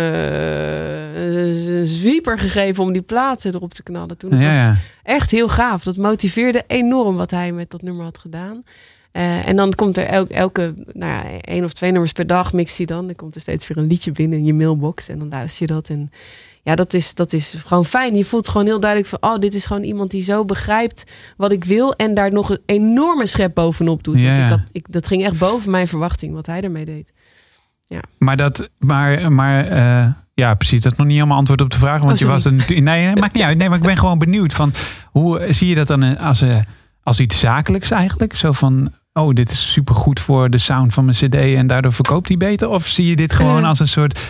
zwieper 1.83 2.39
gegeven 2.39 2.83
om 2.83 2.91
die 2.91 3.01
platen 3.01 3.55
erop 3.55 3.73
te 3.73 3.83
knallen. 3.83 4.17
Toen 4.17 4.31
het 4.31 4.41
ja, 4.41 4.47
was 4.47 4.55
ja. 4.55 4.75
echt 5.03 5.31
heel 5.31 5.47
gaaf. 5.47 5.83
Dat 5.83 5.97
motiveerde 5.97 6.63
enorm 6.67 7.15
wat 7.15 7.31
hij 7.31 7.51
met 7.51 7.71
dat 7.71 7.81
nummer 7.81 8.03
had 8.03 8.17
gedaan. 8.17 8.63
Eh, 9.11 9.47
en 9.47 9.55
dan 9.55 9.75
komt 9.75 9.97
er 9.97 10.05
elk, 10.05 10.29
elke, 10.29 10.73
nou 10.93 11.13
ja, 11.13 11.41
één 11.41 11.63
of 11.63 11.73
twee 11.73 11.91
nummers 11.91 12.11
per 12.11 12.27
dag 12.27 12.53
mixt 12.53 12.77
hij 12.77 12.85
dan. 12.85 13.05
Dan 13.05 13.15
komt 13.15 13.35
er 13.35 13.41
steeds 13.41 13.67
weer 13.67 13.77
een 13.77 13.87
liedje 13.87 14.11
binnen 14.11 14.37
in 14.37 14.45
je 14.45 14.53
mailbox. 14.53 15.09
En 15.09 15.19
dan 15.19 15.29
luister 15.29 15.67
je 15.67 15.73
dat. 15.73 15.89
En 15.89 16.11
ja, 16.63 16.75
dat 16.75 16.93
is, 16.93 17.13
dat 17.13 17.33
is 17.33 17.55
gewoon 17.65 17.85
fijn. 17.85 18.15
Je 18.15 18.25
voelt 18.25 18.49
gewoon 18.49 18.67
heel 18.67 18.79
duidelijk 18.79 19.09
van, 19.09 19.31
oh, 19.31 19.39
dit 19.39 19.55
is 19.55 19.65
gewoon 19.65 19.83
iemand 19.83 20.11
die 20.11 20.23
zo 20.23 20.45
begrijpt 20.45 21.03
wat 21.37 21.51
ik 21.51 21.63
wil. 21.63 21.93
En 21.93 22.13
daar 22.13 22.31
nog 22.31 22.49
een 22.49 22.61
enorme 22.65 23.25
schep 23.25 23.53
bovenop 23.53 24.03
doet. 24.03 24.19
Ja, 24.19 24.25
Want 24.25 24.37
ja. 24.37 24.43
ik 24.43 24.49
had, 24.49 24.61
ik, 24.71 24.85
dat 24.89 25.07
ging 25.07 25.23
echt 25.23 25.39
boven 25.39 25.71
mijn 25.71 25.87
verwachting, 25.87 26.33
wat 26.33 26.45
hij 26.45 26.61
ermee 26.61 26.85
deed. 26.85 27.11
Maar 28.17 28.37
dat, 28.37 28.69
maar, 28.79 29.31
maar 29.31 29.67
eh, 29.67 30.07
ja, 30.33 30.53
precies. 30.53 30.81
Dat 30.81 30.91
is 30.91 30.97
nog 30.97 31.07
niet 31.07 31.15
helemaal 31.15 31.37
antwoord 31.37 31.61
op 31.61 31.69
de 31.69 31.77
vraag. 31.77 31.99
Want 31.99 32.11
Oh, 32.11 32.17
je 32.17 32.25
was 32.25 32.43
natuurlijk. 32.43 32.81
Nee, 32.81 33.15
maakt 33.15 33.33
niet 33.33 33.43
uit. 33.43 33.57
Nee, 33.57 33.69
maar 33.69 33.77
ik 33.77 33.83
ben 33.83 33.97
gewoon 33.97 34.19
benieuwd 34.19 34.53
van 34.53 34.73
hoe 35.05 35.45
zie 35.49 35.67
je 35.67 35.75
dat 35.75 35.87
dan 35.87 36.03
eh, 36.03 36.27
als, 36.27 36.41
eh, 36.41 36.57
als 37.03 37.19
iets 37.19 37.39
zakelijks 37.39 37.91
eigenlijk? 37.91 38.35
Zo 38.35 38.51
van. 38.51 38.91
Oh, 39.13 39.33
dit 39.33 39.51
is 39.51 39.71
supergoed 39.71 40.19
voor 40.19 40.49
de 40.49 40.57
sound 40.57 40.93
van 40.93 41.05
mijn 41.05 41.17
CD 41.17 41.35
en 41.35 41.67
daardoor 41.67 41.93
verkoopt 41.93 42.27
hij 42.27 42.37
beter? 42.37 42.69
Of 42.69 42.87
zie 42.87 43.07
je 43.07 43.15
dit 43.15 43.33
gewoon 43.33 43.63
als 43.63 43.79
een 43.79 43.87
soort 43.87 44.21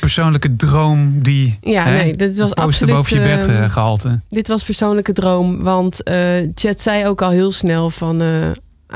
persoonlijke 0.00 0.56
droom 0.56 1.22
die 1.22 1.58
Ja, 1.60 1.84
hè, 1.84 1.96
nee, 1.96 2.16
dit 2.16 2.38
was 2.38 2.54
absoluut, 2.54 2.94
boven 2.94 3.16
je 3.16 3.22
bed 3.22 3.46
ehm, 3.46 3.62
eh, 3.62 3.70
gehalte? 3.70 4.20
Dit 4.28 4.48
was 4.48 4.62
persoonlijke 4.64 5.12
droom, 5.12 5.62
want 5.62 6.02
eh 6.02 6.16
Chet 6.54 6.80
zei 6.80 7.06
ook 7.06 7.22
al 7.22 7.30
heel 7.30 7.52
snel 7.52 7.90
van... 7.90 8.20
eh, 8.20 8.50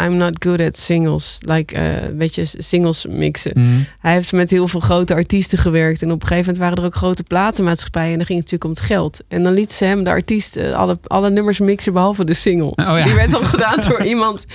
I'm 0.05 0.17
not 0.17 0.37
good 0.39 0.61
at 0.61 0.79
singles. 0.79 1.39
Like, 1.41 1.75
eh 1.75 2.09
weet 2.17 2.35
je, 2.35 2.49
singles 2.59 3.07
mixen. 3.09 3.53
Mhm. 3.55 3.69
Hij 3.99 4.13
heeft 4.13 4.33
met 4.33 4.51
heel 4.51 4.69
veel 4.69 4.81
grote 4.81 5.15
artiesten 5.15 5.59
gewerkt. 5.59 6.03
En 6.03 6.13
op 6.13 6.21
een 6.23 6.27
gegeven 6.27 6.53
moment 6.53 6.65
waren 6.65 6.79
er 6.79 6.91
ook 6.91 6.97
grote 6.97 7.23
platenmaatschappijen. 7.23 8.11
En 8.11 8.17
dan 8.17 8.27
ging 8.27 8.41
het 8.41 8.51
natuurlijk 8.51 8.79
om 8.81 8.85
het 8.85 8.93
geld. 8.93 9.21
En 9.29 9.43
dan 9.43 9.53
liet 9.53 9.73
ze 9.73 9.85
hem, 9.85 10.05
de 10.05 10.11
artiest, 10.11 10.73
alle, 10.73 10.99
alle 11.07 11.31
nummers 11.31 11.59
mixen 11.59 11.93
behalve 11.93 12.25
de 12.25 12.35
single. 12.35 12.67
Oh 12.67 12.75
ja. 12.77 13.05
Die 13.05 13.15
werd 13.15 13.31
dan 13.31 13.45
gedaan 13.45 13.81
door 13.89 14.03
iemand 14.15 14.47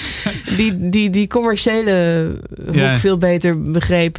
die 0.56 0.90
die, 0.90 1.10
die 1.10 1.28
commerciële 1.28 2.28
hoek 2.66 2.98
veel 2.98 3.18
beter 3.18 3.62
begreep. 3.62 4.18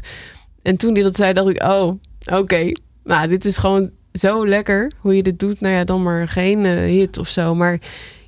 En 0.63 0.77
toen 0.77 0.93
hij 0.95 1.03
dat 1.03 1.17
zei, 1.17 1.33
dacht 1.33 1.49
ik, 1.49 1.63
oh, 1.63 2.01
oké. 2.33 2.73
Nou, 3.05 3.29
dit 3.29 3.45
is 3.45 3.57
gewoon 3.57 3.91
zo 4.13 4.47
lekker 4.47 4.93
hoe 4.99 5.17
je 5.17 5.23
dit 5.23 5.39
doet. 5.39 5.61
Nou 5.61 5.75
ja, 5.75 5.85
dan 5.85 6.03
maar 6.03 6.29
geen 6.29 6.65
eh, 6.65 6.73
hit 6.79 7.19
of 7.19 7.29
zo. 7.29 7.55
Maar 7.55 7.79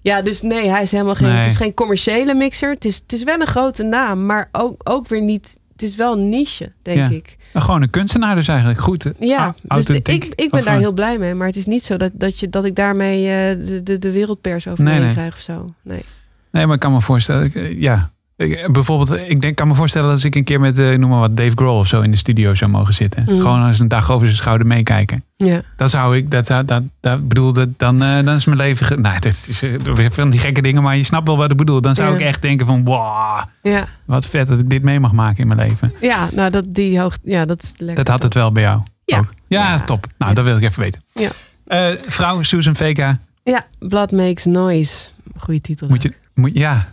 ja, 0.02 0.22
dus 0.22 0.42
nee, 0.42 0.68
hij 0.68 0.82
is 0.82 0.92
helemaal 0.92 1.14
geen. 1.14 1.28
Nee. 1.28 1.36
Het 1.36 1.46
is 1.46 1.56
geen 1.56 1.74
commerciële 1.74 2.34
mixer. 2.34 2.70
Het 2.70 2.84
is, 2.84 2.94
het 2.96 3.12
is 3.12 3.22
wel 3.22 3.40
een 3.40 3.46
grote 3.46 3.82
naam, 3.82 4.26
maar 4.26 4.48
ook, 4.52 4.80
ook 4.84 5.08
weer 5.08 5.22
niet. 5.22 5.58
Het 5.72 5.82
is 5.82 5.96
wel 5.96 6.12
een 6.12 6.28
niche, 6.28 6.72
denk 6.82 6.98
Ja. 6.98 7.08
ik. 7.08 7.36
Nou, 7.52 7.64
Gewoon 7.64 7.82
een 7.82 7.90
kunstenaar 7.90 8.34
dus 8.34 8.48
eigenlijk. 8.48 8.80
Goed. 8.80 9.12
Ja, 9.20 9.54
dus 9.68 9.88
ik, 9.88 10.08
ik 10.08 10.50
ben 10.50 10.58
Of, 10.60 10.64
daar 10.64 10.78
heel 10.78 10.92
blij 10.92 11.18
mee. 11.18 11.34
Maar 11.34 11.46
het 11.46 11.56
is 11.56 11.66
niet 11.66 11.84
zo 11.84 11.96
dat, 11.96 12.10
dat, 12.14 12.38
je, 12.40 12.48
dat 12.48 12.64
ik 12.64 12.76
daarmee 12.76 13.18
eh, 13.28 13.66
de, 13.68 13.82
de, 13.82 13.98
de 13.98 14.10
wereldpers 14.12 14.68
over 14.68 14.84
Nee, 14.84 15.12
krijg 15.12 15.34
of 15.34 15.40
zo. 15.40 15.70
Nee. 15.82 16.02
Nee, 16.50 16.66
maar 16.66 16.74
ik 16.74 16.80
kan 16.80 16.92
me 16.92 17.00
voorstellen, 17.00 17.44
ik, 17.44 17.54
eh, 17.54 17.80
ja. 17.80 18.10
Ik- 18.42 18.72
Bijvoorbeeld, 18.72 19.12
ik 19.28 19.40
denk, 19.40 19.56
kan 19.56 19.68
me 19.68 19.74
voorstellen 19.74 20.06
dat 20.06 20.16
als 20.16 20.24
ik 20.24 20.34
een 20.34 20.44
keer 20.44 20.60
met, 20.60 20.78
eh, 20.78 20.96
noem 20.98 21.10
maar 21.10 21.18
wat, 21.20 21.36
Dave 21.36 21.50
Grohl 21.54 21.78
of 21.78 21.86
zo 21.86 22.00
in 22.00 22.10
de 22.10 22.16
studio 22.16 22.54
zou 22.54 22.70
mogen 22.70 22.94
zitten. 22.94 23.24
Mm. 23.28 23.40
Gewoon 23.40 23.66
eens 23.66 23.78
een 23.78 23.88
dag 23.88 24.10
over 24.10 24.26
zijn 24.26 24.38
schouder 24.38 24.66
meekijken. 24.66 25.24
Ja. 25.36 25.62
Dan 25.76 25.88
zou 25.88 26.16
ik, 26.16 26.30
dat, 26.30 26.46
dat, 26.46 26.68
dat, 26.68 26.82
dat 27.00 27.28
bedoel, 27.28 27.52
dat, 27.52 27.68
dan, 27.78 28.02
eh, 28.02 28.24
dan 28.24 28.34
is 28.36 28.44
mijn 28.44 28.58
leven, 28.58 28.86
ge- 28.86 28.96
nou, 28.96 29.14
dat 29.14 29.24
is 29.48 29.62
eh, 29.62 29.70
weer 29.94 30.10
van 30.10 30.30
die 30.30 30.40
gekke 30.40 30.62
dingen, 30.62 30.82
maar 30.82 30.96
je 30.96 31.02
snapt 31.02 31.26
wel 31.26 31.36
wat 31.36 31.50
ik 31.50 31.56
bedoel. 31.56 31.80
Dan 31.80 31.94
zou 31.94 32.08
Ja. 32.08 32.14
ik 32.14 32.20
echt 32.20 32.42
denken 32.42 32.66
van, 32.66 32.84
wow, 32.84 33.42
Ja. 33.62 33.84
wat 34.04 34.26
vet 34.26 34.46
dat 34.46 34.58
ik 34.60 34.70
dit 34.70 34.82
mee 34.82 35.00
mag 35.00 35.12
maken 35.12 35.38
in 35.40 35.46
mijn 35.46 35.58
leven. 35.68 35.92
ja, 36.00 36.28
nou 36.32 36.50
dat 36.50 36.64
die 36.68 37.00
hoogte, 37.00 37.20
ja, 37.24 37.44
dat 37.44 37.62
is 37.62 37.72
lekker. 37.76 37.96
Dat 38.04 38.08
had 38.08 38.22
het 38.22 38.34
wel 38.34 38.52
bij 38.52 38.62
jou. 38.62 38.80
Ja. 39.04 39.18
ook. 39.18 39.32
Ja, 39.48 39.80
top. 39.80 40.06
Nou, 40.18 40.34
dat 40.34 40.44
wil 40.44 40.56
ik 40.56 40.62
even 40.62 40.80
weten. 40.82 41.02
Ja. 41.12 41.28
Eh, 41.66 41.86
vrouw 42.08 42.42
Susan 42.42 42.76
Vega, 42.76 43.18
Ja, 43.44 43.64
Blood 43.78 44.10
Makes 44.12 44.44
Noise. 44.44 45.08
Goeie 45.38 45.60
titel. 45.60 45.88
moet 45.88 46.02
je, 46.02 46.12
moet, 46.34 46.50
ja, 46.54 46.92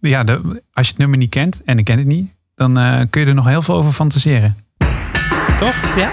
ja, 0.00 0.24
de, 0.24 0.62
als 0.72 0.86
je 0.86 0.92
het 0.92 0.98
nummer 0.98 1.18
niet 1.18 1.30
kent, 1.30 1.62
en 1.64 1.78
ik 1.78 1.84
ken 1.84 1.98
het 1.98 2.06
niet, 2.06 2.34
dan 2.54 2.78
eh, 2.78 3.00
kun 3.10 3.20
je 3.20 3.26
er 3.26 3.34
nog 3.34 3.46
heel 3.46 3.62
veel 3.62 3.74
over 3.74 3.92
fantaseren. 3.92 4.56
Toch? 5.58 5.96
Ja. 5.96 6.12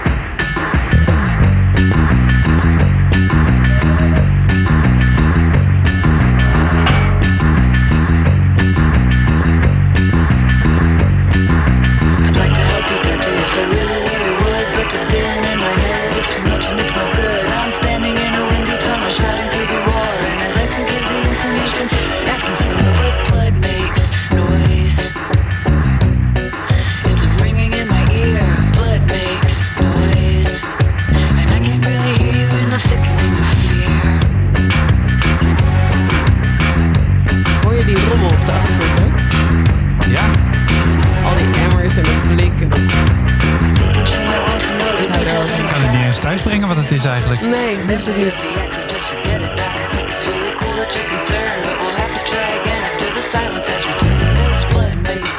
The 53.14 53.28
silence 53.30 53.66
has 53.66 53.84
returned. 53.84 54.36
Cause 54.36 54.64
blood 54.66 55.02
makes 55.02 55.38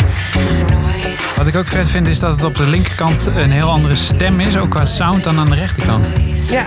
noise. 0.71 1.17
Wat 1.35 1.47
ik 1.47 1.55
ook 1.55 1.67
vet 1.67 1.89
vind 1.89 2.07
is 2.07 2.19
dat 2.19 2.35
het 2.35 2.43
op 2.43 2.57
de 2.57 2.67
linkerkant 2.67 3.25
een 3.25 3.51
heel 3.51 3.69
andere 3.69 3.95
stem 3.95 4.39
is, 4.39 4.57
ook 4.57 4.69
qua 4.69 4.85
sound, 4.85 5.23
dan 5.23 5.39
aan 5.39 5.49
de 5.49 5.55
rechterkant. 5.55 6.11
Ja, 6.49 6.65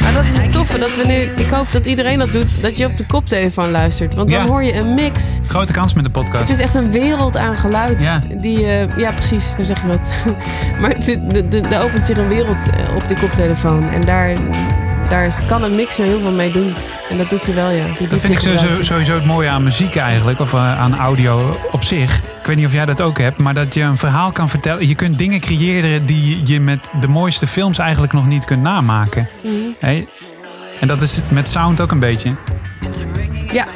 maar 0.00 0.12
dat 0.12 0.24
is 0.24 0.36
het 0.36 0.52
toffe. 0.52 0.78
Dat 0.78 0.96
we 0.96 1.06
nu, 1.06 1.14
ik 1.14 1.50
hoop 1.50 1.72
dat 1.72 1.86
iedereen 1.86 2.18
dat 2.18 2.32
doet, 2.32 2.62
dat 2.62 2.78
je 2.78 2.84
op 2.86 2.96
de 2.96 3.06
koptelefoon 3.06 3.70
luistert. 3.70 4.14
Want 4.14 4.30
dan 4.30 4.40
Ja. 4.40 4.46
hoor 4.46 4.62
je 4.64 4.74
een 4.74 4.94
mix. 4.94 5.38
Grote 5.46 5.72
kans 5.72 5.94
met 5.94 6.04
de 6.04 6.10
Het 6.20 6.22
podcast. 6.24 6.50
is 6.52 6.58
echt 6.58 6.74
een 6.74 6.90
wereld 6.90 7.36
aan 7.36 7.56
geluid. 7.56 8.02
Ja. 8.02 8.22
Die, 8.40 8.66
eh, 8.66 8.96
ja, 8.96 9.12
precies, 9.12 9.56
daar 9.56 9.66
zeg 9.66 9.80
je 9.80 9.86
wat. 9.86 10.24
maar 10.80 10.90
het- 10.90 11.72
er 11.72 11.82
opent 11.82 12.06
zich 12.06 12.16
een 12.16 12.28
wereld 12.28 12.68
eh, 12.70 12.96
op 12.96 13.08
de 13.08 13.14
koptelefoon. 13.18 13.88
En 13.90 14.00
daar, 14.00 14.32
daar 15.08 15.34
kan 15.46 15.62
een 15.62 15.74
mixer 15.74 16.04
heel 16.04 16.20
veel 16.20 16.32
mee 16.32 16.52
doen. 16.52 16.74
En 17.10 17.16
dat 17.16 17.30
doet 17.30 17.44
ze 17.44 17.52
wel, 17.54 17.70
ja. 17.70 17.84
Die 17.98 18.06
Dat 18.08 18.20
vind 18.20 18.32
ik 18.32 18.38
sowieso, 18.40 18.82
sowieso 18.82 19.14
het 19.14 19.24
mooie 19.24 19.48
aan 19.48 19.62
muziek 19.62 19.96
eigenlijk, 19.96 20.40
of 20.40 20.52
eh, 20.54 20.78
aan 20.80 20.98
audio 20.98 21.56
op 21.70 21.84
zich. 21.84 22.22
Ik 22.48 22.54
weet 22.54 22.62
niet 22.62 22.72
of 22.72 22.78
jij 22.78 22.86
dat 22.86 23.00
ook 23.00 23.18
hebt, 23.18 23.38
maar 23.38 23.54
dat 23.54 23.74
je 23.74 23.82
een 23.82 23.96
verhaal 23.96 24.32
kan 24.32 24.48
vertellen. 24.48 24.88
Je 24.88 24.94
kunt 24.94 25.18
dingen 25.18 25.40
creëren 25.40 26.06
die 26.06 26.40
je 26.44 26.60
met 26.60 26.90
de 27.00 27.08
mooiste 27.08 27.46
films 27.46 27.78
eigenlijk 27.78 28.12
nog 28.12 28.26
niet 28.26 28.44
kunt 28.44 28.62
namaken. 28.62 29.28
Hè? 29.78 30.06
En 30.80 30.88
dat 30.88 31.02
is 31.02 31.16
het 31.16 31.30
met 31.30 31.48
sound 31.48 31.80
ook 31.80 31.90
een 31.90 31.98
beetje. 31.98 32.34
Ja, 33.52 33.66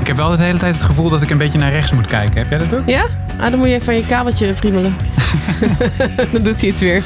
Ik 0.00 0.06
heb 0.06 0.16
wel 0.16 0.36
de 0.36 0.42
hele 0.42 0.58
tijd 0.58 0.74
het 0.74 0.84
gevoel 0.84 1.08
dat 1.08 1.22
ik 1.22 1.30
een 1.30 1.38
beetje 1.38 1.58
naar 1.58 1.70
rechts 1.70 1.92
moet 1.92 2.06
kijken. 2.06 2.38
Heb 2.38 2.50
jij 2.50 2.58
dat 2.58 2.74
ook? 2.74 2.88
ja? 2.88 3.06
Ah, 3.38 3.50
dan 3.50 3.58
moet 3.58 3.68
je 3.68 3.74
even 3.74 3.94
je 3.94 4.06
kabeltje 4.06 4.54
friemelen. 4.54 4.96
dan 6.32 6.42
doet 6.42 6.60
hij 6.60 6.70
het 6.70 6.80
weer. 6.80 7.02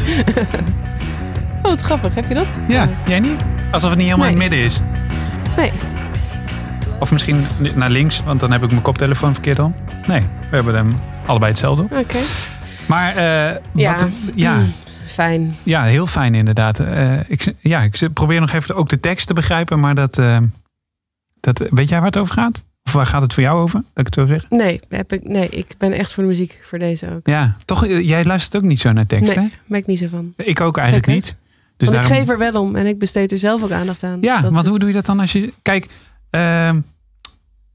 Oh, 1.62 1.70
wat 1.70 1.80
grappig. 1.80 2.14
Heb 2.14 2.28
je 2.28 2.34
dat? 2.34 2.46
Ja, 2.68 2.88
jij 3.06 3.20
niet? 3.20 3.40
Alsof 3.70 3.88
het 3.90 3.98
niet 3.98 4.08
helemaal 4.08 4.28
in 4.30 4.36
Nee. 4.38 4.48
het 4.48 4.50
midden 4.58 4.66
is. 4.66 4.80
Nee. 5.56 5.72
Of 7.00 7.12
misschien 7.12 7.46
naar 7.74 7.90
links, 7.90 8.22
want 8.24 8.40
dan 8.40 8.52
heb 8.52 8.62
ik 8.62 8.70
mijn 8.70 8.82
koptelefoon 8.82 9.32
verkeerd 9.32 9.58
om. 9.58 9.74
Nee, 10.06 10.20
we 10.20 10.54
hebben 10.56 10.74
hem 10.74 10.96
allebei 11.26 11.50
hetzelfde. 11.50 11.82
Oké. 11.82 12.18
Maar 12.86 13.16
eh, 13.16 13.56
Ja. 13.74 13.92
wat, 13.96 14.06
ja, 14.34 14.54
Mm, 14.56 14.72
Fijn. 15.06 15.56
ja, 15.62 15.82
heel 15.84 16.06
fijn 16.06 16.34
inderdaad. 16.34 16.78
Eh, 16.78 17.30
ik, 17.30 17.54
ja, 17.60 17.80
ik 17.80 18.08
probeer 18.14 18.40
nog 18.40 18.52
even 18.52 18.74
ook 18.76 18.88
de 18.88 19.00
tekst 19.00 19.26
te 19.26 19.34
begrijpen, 19.34 19.80
maar 19.80 19.94
dat, 19.94 20.18
eh, 20.18 20.38
dat, 21.40 21.58
weet 21.70 21.88
jij 21.88 21.98
waar 21.98 22.06
het 22.06 22.16
over 22.18 22.34
gaat? 22.34 22.64
Of 22.84 22.92
waar 22.92 23.06
gaat 23.06 23.22
het 23.22 23.32
voor 23.34 23.42
jou 23.42 23.60
over? 23.62 23.80
Dat 23.80 23.90
ik 23.94 24.04
het 24.06 24.14
zo 24.14 24.26
zeg? 24.26 24.46
Nee, 24.50 24.80
heb 24.88 25.12
ik, 25.12 25.28
nee, 25.28 25.48
ik 25.48 25.66
ben 25.78 25.92
echt 25.92 26.12
voor 26.14 26.22
de 26.22 26.28
muziek. 26.28 26.60
Voor 26.64 26.78
deze 26.78 27.10
ook. 27.14 27.26
Ja, 27.26 27.56
toch, 27.64 27.86
jij 27.86 28.24
luistert 28.24 28.62
ook 28.62 28.68
niet 28.68 28.80
zo 28.80 28.92
naar 28.92 29.06
tekst, 29.06 29.34
Nee, 29.36 29.44
hè? 29.44 29.50
ben 29.66 29.78
ik 29.78 29.86
niet 29.86 29.98
zo 29.98 30.06
van. 30.10 30.32
Ik 30.36 30.60
ook 30.60 30.76
eigenlijk 30.76 31.06
niet. 31.06 31.36
Dus 31.86 31.90
daarom, 31.94 32.12
ik 32.12 32.18
geef 32.18 32.28
er 32.28 32.38
wel 32.38 32.60
om 32.60 32.76
en 32.76 32.86
ik 32.86 32.98
besteed 32.98 33.32
er 33.32 33.38
zelf 33.38 33.62
ook 33.62 33.70
aandacht 33.70 34.02
aan. 34.02 34.18
Ja, 34.20 34.40
want 34.42 34.56
het- 34.56 34.66
hoe 34.66 34.78
doe 34.78 34.88
je 34.88 34.94
dat 34.94 35.06
dan 35.06 35.20
als 35.20 35.32
je... 35.32 35.52
Kijk, 35.62 35.88
ehm, 36.30 36.80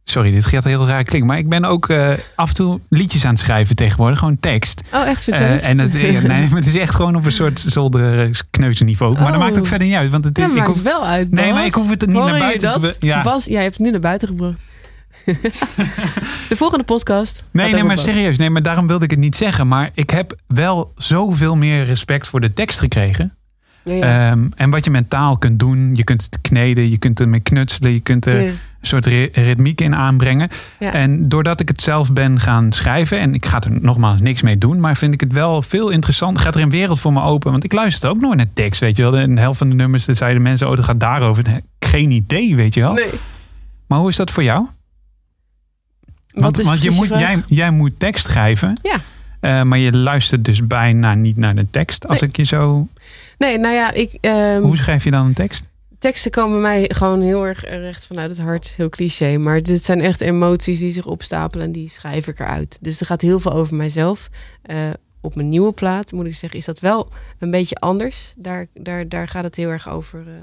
sorry, 0.03 0.31
dit 0.31 0.45
gaat 0.45 0.63
heel 0.63 0.87
raar 0.87 1.03
klinken. 1.03 1.29
Maar 1.29 1.37
ik 1.37 1.49
ben 1.49 1.65
ook 1.65 1.89
eh, 1.89 2.09
af 2.35 2.49
en 2.49 2.55
toe 2.55 2.79
liedjes 2.89 3.25
aan 3.25 3.31
het 3.31 3.39
schrijven 3.39 3.75
tegenwoordig. 3.75 4.19
Gewoon 4.19 4.39
tekst. 4.39 4.81
Oh, 4.93 5.07
echt 5.07 5.27
eens. 5.27 5.61
en 5.61 5.77
het, 5.77 5.93
nee, 5.93 6.21
maar 6.27 6.49
het 6.51 6.67
is 6.67 6.75
echt 6.75 6.95
gewoon 6.95 7.15
op 7.15 7.25
een 7.25 7.31
soort 7.31 7.59
zolderkneuzenniveau. 7.59 9.13
Maar 9.13 9.23
dat 9.25 9.33
Oh. 9.35 9.39
maakt 9.39 9.57
ook 9.57 9.65
verder 9.65 9.87
niet 9.87 9.95
uit. 9.95 10.11
Want 10.11 10.23
het, 10.25 10.37
Ja, 10.37 10.45
ik 10.45 10.51
maakt 10.53 10.67
hoef, 10.67 10.81
wel 10.81 11.05
uit, 11.05 11.31
Nee, 11.31 11.53
maar 11.53 11.65
ik 11.65 11.73
hoef 11.73 11.89
het 11.89 12.01
er 12.01 12.07
niet 12.07 12.17
Hoor 12.17 12.29
naar 12.29 12.39
buiten 12.39 12.81
te... 12.81 12.95
Ja. 12.99 13.21
Bas, 13.21 13.45
jij 13.45 13.61
hebt 13.61 13.75
het 13.77 13.85
nu 13.85 13.91
naar 13.91 13.99
buiten 13.99 14.27
gebracht. 14.27 14.59
de 16.49 16.55
volgende 16.55 16.83
podcast. 16.83 17.43
Nee, 17.51 17.73
nee, 17.73 17.83
maar 17.83 17.97
serieus. 17.97 18.37
Nee, 18.37 18.49
maar 18.49 18.61
daarom 18.61 18.87
wilde 18.87 19.03
ik 19.03 19.11
het 19.11 19.19
niet 19.19 19.35
zeggen. 19.35 19.67
Maar 19.67 19.89
ik 19.93 20.09
heb 20.09 20.35
wel 20.47 20.91
zoveel 20.95 21.55
meer 21.55 21.83
respect 21.85 22.27
voor 22.27 22.39
de 22.41 22.53
tekst 22.53 22.79
gekregen. 22.79 23.36
Ja. 23.87 24.29
Ehm, 24.31 24.47
en 24.55 24.69
wat 24.69 24.85
je 24.85 24.91
met 24.91 25.09
taal 25.09 25.37
kunt 25.37 25.59
doen. 25.59 25.95
Je 25.95 26.03
kunt 26.03 26.23
het 26.23 26.41
kneden, 26.41 26.89
je 26.89 26.97
kunt 26.97 27.19
ermee 27.19 27.39
knutselen. 27.39 27.91
Je 27.91 27.99
kunt 27.99 28.25
er 28.25 28.41
Ja. 28.41 28.47
een 28.49 28.57
soort 28.81 29.05
ri- 29.05 29.29
ritmiek 29.33 29.81
in 29.81 29.95
aanbrengen. 29.95 30.49
Ja. 30.79 30.93
En 30.93 31.29
doordat 31.29 31.59
ik 31.59 31.67
het 31.67 31.81
zelf 31.81 32.13
ben 32.13 32.39
gaan 32.39 32.71
schrijven. 32.71 33.19
En 33.19 33.33
ik 33.33 33.45
ga 33.45 33.61
er 33.61 33.81
nogmaals 33.81 34.21
niks 34.21 34.41
mee 34.41 34.57
doen. 34.57 34.79
Maar 34.79 34.97
vind 34.97 35.13
ik 35.13 35.19
het 35.19 35.31
wel 35.33 35.61
veel 35.61 35.89
interessant. 35.89 36.39
Gaat 36.39 36.55
er 36.55 36.61
een 36.61 36.69
wereld 36.69 36.99
voor 36.99 37.13
me 37.13 37.21
open. 37.21 37.51
Want 37.51 37.63
ik 37.63 37.73
luister 37.73 38.09
ook 38.09 38.21
nooit 38.21 38.37
naar 38.37 38.53
tekst. 38.53 38.79
Weet 38.81 38.97
je 38.97 39.03
wel. 39.03 39.17
En 39.17 39.35
de 39.35 39.41
helft 39.41 39.57
van 39.57 39.69
de 39.69 39.75
nummers 39.75 40.05
dan 40.05 40.15
zeiden 40.15 40.41
mensen. 40.41 40.69
Oh, 40.69 40.75
dat 40.75 40.85
gaat 40.85 40.99
daarover. 40.99 41.43
Geen 41.79 42.11
idee, 42.11 42.55
weet 42.55 42.73
je 42.73 42.79
wel. 42.81 42.93
Nee. 42.93 43.09
Maar 43.87 43.99
hoe 43.99 44.09
is 44.09 44.15
dat 44.15 44.31
voor 44.31 44.43
jou? 44.43 44.65
Want, 46.33 46.81
je 46.81 46.91
moet, 46.91 47.07
jij, 47.07 47.43
jij 47.47 47.71
moet 47.71 47.99
tekst 47.99 48.25
schrijven. 48.25 48.79
Ja. 48.83 48.97
Eh, 49.39 49.61
maar 49.63 49.77
je 49.77 49.91
luistert 49.97 50.45
dus 50.45 50.67
bijna 50.67 51.13
niet 51.13 51.37
naar 51.37 51.55
de 51.55 51.69
tekst. 51.71 52.07
Als 52.07 52.19
Nee. 52.21 52.29
ik 52.29 52.35
je 52.37 52.43
zo. 52.43 52.87
Nee, 53.37 53.57
nou 53.57 53.75
ja, 53.75 53.91
ik, 53.91 54.17
ehm, 54.21 54.61
Hoe 54.61 54.77
schrijf 54.77 55.03
je 55.03 55.11
dan 55.11 55.25
een 55.25 55.33
tekst? 55.33 55.67
teksten 55.99 56.31
komen 56.31 56.61
bij 56.61 56.71
mij 56.71 56.89
gewoon 56.93 57.21
heel 57.21 57.45
erg 57.45 57.63
recht 57.63 58.07
vanuit 58.07 58.29
het 58.29 58.39
hart. 58.39 58.67
Heel 58.67 58.89
cliché, 58.89 59.37
maar 59.37 59.61
dit 59.61 59.83
zijn 59.83 60.01
echt 60.01 60.21
emoties 60.21 60.79
die 60.79 60.91
zich 60.91 61.05
opstapelen 61.05 61.65
en 61.65 61.71
die 61.71 61.89
schrijf 61.89 62.27
ik 62.27 62.39
eruit. 62.39 62.77
Dus 62.81 62.99
er 62.99 63.05
gaat 63.05 63.21
heel 63.21 63.39
veel 63.39 63.53
over 63.53 63.75
mijzelf. 63.75 64.29
Eh, 64.61 64.89
op 65.21 65.35
mijn 65.35 65.49
nieuwe 65.49 65.71
plaat, 65.71 66.11
moet 66.11 66.25
ik 66.25 66.35
zeggen, 66.35 66.59
is 66.59 66.65
dat 66.65 66.79
wel 66.79 67.09
een 67.39 67.51
beetje 67.51 67.75
anders. 67.75 68.33
Daar, 68.37 68.67
daar, 68.73 69.09
daar 69.09 69.27
gaat 69.27 69.43
het 69.43 69.55
heel 69.55 69.69
erg 69.69 69.89
over, 69.89 70.27
eh, 70.27 70.33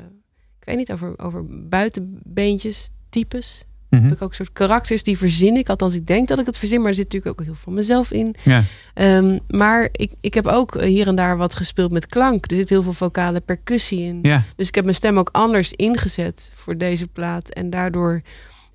ik 0.61 0.65
weet 0.65 0.77
niet, 0.77 0.93
over, 0.93 1.19
over 1.19 1.45
buitenbeentjes, 1.69 2.91
types. 3.09 3.65
Mhm. 3.95 4.03
Dat. 4.03 4.11
Heb 4.11 4.19
ik 4.19 4.25
ook 4.25 4.35
soort 4.35 4.53
karakters 4.53 5.03
die 5.03 5.19
verzin 5.19 5.57
ik. 5.57 5.69
Althans, 5.69 5.95
ik 5.95 6.07
denk 6.07 6.29
dat 6.29 6.39
ik 6.39 6.47
het 6.47 6.59
verzin, 6.59 6.79
maar 6.79 6.89
er 6.89 6.95
zit 6.95 7.05
natuurlijk 7.05 7.33
ook 7.33 7.47
heel 7.47 7.55
veel 7.55 7.65
van 7.65 7.75
mezelf 7.75 8.11
in. 8.11 8.35
Ja. 8.43 8.63
Ehm, 8.95 9.39
maar 9.49 9.89
ik, 9.93 10.13
ik 10.21 10.35
heb 10.35 10.47
ook 10.47 10.77
eh, 10.77 10.89
hier 10.89 11.07
en 11.07 11.15
daar 11.15 11.37
wat 11.37 11.55
gespeeld 11.55 11.91
met 11.91 12.07
klank. 12.07 12.51
Er 12.51 12.57
zit 12.57 12.69
heel 12.69 12.83
veel 12.83 12.93
vocale 12.93 13.41
percussie 13.41 14.01
in. 14.01 14.21
Dus 14.57 14.69
ik 14.69 14.75
heb 14.75 14.85
mijn 14.85 14.97
stem 14.97 15.19
ook 15.19 15.29
anders 15.33 15.73
ingezet 15.73 16.51
voor 16.55 16.77
deze 16.77 17.07
plaat. 17.07 17.49
En 17.49 17.71
daardoor 17.71 18.23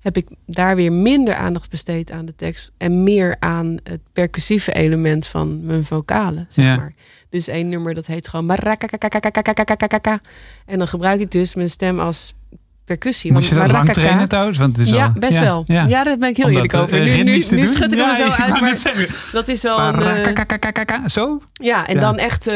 heb 0.00 0.16
ik 0.16 0.28
daar 0.46 0.76
weer 0.76 0.92
minder 0.92 1.34
aandacht 1.34 1.70
besteed 1.70 2.10
aan 2.10 2.24
de 2.24 2.34
tekst. 2.36 2.72
En 2.76 3.02
meer 3.02 3.36
aan 3.38 3.78
het 3.82 4.00
percussieve 4.12 4.72
element 4.72 5.26
van 5.26 5.64
mijn 5.64 5.84
vocale 5.84 6.46
zeg 6.48 6.76
maar. 6.76 6.94
Dus 7.28 7.48
één 7.48 7.68
nummer 7.68 7.94
dat 7.94 8.06
heet 8.06 8.28
gewoon. 8.28 8.48
En 10.66 10.78
dan 10.78 10.88
gebruik 10.88 11.20
ik 11.20 11.30
dus 11.30 11.54
mijn 11.54 11.70
stem 11.70 12.00
als 12.00 12.34
percussie. 12.96 13.32
Moet 13.32 13.46
je 13.46 13.54
dat 13.54 13.70
lang 13.70 13.92
trainen 13.92 14.28
trouwens? 14.28 14.58
Want 14.58 14.76
het 14.76 14.86
is 14.86 14.92
ja, 14.92 15.12
best 15.18 15.38
wel. 15.38 15.64
Ja. 15.66 15.86
daar 15.86 16.18
ben 16.18 16.28
ik 16.28 16.36
heel 16.36 16.48
eerlijk 16.48 16.72
dat, 16.72 16.82
over. 16.82 16.98
Nu, 17.00 17.22
nu, 17.22 17.32
nu 17.50 17.66
schud 17.66 17.92
ik 17.92 17.98
Ja, 17.98 18.08
er 18.08 18.14
zo 18.16 18.22
uit. 18.22 18.60
Maar 18.60 18.78
dat 19.32 19.48
is 19.48 19.62
wel 19.62 19.80
een... 19.80 21.10
Zo? 21.10 21.42
ja, 21.52 21.86
en 21.86 21.94
Ja. 21.94 22.00
dan 22.00 22.18
echt 22.18 22.50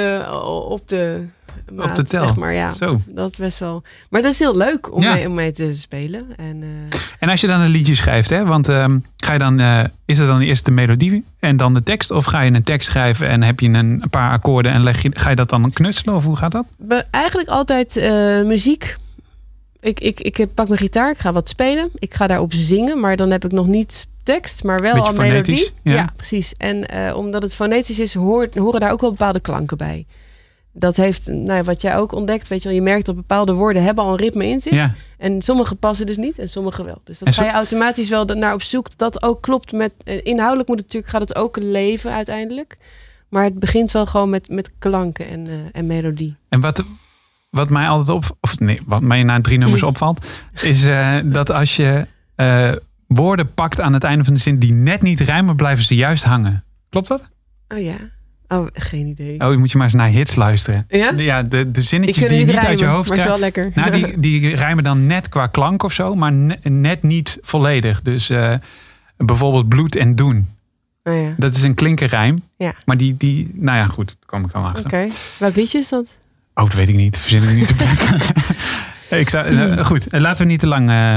op 0.68 0.89
de 0.89 1.26
maat, 1.72 1.97
de 1.97 2.05
tel. 2.05 2.26
Zeg 2.26 2.37
maar, 2.37 2.55
ja. 2.55 2.72
Zo. 2.74 3.01
Dat 3.07 3.30
is 3.30 3.37
best 3.37 3.59
wel... 3.59 3.82
Maar 4.11 4.22
dat 4.22 4.32
is 4.32 4.39
heel 4.39 4.57
leuk 4.57 4.95
om, 4.95 5.03
Ja. 5.03 5.12
mee, 5.12 5.28
om 5.28 5.35
mee 5.35 5.53
te 5.53 5.74
spelen. 5.74 6.26
En, 6.37 6.62
En 7.18 7.28
als 7.28 7.41
je 7.41 7.47
dan 7.47 7.61
een 7.61 7.70
liedje 7.70 7.95
schrijft, 7.95 8.30
hè, 8.30 8.45
want 8.45 8.66
ga 9.16 9.32
je 9.32 9.39
dan, 9.39 9.61
is 10.05 10.18
het 10.18 10.26
dan 10.26 10.41
eerst 10.41 10.64
de 10.64 10.70
melodie 10.70 11.24
en 11.41 11.57
dan 11.57 11.74
de 11.74 11.82
tekst? 11.82 12.11
Of 12.11 12.24
ga 12.24 12.41
je 12.41 12.51
een 12.53 12.62
tekst 12.62 12.89
schrijven 12.89 13.28
en 13.28 13.43
heb 13.43 13.61
je 13.61 13.66
een, 13.68 13.74
een 13.74 14.11
paar 14.11 14.30
akkoorden 14.30 14.72
en 14.72 14.82
leg 14.82 15.03
je, 15.03 15.11
ga 15.14 15.30
je 15.30 15.37
dat 15.37 15.51
dan 15.51 15.70
knutselen? 15.72 16.14
Of 16.14 16.24
hoe 16.24 16.37
gaat 16.37 16.53
dat? 16.53 16.66
be- 16.78 17.05
eigenlijk 17.11 17.49
altijd 17.49 17.95
muziek. 18.45 18.97
Ik, 19.85 20.01
ik, 20.01 20.20
ik 20.20 20.55
pak 20.55 20.68
mijn 20.68 20.80
gitaar, 20.80 21.11
ik 21.11 21.18
ga 21.18 21.32
wat 21.32 21.49
spelen. 21.49 21.89
Ik 21.95 22.14
ga 22.14 22.26
daarop 22.26 22.53
zingen, 22.53 23.01
maar 23.01 23.16
dan 23.16 23.30
heb 23.30 23.45
ik 23.45 23.53
nog 23.53 23.66
niet 23.66 24.07
tekst, 24.22 24.64
maar 24.64 24.80
wel 24.80 24.95
Beetje 24.95 25.09
al 25.09 25.14
melodie. 25.16 25.70
ja. 25.82 26.12
precies. 26.16 26.55
En 26.57 26.87
eh, 26.89 27.16
omdat 27.16 27.43
het 27.43 27.55
fonetisch 27.55 27.99
is, 27.99 28.14
hoort, 28.14 28.55
horen 28.55 28.80
daar 28.80 28.93
ook 28.93 29.01
wel 29.01 29.11
bepaalde 29.11 29.41
klanken 29.41 29.76
bij. 29.76 30.07
dat 30.72 30.97
heeft, 30.97 31.26
nou, 31.28 31.62
wat 31.62 31.80
jij 31.80 31.97
ook 31.97 32.12
ontdekt, 32.12 32.49
weet 32.49 32.62
je 32.62 32.68
wel, 32.68 32.76
je 32.76 32.82
merkt 32.82 33.07
dat 33.07 33.14
bepaalde 33.14 33.53
woorden 33.53 33.82
hebben 33.82 34.05
al 34.05 34.11
een 34.11 34.16
ritme 34.18 34.47
in 34.47 34.61
zich. 34.61 34.72
Ja. 34.72 34.95
En 35.18 35.43
sommige 35.43 35.74
passen 35.74 36.07
dus 36.07 36.16
niet 36.16 36.39
en 36.39 36.49
sommige 36.49 36.85
wel. 36.85 37.01
Dus 37.05 37.18
dat 37.18 37.35
ga 37.35 37.45
je 37.45 37.51
automatisch 37.51 38.09
wel 38.09 38.24
naar 38.24 38.55
op 38.55 38.62
zoek. 38.62 38.89
Dat 38.97 39.12
dat 39.12 39.22
ook 39.22 39.43
klopt 39.43 39.72
met. 39.72 39.93
eh, 40.05 40.20
Inhoudelijk 40.22 40.68
moet 40.68 40.76
het 40.78 40.87
natuurlijk, 40.87 41.12
gaat 41.12 41.28
het 41.28 41.35
ook 41.35 41.57
leven 41.62 42.12
uiteindelijk. 42.12 42.76
Maar 43.28 43.45
het 43.45 43.59
begint 43.59 43.91
wel 43.93 44.07
gewoon 44.07 44.30
met, 44.30 44.49
met 44.49 44.70
klanken 44.78 45.28
en, 45.28 45.47
eh, 45.47 45.53
en 45.72 45.87
melodie. 45.87 46.37
En 46.49 46.61
wat, 46.61 46.85
wat 47.55 47.70
mij 47.70 47.88
altijd 47.88 48.16
op, 48.16 48.36
of 48.40 48.59
nee, 48.59 48.80
wat 48.84 49.02
mij 49.02 49.22
na 49.22 49.40
drie 49.40 49.59
nummers 49.59 49.82
opvalt, 49.92 50.26
is 50.61 50.84
eh, 50.86 51.16
dat 51.24 51.50
als 51.50 51.76
je 51.76 52.07
eh, 52.34 52.72
woorden 53.07 53.55
pakt 53.55 53.80
aan 53.80 53.92
het 53.92 54.05
einde 54.05 54.24
van 54.24 54.34
de 54.34 54.40
zin 54.40 54.59
die 54.59 54.72
net 54.72 55.02
niet 55.02 55.20
rijmen, 55.20 55.57
blijven 55.57 55.84
ze 55.84 55.94
juist 55.94 56.24
hangen. 56.24 56.64
Klopt 56.88 57.09
dat? 57.09 57.28
Oh 57.68 57.80
ja. 57.82 57.96
Oh, 58.48 58.66
geen 58.72 59.07
idee. 59.07 59.40
Oh, 59.40 59.50
je 59.52 59.57
moet 59.59 59.70
je 59.70 59.76
maar 59.76 59.86
eens 59.86 59.96
naar 59.96 60.09
hits 60.09 60.34
luisteren. 60.34 60.84
Ja? 60.88 61.12
Ja, 61.16 61.42
de, 61.42 61.70
de 61.70 61.82
zinnetjes 61.82 62.28
die 62.28 62.38
je 62.38 62.44
niet 62.46 62.57
uit 62.57 62.78
je 62.78 62.84
hoofd 62.86 63.09
maar 63.09 63.18
is 63.18 63.24
wel 63.24 63.36
krijgt. 63.36 63.57
lekker. 63.57 63.82
Nou, 63.82 63.90
die, 63.90 64.20
die 64.40 64.55
rijmen 64.55 64.84
dan 64.84 65.07
net 65.07 65.28
qua 65.28 65.46
klank 65.46 65.82
of 65.82 65.92
zo, 65.92 66.14
maar 66.14 66.32
ne- 66.32 66.59
net 66.62 67.02
niet 67.02 67.38
volledig. 67.42 68.02
Dus 68.02 68.30
eh, 68.30 68.55
bijvoorbeeld 69.16 69.68
bloed 69.68 69.96
en 69.96 70.14
doen. 70.16 70.48
Oh 71.02 71.14
ja. 71.14 71.34
Dat 71.36 71.55
is 71.55 71.62
een 71.62 71.74
klinkerrijm. 71.74 72.42
Ja. 72.57 72.74
Maar 72.84 72.96
die, 72.96 73.16
die, 73.16 73.50
nou 73.55 73.78
ja, 73.78 73.86
goed, 73.86 74.07
daar 74.07 74.16
kom 74.26 74.44
ik 74.44 74.52
dan 74.52 74.64
achter. 74.64 74.84
Oké. 74.84 75.07
Welk 75.38 75.57
liedje 75.57 75.78
is 75.78 75.88
dat? 75.88 76.07
Oh, 76.55 76.64
dat 76.64 76.72
weet 76.74 76.88
ik 76.88 76.94
niet. 76.94 77.18
Verzin 77.18 77.42
ik 77.42 77.55
niet 77.55 77.66
te 77.72 77.74
plekken. 77.74 78.20
ik 79.18 79.28
zou, 79.30 79.46
eh, 79.46 79.84
goed, 79.84 80.09
eh, 80.09 80.20
laten 80.20 80.42
we 80.42 80.48
niet 80.50 80.61
te 80.61 80.66
lang 80.66 80.88
eh, 80.90 81.16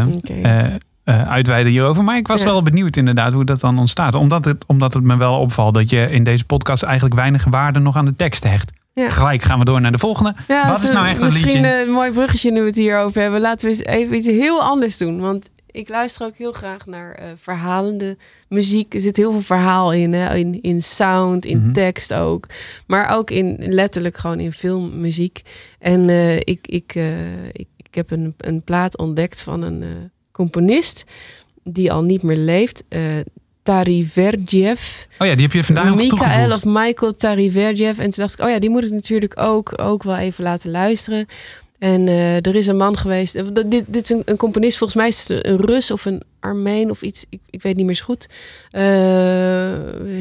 eh, 1.03 1.29
uitweiden 1.29 1.71
hierover. 1.71 2.03
Maar 2.03 2.17
ik 2.17 2.27
was 2.27 2.39
Ja. 2.39 2.45
wel 2.45 2.61
benieuwd 2.63 2.97
inderdaad 2.97 3.33
hoe 3.33 3.45
dat 3.45 3.59
dan 3.59 3.79
ontstaat. 3.79 4.15
Omdat 4.15 4.45
het, 4.45 4.63
omdat 4.67 4.93
het 4.93 5.03
me 5.03 5.17
wel 5.17 5.39
opvalt 5.39 5.73
dat 5.73 5.89
je 5.89 6.09
in 6.11 6.23
deze 6.23 6.45
podcast 6.45 6.83
eigenlijk 6.83 7.15
weinig 7.15 7.43
waarde 7.43 7.79
nog 7.79 7.95
aan 7.95 8.05
de 8.05 8.15
tekst 8.15 8.43
hecht. 8.43 8.71
Ja. 8.93 9.09
Gelijk 9.09 9.41
gaan 9.43 9.59
we 9.59 9.65
door 9.65 9.81
naar 9.81 9.91
de 9.91 9.97
volgende. 9.97 10.33
Ja, 10.47 10.67
Wat 10.67 10.83
is 10.83 10.91
nou 10.91 11.07
echt 11.07 11.19
een 11.19 11.25
Misschien 11.25 11.51
liedje? 11.51 11.67
eh, 11.67 11.79
een 11.87 11.91
mooi 11.91 12.11
bruggetje 12.11 12.51
nu 12.51 12.59
we 12.61 12.65
het 12.67 12.75
hierover 12.75 13.21
hebben. 13.21 13.41
Laten 13.41 13.65
we 13.69 13.71
eens 13.75 13.83
even 13.83 14.15
iets 14.15 14.27
heel 14.27 14.61
anders 14.61 14.97
doen. 14.97 15.19
Want 15.19 15.49
ik 15.77 15.89
luister 15.89 16.25
ook 16.27 16.35
heel 16.37 16.51
graag 16.51 16.85
naar 16.85 17.11
eh, 17.13 17.27
verhalende 17.35 18.17
muziek. 18.49 18.93
Er 18.93 19.01
zit 19.01 19.17
heel 19.17 19.31
veel 19.31 19.41
verhaal 19.41 19.93
in. 19.93 20.13
Hè? 20.13 20.35
In, 20.35 20.61
in 20.61 20.81
sound, 20.83 21.45
in 21.45 21.57
Mhm. 21.57 21.71
tekst 21.73 22.13
ook. 22.13 22.47
Maar 22.87 23.15
ook 23.17 23.29
in 23.31 23.55
letterlijk 23.59 24.17
gewoon 24.17 24.39
in 24.39 24.53
filmmuziek. 24.53 25.41
En 25.79 26.09
eh, 26.09 26.35
ik, 26.35 26.59
ik, 26.67 26.95
eh, 26.95 27.45
ik, 27.45 27.67
ik 27.77 27.95
heb 27.95 28.11
een, 28.11 28.33
een 28.37 28.61
plaat 28.61 28.97
ontdekt 28.97 29.41
van 29.41 29.61
een 29.61 30.11
componist 30.31 31.03
die 31.63 31.91
al 31.91 32.03
niet 32.03 32.21
meer 32.23 32.37
leeft. 32.37 32.83
Tariverjev. 33.63 34.79
Oh 35.19 35.27
ja, 35.27 35.33
die 35.33 35.43
heb 35.43 35.51
je 35.51 35.63
vandaag 35.63 35.85
nog 35.89 35.99
toegevoegd. 36.01 36.53
of 36.53 36.65
Michael 36.65 37.15
Tariverjev. 37.15 37.97
En 37.99 38.09
toen 38.09 38.23
dacht 38.23 38.33
ik, 38.39 38.45
oh 38.45 38.49
ja, 38.49 38.59
die 38.59 38.69
moet 38.69 38.83
ik 38.83 38.91
natuurlijk 38.91 39.39
ook, 39.41 39.81
ook 39.81 40.03
wel 40.03 40.15
even 40.17 40.43
laten 40.43 40.71
luisteren. 40.71 41.25
En 41.79 42.07
eh, 42.07 42.35
er 42.35 42.55
is 42.55 42.67
een 42.67 42.77
man 42.77 42.97
geweest. 42.97 43.35
eh, 43.35 43.45
Dit, 43.53 43.85
dit 43.87 44.03
is 44.03 44.09
een, 44.09 44.21
een 44.25 44.37
componist, 44.37 44.77
volgens 44.77 44.99
mij 44.99 45.07
is 45.07 45.27
het 45.27 45.45
een 45.45 45.57
Rus 45.57 45.91
of 45.91 46.05
een 46.05 46.21
Armeen 46.39 46.89
of 46.89 47.01
iets. 47.01 47.25
Ik, 47.29 47.39
ik 47.49 47.61
weet 47.61 47.75
niet 47.75 47.85
meer 47.85 47.95
zo 47.95 48.05
goed. 48.05 48.27
Eh, 48.71 48.81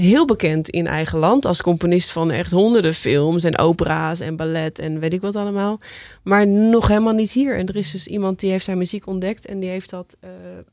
heel 0.01 0.25
bekend 0.25 0.69
in 0.69 0.87
eigen 0.87 1.19
land 1.19 1.45
als 1.45 1.63
componist 1.63 2.11
van 2.11 2.31
echt 2.31 2.51
honderden 2.51 2.95
films 2.95 3.45
en 3.45 3.59
opera's 3.59 4.21
en 4.21 4.37
ballet 4.37 4.79
en 4.79 5.01
weet 5.01 5.13
ik 5.13 5.21
wat 5.21 5.37
allemaal. 5.37 5.81
Maar 6.23 6.47
nog 6.47 6.89
helemaal 6.89 7.15
niet 7.15 7.33
hier. 7.33 7.57
En 7.57 7.67
er 7.67 7.77
is 7.77 7.91
dus 7.91 8.07
iemand 8.07 8.41
die 8.41 8.51
heeft 8.51 8.65
zijn 8.65 8.79
muziek 8.79 9.07
ontdekt 9.07 9.47
en 9.47 9.61
die 9.61 9.69
heeft 9.69 9.91
dat 9.91 10.17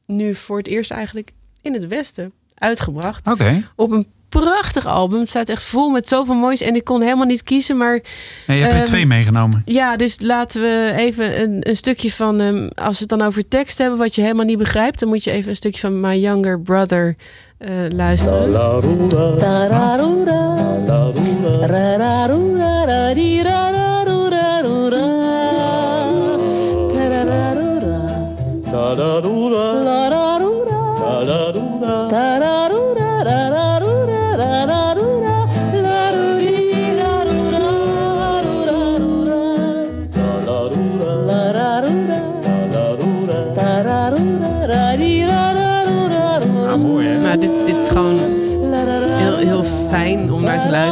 nu 0.05 0.36
voor 0.36 0.57
het 0.57 0.67
eerst 0.67 0.91
eigenlijk 0.91 1.31
in 1.61 1.73
het 1.73 1.88
Westen 1.88 2.31
uitgebracht 2.55 3.27
Oké. 3.27 3.63
op 3.75 3.91
een 3.91 4.07
prachtig 4.39 4.86
album. 4.86 5.19
Het 5.19 5.29
staat 5.29 5.49
echt 5.49 5.63
vol 5.63 5.89
met 5.89 6.07
zoveel 6.07 6.36
moois. 6.36 6.61
En 6.61 6.75
ik 6.75 6.84
kon 6.84 7.01
helemaal 7.01 7.25
niet 7.25 7.43
kiezen. 7.43 7.77
Maar 7.77 7.99
Ja, 8.47 8.53
je 8.53 8.59
hebt 8.61 8.71
er 8.73 8.77
Ehm, 8.77 8.88
twee 8.88 9.05
meegenomen. 9.05 9.61
ja, 9.65 9.95
dus 9.95 10.17
laten 10.21 10.61
we 10.61 10.93
even 10.95 11.41
een, 11.41 11.57
een 11.59 11.75
stukje 11.77 12.11
van... 12.11 12.39
ehm, 12.41 12.67
als 12.75 12.99
we 12.99 13.05
het 13.09 13.19
dan 13.19 13.27
over 13.27 13.47
tekst 13.47 13.77
hebben 13.77 13.97
wat 13.99 14.15
je 14.15 14.21
helemaal 14.21 14.45
niet 14.45 14.57
begrijpt... 14.57 14.99
dan 14.99 15.09
moet 15.09 15.23
je 15.23 15.31
even 15.31 15.49
een 15.49 15.55
stukje 15.55 15.79
van 15.79 15.99
My 15.99 16.15
Younger 16.15 16.59
Brother 16.59 17.15
eh, 17.57 17.69
luisteren. 17.89 18.51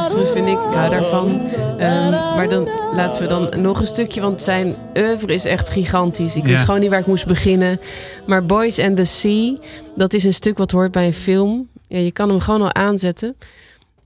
Luisteren, 0.01 0.27
vind 0.27 0.47
ik. 0.47 0.63
Ik 0.69 0.75
hou 0.75 0.89
daarvan. 0.89 1.41
Ehm, 1.77 2.11
maar 2.11 2.49
dan 2.49 2.69
laten 2.95 3.21
we 3.21 3.27
dan 3.27 3.61
nog 3.61 3.79
een 3.79 3.85
stukje, 3.85 4.21
want 4.21 4.41
zijn 4.41 4.75
oeuvre 4.97 5.33
is 5.33 5.45
echt 5.45 5.69
gigantisch. 5.69 6.35
Ik 6.35 6.43
wist 6.43 6.63
gewoon 6.63 6.79
niet 6.79 6.89
waar 6.89 6.99
ik 6.99 7.05
moest 7.05 7.25
beginnen. 7.25 7.79
Maar 8.25 8.45
Boys 8.45 8.79
and 8.79 8.95
the 8.97 9.05
Sea, 9.05 9.53
dat 9.95 10.13
is 10.13 10.23
een 10.23 10.33
stuk 10.33 10.57
wat 10.57 10.71
hoort 10.71 10.91
bij 10.91 11.05
een 11.05 11.13
film. 11.13 11.67
Ja, 11.87 11.97
je 11.97 12.11
kan 12.11 12.29
hem 12.29 12.39
gewoon 12.39 12.61
al 12.61 12.73
aanzetten. 12.73 13.35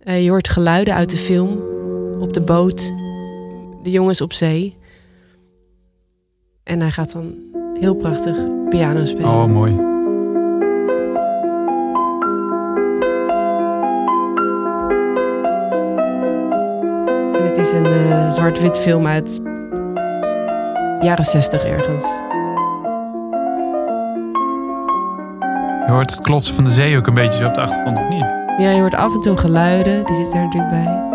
Eh, 0.04 0.24
je 0.24 0.30
hoort 0.30 0.50
geluiden 0.50 0.94
uit 0.94 1.10
de 1.10 1.18
film. 1.18 1.60
Op 2.20 2.34
de 2.34 2.42
boot. 2.42 2.92
De 3.84 3.92
jongens 3.92 4.22
op 4.22 4.34
zee. 4.34 4.76
En 6.64 6.80
hij 6.80 6.92
gaat 6.92 7.12
dan 7.12 7.36
heel 7.80 7.96
prachtig 7.96 8.38
piano 8.70 9.06
spelen. 9.06 9.30
Oh, 9.30 9.46
mooi. 9.46 9.95
Is 17.66 17.72
een 17.72 17.86
eh, 17.86 18.32
zwart-wit 18.32 18.78
film 18.78 19.08
uit 19.08 19.42
jaren 21.02 21.26
60 21.26 21.64
ergens. 21.64 22.04
Je 25.86 25.92
hoort 25.92 26.12
het 26.12 26.22
klotsen 26.22 26.56
van 26.56 26.64
de 26.64 26.72
zee 26.72 26.98
ook 26.98 27.08
een 27.08 27.14
beetje 27.14 27.42
zo 27.42 27.48
op 27.48 27.54
de 27.54 27.62
achtergrond, 27.62 27.98
of 27.98 28.10
niet? 28.10 28.26
Ja, 28.58 28.70
je 28.70 28.80
hoort 28.80 28.96
af 28.96 29.14
en 29.14 29.22
toe 29.22 29.38
geluiden. 29.38 30.06
Die 30.06 30.16
zitten 30.16 30.40
er 30.40 30.46
natuurlijk 30.46 30.74
bij. 30.74 31.15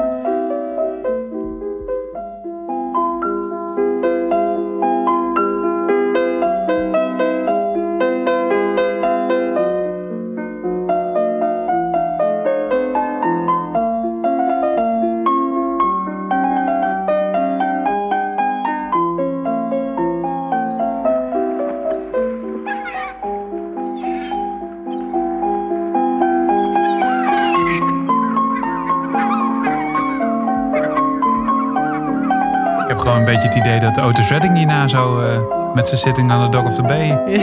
Beetje 33.31 33.49
het 33.49 33.57
idee 33.57 33.81
dat 33.81 34.01
Otis 34.01 34.29
Redding 34.29 34.57
hierna 34.57 34.89
zo 34.89 35.21
eh, 35.21 35.39
met 35.75 35.87
zijn 35.87 36.01
Sitting 36.01 36.33
on 36.33 36.41
the 36.41 36.49
Dock 36.49 36.67
of 36.67 36.75
the 36.75 36.83
Bay 36.83 37.07
Ja, 37.07 37.43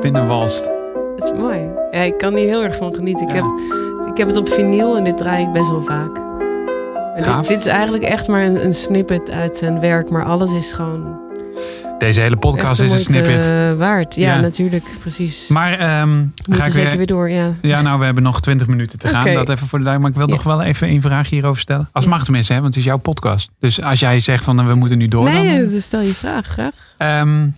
binnenwalst. 0.00 0.64
dat 1.16 1.32
is 1.32 1.40
mooi. 1.40 1.68
Ja, 1.90 2.00
ik 2.00 2.18
kan 2.18 2.34
hier 2.34 2.46
heel 2.46 2.62
erg 2.62 2.76
van 2.76 2.94
genieten. 2.94 3.28
Ik, 3.28 3.34
heb, 3.34 3.44
ik 4.06 4.16
heb 4.16 4.26
het 4.26 4.36
op 4.36 4.48
vinyl 4.48 4.96
en 4.96 5.04
dit 5.04 5.16
draai 5.16 5.44
ik 5.44 5.52
best 5.52 5.70
wel 5.70 5.80
vaak. 5.80 6.20
Dit, 7.16 7.48
dit 7.48 7.58
is 7.58 7.66
eigenlijk 7.66 8.04
echt 8.04 8.28
maar 8.28 8.42
een, 8.44 8.64
een 8.64 8.74
snippet 8.74 9.30
uit 9.30 9.56
zijn 9.56 9.80
werk. 9.80 10.10
Maar 10.10 10.24
alles 10.24 10.52
is 10.52 10.72
gewoon 10.72 11.20
Deze 12.02 12.20
hele 12.20 12.36
podcast 12.36 12.80
is 12.80 12.92
een 12.92 12.98
snippet. 12.98 13.48
eh, 13.48 13.74
waard. 13.74 14.14
Ja, 14.14 14.34
Ja. 14.34 14.40
natuurlijk. 14.40 14.84
Precies. 15.00 15.48
Maar 15.48 15.70
We 15.70 16.54
ga 16.54 16.64
ik 16.64 16.72
zeker 16.72 16.88
weer... 16.88 16.96
weer 16.96 17.06
door, 17.06 17.30
ja. 17.30 17.52
Ja, 17.62 17.82
nou, 17.82 17.98
we 17.98 18.04
hebben 18.04 18.22
nog 18.22 18.40
20 18.40 18.66
minuten 18.66 18.98
te 18.98 19.08
gaan. 19.08 19.34
Dat 19.34 19.48
even 19.48 19.66
voor 19.66 19.78
de 19.78 19.84
duim. 19.84 20.00
Maar 20.00 20.10
ik 20.10 20.16
wil 20.16 20.26
Ja. 20.26 20.32
nog 20.32 20.42
wel 20.42 20.62
even 20.62 20.88
een 20.88 21.00
vraag 21.02 21.30
hierover 21.30 21.60
stellen. 21.60 21.88
Als 21.92 22.06
mag 22.06 22.24
tenminste, 22.24 22.52
hè, 22.52 22.60
want 22.60 22.74
het 22.74 22.82
is 22.82 22.88
jouw 22.88 22.96
podcast. 22.98 23.50
Dus 23.60 23.82
als 23.82 24.00
jij 24.00 24.20
zegt 24.20 24.44
van 24.44 24.60
eh, 24.60 24.66
we 24.66 24.74
moeten 24.74 24.98
nu 24.98 25.08
door. 25.08 25.24
nee, 25.24 25.60
dan, 25.62 25.70
dus 25.72 25.84
stel 25.84 26.00
je 26.00 26.14
vraag 26.14 26.46
graag. 26.46 26.74
Ehm, 26.98 27.48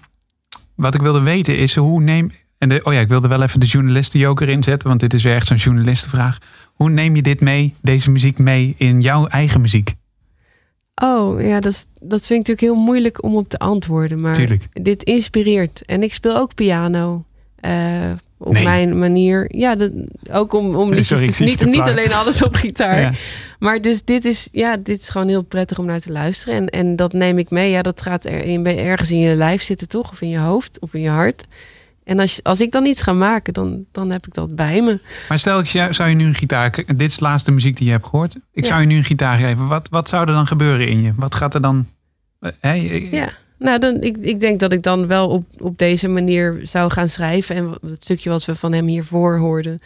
wat 0.75 0.95
ik 0.95 1.01
wilde 1.03 1.21
weten 1.21 1.59
is 1.59 1.75
hoe 1.77 2.03
neem. 2.03 2.33
En 2.59 2.69
de, 2.69 2.81
oh 2.83 2.93
ja, 2.93 3.01
ik 3.01 3.09
wilde 3.09 3.29
wel 3.29 3.43
even 3.43 3.61
de 3.61 3.67
journalistenjoker 3.67 4.49
inzetten, 4.49 4.89
want 4.89 5.01
dit 5.01 5.15
is 5.15 5.23
weer 5.23 5.35
echt 5.35 5.47
zo'n 5.47 5.57
journalistenvraag. 5.57 6.39
Hoe 6.75 6.91
neem 6.91 7.17
je 7.17 7.23
dit 7.23 7.41
mee, 7.41 7.75
deze 7.83 8.11
muziek 8.11 8.39
mee 8.39 8.75
in 8.79 9.01
jouw 9.01 9.27
eigen 9.27 9.61
muziek? 9.61 9.95
Oh, 11.03 11.41
ja, 11.47 11.61
dat, 11.61 11.73
is, 11.73 11.87
dat 12.01 12.27
vind 12.27 12.41
ik 12.41 12.47
natuurlijk 12.49 12.61
heel 12.61 12.85
moeilijk 12.85 13.23
om 13.23 13.37
op 13.37 13.49
te 13.49 13.59
antwoorden. 13.59 14.21
Maar 14.21 14.35
Tuurlijk. 14.35 14.63
dit 14.73 15.03
inspireert. 15.03 15.83
En 15.87 16.03
ik 16.03 16.13
speel 16.13 16.37
ook 16.37 16.55
piano. 16.55 17.25
eh, 17.61 18.11
op 18.39 18.53
Nee. 18.53 18.65
mijn 18.65 18.99
manier. 18.99 19.57
Ja, 19.57 19.75
dat, 19.75 19.91
ook 20.31 20.53
om, 20.53 20.75
om 20.77 20.89
liedjes 20.93 21.09
Sorry, 21.37 21.51
niet, 21.51 21.65
niet 21.67 21.81
alleen 21.81 22.13
alles 22.13 22.43
op 22.43 22.55
gitaar. 22.65 23.01
Ja. 23.01 23.13
Maar 23.59 23.81
dus 23.81 24.05
dit 24.05 24.25
is, 24.25 24.49
ja, 24.53 24.77
dit 24.77 25.01
is 25.01 25.09
gewoon 25.09 25.29
heel 25.29 25.45
prettig 25.45 25.79
om 25.79 25.85
naar 25.87 26.01
te 26.01 26.13
luisteren. 26.13 26.55
En, 26.55 26.69
en 26.69 26.97
dat 26.97 27.13
neem 27.13 27.39
ik 27.39 27.51
mee. 27.51 27.71
Ja, 27.71 27.83
dat 27.83 28.01
gaat 28.01 28.25
er 28.25 28.45
in, 28.45 28.67
ergens 28.67 29.11
in 29.11 29.19
je 29.19 29.35
lijf 29.35 29.63
zitten, 29.63 29.89
toch? 29.89 30.11
Of 30.11 30.21
in 30.21 30.29
je 30.29 30.39
hoofd, 30.39 30.79
of 30.81 30.95
in 30.95 31.01
je 31.01 31.09
hart. 31.09 31.47
En 32.05 32.19
als, 32.19 32.41
als 32.43 32.61
ik 32.61 32.73
dan 32.73 32.87
iets 32.87 33.03
ga 33.03 33.13
maken, 33.13 33.53
dan, 33.53 33.85
dan 33.93 34.11
heb 34.11 34.27
ik 34.27 34.35
dat 34.35 34.57
bij 34.57 34.81
me. 34.83 34.99
Maar 35.29 35.39
stel, 35.39 35.59
ik 35.59 35.67
zou 35.91 36.09
je 36.09 36.15
nu 36.15 36.25
een 36.25 36.35
gitaar... 36.35 36.71
Dit 36.71 37.01
is 37.01 37.17
de 37.19 37.25
laatste 37.25 37.53
muziek 37.53 37.77
die 37.77 37.87
je 37.87 37.93
hebt 37.93 38.07
gehoord. 38.07 38.35
Ik 38.53 38.63
Ja. 38.63 38.69
zou 38.69 38.81
je 38.81 38.87
nu 38.87 38.97
een 38.97 39.05
gitaar 39.05 39.37
geven. 39.39 39.67
Wat, 39.67 39.89
wat 39.91 40.09
zou 40.09 40.27
er 40.29 40.35
dan 40.35 40.47
gebeuren 40.47 40.89
in 40.89 41.03
je? 41.03 41.13
Wat 41.17 41.35
gaat 41.35 41.55
er 41.55 41.61
dan... 41.61 41.87
eh, 42.41 42.51
Hè? 42.61 42.75
ik- 42.75 43.11
Ja. 43.13 43.29
Nou, 43.59 43.79
dan, 43.79 44.01
ik, 44.01 44.17
ik 44.17 44.41
denk 44.41 44.61
dat 44.61 44.73
ik 44.73 44.83
dan 44.83 45.07
wel 45.07 45.29
op, 45.29 45.45
op 45.59 45.79
deze 45.79 46.09
manier 46.09 46.61
zou 46.65 46.91
gaan 46.91 47.09
schrijven. 47.09 47.57
En 47.57 47.75
het 47.91 48.03
stukje 48.05 48.31
wat 48.31 48.45
we 48.45 48.55
van 48.57 48.73
hem 48.73 48.87
hiervoor 48.87 49.39
hoorden. 49.39 49.81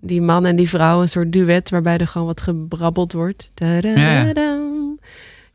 Die 0.00 0.22
man 0.22 0.46
en 0.46 0.56
die 0.56 0.68
vrouw, 0.68 1.00
een 1.00 1.08
soort 1.08 1.32
duet 1.32 1.70
waarbij 1.70 1.96
er 1.98 2.06
gewoon 2.06 2.26
wat 2.26 2.40
gebrabbeld 2.40 3.12
wordt. 3.12 3.50
Da-da-da-dam. 3.54 4.69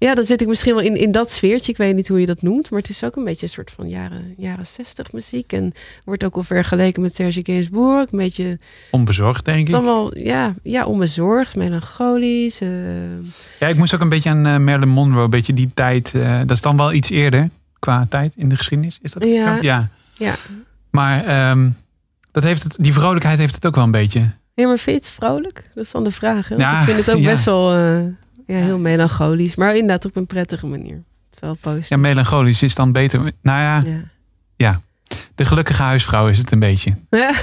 Ja, 0.05 0.15
dan 0.15 0.23
zit 0.23 0.41
ik 0.41 0.47
misschien 0.47 0.75
wel 0.75 0.83
in, 0.83 0.95
in 0.97 1.11
dat 1.11 1.31
sfeertje. 1.31 1.71
Ik 1.71 1.77
weet 1.77 1.95
niet 1.95 2.07
hoe 2.07 2.19
je 2.19 2.25
dat 2.25 2.41
noemt. 2.41 2.69
Maar 2.69 2.79
het 2.79 2.89
is 2.89 3.03
ook 3.03 3.15
een 3.15 3.23
beetje 3.23 3.45
een 3.45 3.51
soort 3.51 3.71
van 3.71 3.89
jaren, 3.89 4.33
jaren 4.37 4.65
60 4.65 5.11
muziek. 5.11 5.53
En 5.53 5.71
wordt 6.03 6.23
ook 6.23 6.33
wel 6.35 6.43
vergeleken 6.43 7.01
met 7.01 7.15
Serge 7.15 7.39
Gainsbourg. 7.43 8.11
Een 8.11 8.17
beetje, 8.17 8.59
Onbezorgd, 8.91 9.45
denk 9.45 9.57
het 9.59 9.67
ik. 9.67 9.73
is 9.73 9.79
allemaal, 9.81 10.17
ja, 10.17 10.53
ja, 10.63 10.85
onbezorgd, 10.85 11.55
melancholisch. 11.55 12.61
eh, 12.61 12.69
Ja, 13.59 13.67
ik 13.67 13.75
moest 13.77 13.93
ook 13.93 14.01
een 14.01 14.09
beetje 14.09 14.29
aan 14.29 14.45
eh, 14.45 14.57
Marilyn 14.57 14.89
Monroe. 14.89 15.23
Een 15.23 15.29
beetje 15.29 15.53
die 15.53 15.71
tijd. 15.73 16.13
eh, 16.15 16.37
dat 16.39 16.51
is 16.51 16.61
dan 16.61 16.77
wel 16.77 16.93
iets 16.93 17.09
eerder 17.09 17.49
qua 17.79 18.05
tijd 18.09 18.33
in 18.37 18.49
de 18.49 18.55
geschiedenis. 18.57 18.99
Is 19.01 19.11
dat 19.11 19.23
Ja. 19.23 19.57
Ja. 19.61 19.89
ja. 20.13 20.33
Maar 20.91 21.25
ehm, 21.25 21.69
dat 22.31 22.43
heeft 22.43 22.63
het, 22.63 22.75
die 22.79 22.93
vrolijkheid 22.93 23.37
heeft 23.39 23.55
het 23.55 23.65
ook 23.65 23.75
wel 23.75 23.83
een 23.83 23.91
beetje. 23.91 24.19
Ja, 24.53 24.67
maar 24.67 24.77
vind 24.79 25.03
je 25.03 25.09
het 25.09 25.19
vrolijk? 25.19 25.69
Dat 25.75 25.83
is 25.85 25.91
dan 25.91 26.03
de 26.03 26.11
vraag. 26.11 26.47
Hè? 26.49 26.55
Want 26.55 26.69
Ja, 26.69 26.77
ik 26.79 26.83
vind 26.85 26.97
het 26.97 27.11
ook 27.11 27.21
ja. 27.27 27.29
best 27.31 27.45
wel 27.45 27.71
ja, 28.45 28.55
heel 28.57 28.77
melancholisch. 28.77 29.55
Maar 29.55 29.73
inderdaad 29.75 30.05
op 30.05 30.15
een 30.15 30.25
prettige 30.27 30.65
manier. 30.67 31.03
Wel 31.39 31.55
positief. 31.61 31.89
Ja, 31.89 31.97
melancholisch 31.97 32.63
is 32.63 32.75
dan 32.75 32.91
beter. 32.91 33.19
Nou 33.19 33.31
ja, 33.61 33.81
Ja. 33.91 34.01
ja. 34.55 34.81
De 35.35 35.45
gelukkige 35.45 35.81
huisvrouw 35.83 36.27
is 36.27 36.37
het 36.37 36.51
een 36.51 36.59
beetje. 36.59 36.93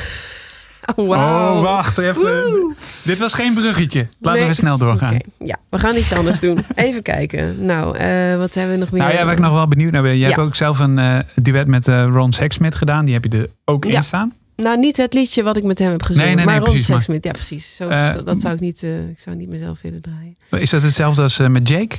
Oh. 0.95 1.09
Oh, 1.09 1.63
wacht 1.63 1.99
even. 1.99 2.75
Dit 3.03 3.19
was 3.19 3.35
geen 3.35 3.55
bruggetje. 3.55 4.07
Laten 4.21 4.41
Nee. 4.41 4.49
we 4.49 4.55
snel 4.57 4.79
doorgaan. 4.79 5.17
Ja, 5.39 5.57
we 5.71 5.79
gaan 5.79 5.95
iets 5.95 6.13
anders 6.13 6.41
doen. 6.41 6.59
Even 6.75 7.03
kijken. 7.03 7.65
Nou, 7.65 7.97
eh, 7.97 8.37
wat 8.37 8.55
hebben 8.55 8.73
we 8.75 8.81
nog 8.81 8.91
meer? 8.91 9.01
Nou 9.03 9.15
ja, 9.15 9.25
waar 9.25 9.33
ik 9.35 9.39
nog 9.41 9.53
wel 9.53 9.69
benieuwd 9.69 9.93
naar 9.93 10.03
ben. 10.03 10.11
Je 10.13 10.19
Ja. 10.19 10.27
hebt 10.27 10.39
ook 10.39 10.55
zelf 10.57 10.79
een 10.79 10.99
eh, 10.99 11.19
duet 11.35 11.67
met 11.67 11.89
eh, 11.89 12.05
Ron 12.11 12.33
Sexsmith 12.33 12.75
gedaan. 12.75 13.05
Die 13.05 13.15
heb 13.15 13.25
je 13.25 13.39
er 13.39 13.49
ook 13.65 13.85
in 13.85 14.03
staan. 14.05 14.33
Nou, 14.63 14.79
niet 14.79 14.97
het 14.97 15.15
liedje 15.15 15.43
wat 15.43 15.57
ik 15.57 15.63
met 15.63 15.79
hem 15.79 15.91
heb 15.91 16.03
gezongen. 16.03 16.27
Nee, 16.27 16.35
nee, 16.37 16.45
nee, 16.45 16.55
maar 16.55 16.65
Ron 16.65 16.71
precies, 16.73 16.89
maar- 16.89 16.97
Sexsmith, 17.03 17.25
ja 17.25 17.31
precies. 17.33 17.77
Zo, 17.77 17.89
Eh, 17.89 18.15
dat 18.25 18.41
zou 18.41 18.55
ik 18.55 18.61
niet, 18.61 18.83
eh, 18.83 19.09
ik 19.09 19.21
zou 19.21 19.37
niet 19.37 19.49
mezelf 19.49 19.81
willen 19.81 20.01
draaien. 20.03 20.37
Is 20.51 20.71
dat 20.71 20.83
hetzelfde 20.83 21.23
als 21.23 21.39
eh, 21.39 21.49
met 21.49 21.69
Jake? 21.69 21.97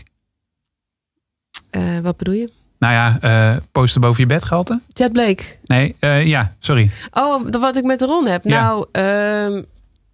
Wat 2.02 2.18
bedoel 2.18 2.34
je? 2.34 2.50
Nou 2.80 2.94
ja, 2.94 3.60
poster 3.72 4.02
boven 4.02 4.22
je 4.22 4.28
bed 4.28 4.44
gehalte? 4.44 4.80
Jet 4.94 5.12
Blake. 5.12 5.44
Nee, 5.66 5.96
ja, 6.28 6.56
sorry. 6.60 6.90
Oh, 7.12 7.46
wat 7.52 7.76
ik 7.76 7.84
met 7.84 8.02
Ron 8.02 8.28
heb. 8.28 8.44
Ja. 8.44 8.62
Nou, 8.64 8.86
ehm 8.92 9.62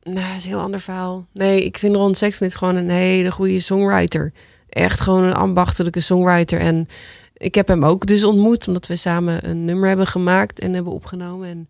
nou, 0.04 0.28
dat 0.28 0.36
is 0.38 0.44
een 0.44 0.50
heel 0.50 0.60
ander 0.60 0.80
verhaal. 0.80 1.26
Nee, 1.34 1.66
ik 1.66 1.78
vind 1.78 1.96
Ron 1.96 2.16
Sexsmith 2.16 2.56
gewoon 2.56 2.76
een 2.76 2.90
hele 2.90 3.32
goede 3.32 3.60
songwriter. 3.60 4.32
Echt 4.70 5.00
gewoon 5.00 5.24
een 5.24 5.34
ambachtelijke 5.34 6.00
songwriter. 6.00 6.60
En 6.60 6.88
ik 7.34 7.56
heb 7.56 7.68
hem 7.68 7.86
ook 7.86 8.06
dus 8.06 8.24
ontmoet, 8.24 8.68
omdat 8.68 8.88
we 8.88 8.96
samen 8.96 9.50
een 9.50 9.66
nummer 9.66 9.88
hebben 9.88 10.08
gemaakt 10.08 10.60
en 10.60 10.74
hebben 10.74 10.94
opgenomen. 10.94 11.50
En 11.50 11.70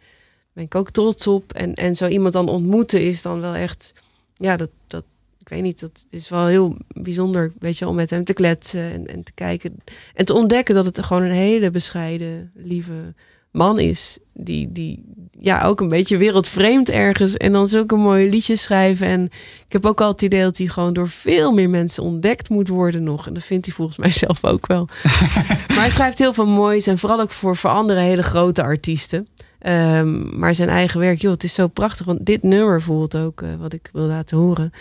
ben 0.53 0.63
ik 0.63 0.75
ook 0.75 0.89
trots 0.89 1.27
op. 1.27 1.53
En, 1.53 1.73
en 1.73 1.95
zo 1.95 2.07
iemand 2.07 2.33
dan 2.33 2.49
ontmoeten 2.49 3.01
is 3.01 3.21
dan 3.21 3.41
wel 3.41 3.55
echt, 3.55 3.93
ja, 4.35 4.57
dat, 4.57 4.69
dat, 4.87 5.03
ik 5.39 5.49
weet 5.49 5.61
niet, 5.61 5.79
dat 5.79 6.05
is 6.09 6.29
wel 6.29 6.45
heel 6.45 6.77
bijzonder, 6.87 7.53
weet 7.59 7.77
je, 7.77 7.87
om 7.87 7.95
met 7.95 8.09
hem 8.09 8.23
te 8.23 8.33
kletsen 8.33 8.91
en, 8.91 9.07
en 9.07 9.23
te 9.23 9.31
kijken. 9.33 9.77
En 10.13 10.25
te 10.25 10.33
ontdekken 10.33 10.75
dat 10.75 10.85
het 10.85 11.03
gewoon 11.03 11.23
een 11.23 11.31
hele 11.31 11.71
bescheiden, 11.71 12.51
lieve 12.55 13.13
man 13.51 13.79
is. 13.79 14.17
Die, 14.33 14.71
die 14.71 15.03
ja, 15.39 15.63
ook 15.63 15.81
een 15.81 15.87
beetje 15.87 16.17
wereldvreemd 16.17 16.89
ergens. 16.89 17.37
En 17.37 17.51
dan 17.51 17.67
zulke 17.67 17.95
mooie 17.95 18.29
liedjes 18.29 18.61
schrijven. 18.61 19.07
En 19.07 19.23
ik 19.65 19.71
heb 19.71 19.85
ook 19.85 20.01
al 20.01 20.11
het 20.11 20.21
idee 20.21 20.41
dat 20.41 20.57
hij 20.57 20.67
gewoon 20.67 20.93
door 20.93 21.09
veel 21.09 21.51
meer 21.51 21.69
mensen 21.69 22.03
ontdekt 22.03 22.49
moet 22.49 22.67
worden 22.67 23.03
nog. 23.03 23.27
En 23.27 23.33
dat 23.33 23.43
vindt 23.43 23.65
hij 23.65 23.75
volgens 23.75 23.97
mij 23.97 24.11
zelf 24.11 24.45
ook 24.45 24.67
wel. 24.67 24.87
maar 25.67 25.79
hij 25.79 25.91
schrijft 25.91 26.19
heel 26.19 26.33
veel 26.33 26.47
moois. 26.47 26.87
En 26.87 26.97
vooral 26.97 27.21
ook 27.21 27.31
voor, 27.31 27.55
voor 27.55 27.69
andere 27.69 27.99
hele 27.99 28.23
grote 28.23 28.63
artiesten. 28.63 29.27
Ehm, 29.59 30.39
maar 30.39 30.55
zijn 30.55 30.69
eigen 30.69 30.99
werk, 30.99 31.21
joh, 31.21 31.31
het 31.31 31.43
is 31.43 31.53
zo 31.53 31.67
prachtig. 31.67 32.05
Want 32.05 32.25
dit 32.25 32.43
nummer 32.43 32.71
bijvoorbeeld 32.71 33.15
ook, 33.17 33.41
eh, 33.41 33.49
wat 33.59 33.73
ik 33.73 33.89
wil 33.93 34.05
laten 34.05 34.37
horen. 34.37 34.71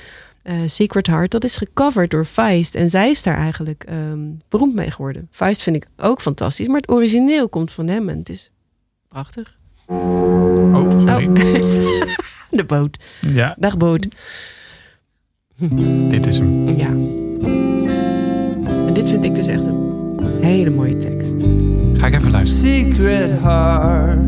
eh, 0.43 0.57
Secret 0.67 1.07
Heart, 1.07 1.31
dat 1.31 1.45
is 1.45 1.57
gecoverd 1.57 2.11
door 2.11 2.25
Feist. 2.25 2.75
En 2.75 2.91
zij 2.91 3.11
is 3.11 3.23
daar 3.23 3.37
eigenlijk 3.37 3.85
ehm, 3.85 4.19
beroemd 4.49 4.75
mee 4.75 4.91
geworden. 4.91 5.29
Feist 5.31 5.63
vind 5.63 5.77
ik 5.77 5.87
ook 5.97 6.21
fantastisch. 6.21 6.67
Maar 6.67 6.77
het 6.81 6.91
origineel 6.91 7.49
komt 7.49 7.73
van 7.73 7.89
hem. 7.89 8.09
En 8.09 8.19
het 8.19 8.29
is 8.29 8.51
prachtig. 9.09 9.59
Oh, 9.87 11.07
sorry. 11.07 11.27
De 12.51 12.65
boot. 12.67 12.99
Ja, 13.21 13.55
Dag 13.59 13.77
boot. 13.77 14.07
dit 16.09 16.27
is 16.27 16.39
hem. 16.39 16.69
Ja. 16.69 16.89
En 18.87 18.91
dit 18.95 19.11
vind 19.11 19.25
ik 19.25 19.35
dus 19.35 19.47
echt 19.47 19.67
een 19.67 20.39
hele 20.43 20.71
mooie 20.71 20.97
tekst. 20.99 21.35
Ga 21.93 22.07
ik 22.07 22.15
even 22.15 22.31
luisteren. 22.31 22.75
secret 22.75 23.41
heart. 23.41 24.19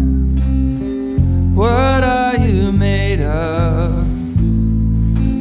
What 1.60 2.02
are 2.02 2.38
you 2.38 2.72
made 2.72 3.20
of? 3.20 3.92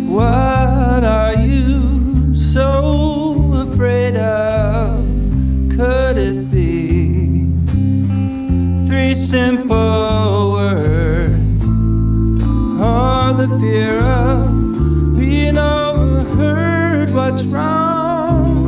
What 0.09 1.01
are 1.05 1.33
you 1.35 2.35
so 2.35 3.53
afraid 3.53 4.17
of? 4.17 4.99
Could 5.69 6.17
it 6.17 6.51
be 6.51 7.47
three 8.85 9.13
simple 9.13 10.51
words? 10.51 11.63
Or 12.81 13.31
the 13.39 13.57
fear 13.61 13.99
of 13.99 15.17
being 15.17 15.57
overheard? 15.57 17.11
What's 17.11 17.43
wrong? 17.43 18.65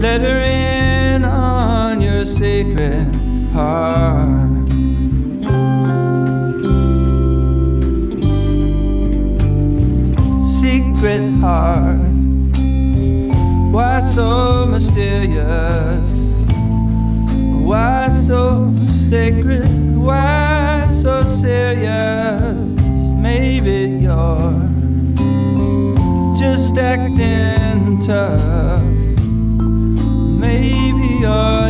Let 0.00 0.22
her 0.22 0.40
in 0.40 1.24
on 1.24 2.02
your 2.02 2.26
secret 2.26 3.14
heart. 3.52 4.73
Secret 11.04 11.32
heart, 11.32 11.98
why 13.74 14.00
so 14.14 14.64
mysterious? 14.64 16.06
Why 17.68 18.08
so 18.26 18.72
sacred? 18.86 19.98
Why 19.98 20.88
so 21.02 21.22
serious? 21.24 22.56
Maybe 23.20 24.00
you're 24.00 24.66
just 26.38 26.78
acting 26.78 28.00
tough. 28.00 28.82
Maybe 30.40 31.06
you're 31.20 31.63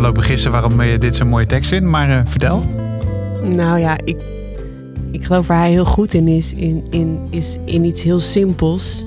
gaan 0.00 0.08
lopen 0.08 0.30
gissen 0.30 0.50
waarom 0.50 0.82
je 0.82 0.98
dit 0.98 1.14
zo'n 1.14 1.28
mooie 1.28 1.46
tekst 1.46 1.68
vindt. 1.68 1.86
Maar 1.86 2.10
eh, 2.10 2.20
vertel. 2.24 2.64
Nou 3.42 3.78
ja, 3.78 3.98
ik, 4.04 4.16
ik 5.12 5.24
geloof 5.24 5.46
waar 5.46 5.58
hij 5.58 5.70
heel 5.70 5.84
goed 5.84 6.14
in 6.14 6.28
is, 6.28 6.54
in, 6.54 6.86
in, 6.90 7.26
is 7.30 7.56
in 7.64 7.84
iets 7.84 8.02
heel 8.02 8.20
simpels. 8.20 9.04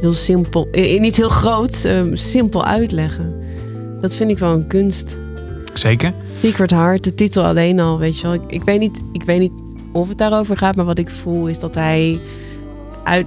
Heel 0.00 0.12
simpel, 0.12 0.68
in 0.70 1.04
iets 1.04 1.16
heel 1.16 1.28
groots, 1.28 1.84
ehm, 1.84 2.14
simpel 2.14 2.64
uitleggen. 2.64 3.34
Dat 4.00 4.14
vind 4.14 4.30
ik 4.30 4.38
wel 4.38 4.52
een 4.52 4.66
kunst. 4.66 5.18
Zeker. 5.74 6.12
Secret 6.38 6.70
Heart, 6.70 7.04
de 7.04 7.14
titel 7.14 7.44
alleen 7.44 7.80
al, 7.80 7.98
weet 7.98 8.20
je 8.20 8.22
wel. 8.22 8.34
Ik, 8.34 8.42
ik 8.46 8.62
weet 8.62 8.80
niet, 8.80 9.02
ik 9.12 9.22
weet 9.22 9.40
niet 9.40 9.52
of 9.92 10.08
het 10.08 10.18
daarover 10.18 10.56
gaat. 10.56 10.76
Maar 10.76 10.84
wat 10.84 10.98
ik 10.98 11.10
voel 11.10 11.48
is 11.48 11.58
dat 11.58 11.74
hij 11.74 12.20
uit, 13.04 13.26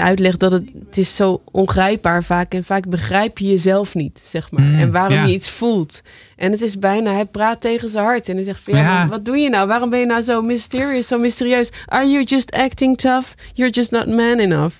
uitlegt 0.00 0.40
dat 0.40 0.52
het, 0.52 0.70
het 0.86 0.96
is 0.96 1.16
zo 1.16 1.42
ongrijpbaar 1.50 2.24
vaak. 2.24 2.54
En 2.54 2.64
vaak 2.64 2.88
begrijp 2.88 3.38
je 3.38 3.48
jezelf 3.48 3.94
niet, 3.94 4.20
zeg 4.24 4.50
maar. 4.50 4.64
Mm, 4.64 4.78
en 4.78 4.90
waarom 4.92 5.12
ja. 5.12 5.24
je 5.24 5.32
iets 5.32 5.50
voelt. 5.50 6.02
En 6.36 6.50
het 6.52 6.62
is 6.62 6.78
bijna, 6.78 7.12
hij 7.12 7.24
praat 7.24 7.60
tegen 7.60 7.88
zijn 7.88 8.04
hart. 8.04 8.28
En 8.28 8.34
hij 8.34 8.44
zegt 8.44 8.66
ja, 8.66 8.76
Ja. 8.76 9.08
wat 9.08 9.24
doe 9.24 9.36
je 9.36 9.48
nou? 9.48 9.66
Waarom 9.66 9.90
ben 9.90 9.98
je 9.98 10.06
nou 10.06 10.22
zo 10.22 10.42
mysterious, 10.42 11.06
zo 11.06 11.18
mysterieus? 11.18 11.70
Are 11.86 12.06
you 12.10 12.24
just 12.24 12.52
acting 12.52 12.98
tough? 12.98 13.26
You're 13.54 13.72
just 13.72 13.90
not 13.90 14.06
man 14.06 14.38
enough. 14.38 14.74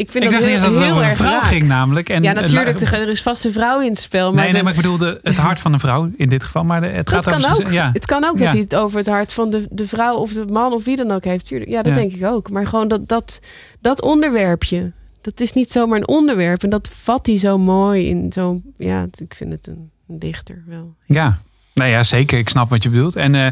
Ik 0.00 0.10
vind 0.10 0.24
Ik 0.24 0.30
dat 0.30 0.40
dacht 0.40 0.42
heel, 0.52 0.52
eerst 0.52 0.64
dat 0.74 0.82
het 0.82 0.90
over 0.92 1.04
een 1.08 1.16
vrouw 1.16 1.30
raak. 1.32 1.42
ging 1.42 1.62
namelijk. 1.66 2.08
En, 2.08 2.22
ja, 2.22 2.32
natuurlijk. 2.32 2.80
Er 2.80 3.08
is 3.08 3.22
vast 3.22 3.44
een 3.44 3.52
vrouw 3.52 3.80
in 3.80 3.88
het 3.90 4.00
spel. 4.00 4.32
Maar 4.32 4.42
nee, 4.44 4.52
nee, 4.52 4.62
maar 4.62 4.70
ik 4.72 4.76
bedoelde 4.76 5.20
het 5.22 5.38
hart 5.38 5.60
van 5.60 5.72
een 5.72 5.80
vrouw 5.80 6.10
in 6.16 6.28
dit 6.28 6.44
geval. 6.44 6.64
Maar 6.64 6.82
het 6.82 7.10
gaat 7.10 7.28
over... 7.34 7.66
ook. 7.66 7.72
Ja. 7.72 7.90
Het 7.92 8.06
kan 8.06 8.24
ook 8.24 8.38
Ja. 8.38 8.44
dat 8.44 8.52
hij 8.52 8.60
het 8.60 8.76
over 8.76 8.98
het 8.98 9.08
hart 9.08 9.32
van 9.32 9.50
de, 9.50 9.66
de 9.70 9.88
vrouw 9.88 10.14
of 10.16 10.32
de 10.32 10.44
man 10.52 10.72
of 10.72 10.84
wie 10.84 10.96
dan 10.96 11.10
ook 11.10 11.24
heeft. 11.24 11.46
Tuurlijk. 11.46 11.70
Ja, 11.70 11.82
dat 11.82 11.94
Ja. 11.94 11.98
denk 11.98 12.12
ik 12.12 12.24
ook. 12.24 12.50
Maar 12.50 12.66
gewoon 12.66 12.88
dat, 12.88 13.08
dat, 13.08 13.40
dat 13.80 14.02
onderwerpje. 14.02 14.92
Dat 15.20 15.40
is 15.40 15.52
niet 15.52 15.72
zomaar 15.72 15.98
een 15.98 16.08
onderwerp. 16.08 16.62
En 16.62 16.70
dat 16.70 16.90
vat 17.02 17.26
hij 17.26 17.38
zo 17.38 17.58
mooi 17.58 18.08
in 18.08 18.32
zo'n... 18.32 18.62
Ja, 18.76 19.06
ik 19.12 19.34
vind 19.34 19.52
het 19.52 19.66
een, 19.66 19.90
een 20.08 20.18
dichter 20.18 20.62
wel. 20.66 20.94
Ja, 21.06 21.38
nou 21.74 21.90
ja, 21.90 22.02
zeker. 22.04 22.38
Ik 22.38 22.48
snap 22.48 22.68
wat 22.70 22.82
je 22.82 22.88
bedoelt. 22.88 23.16
En, 23.16 23.34
eh, 23.34 23.46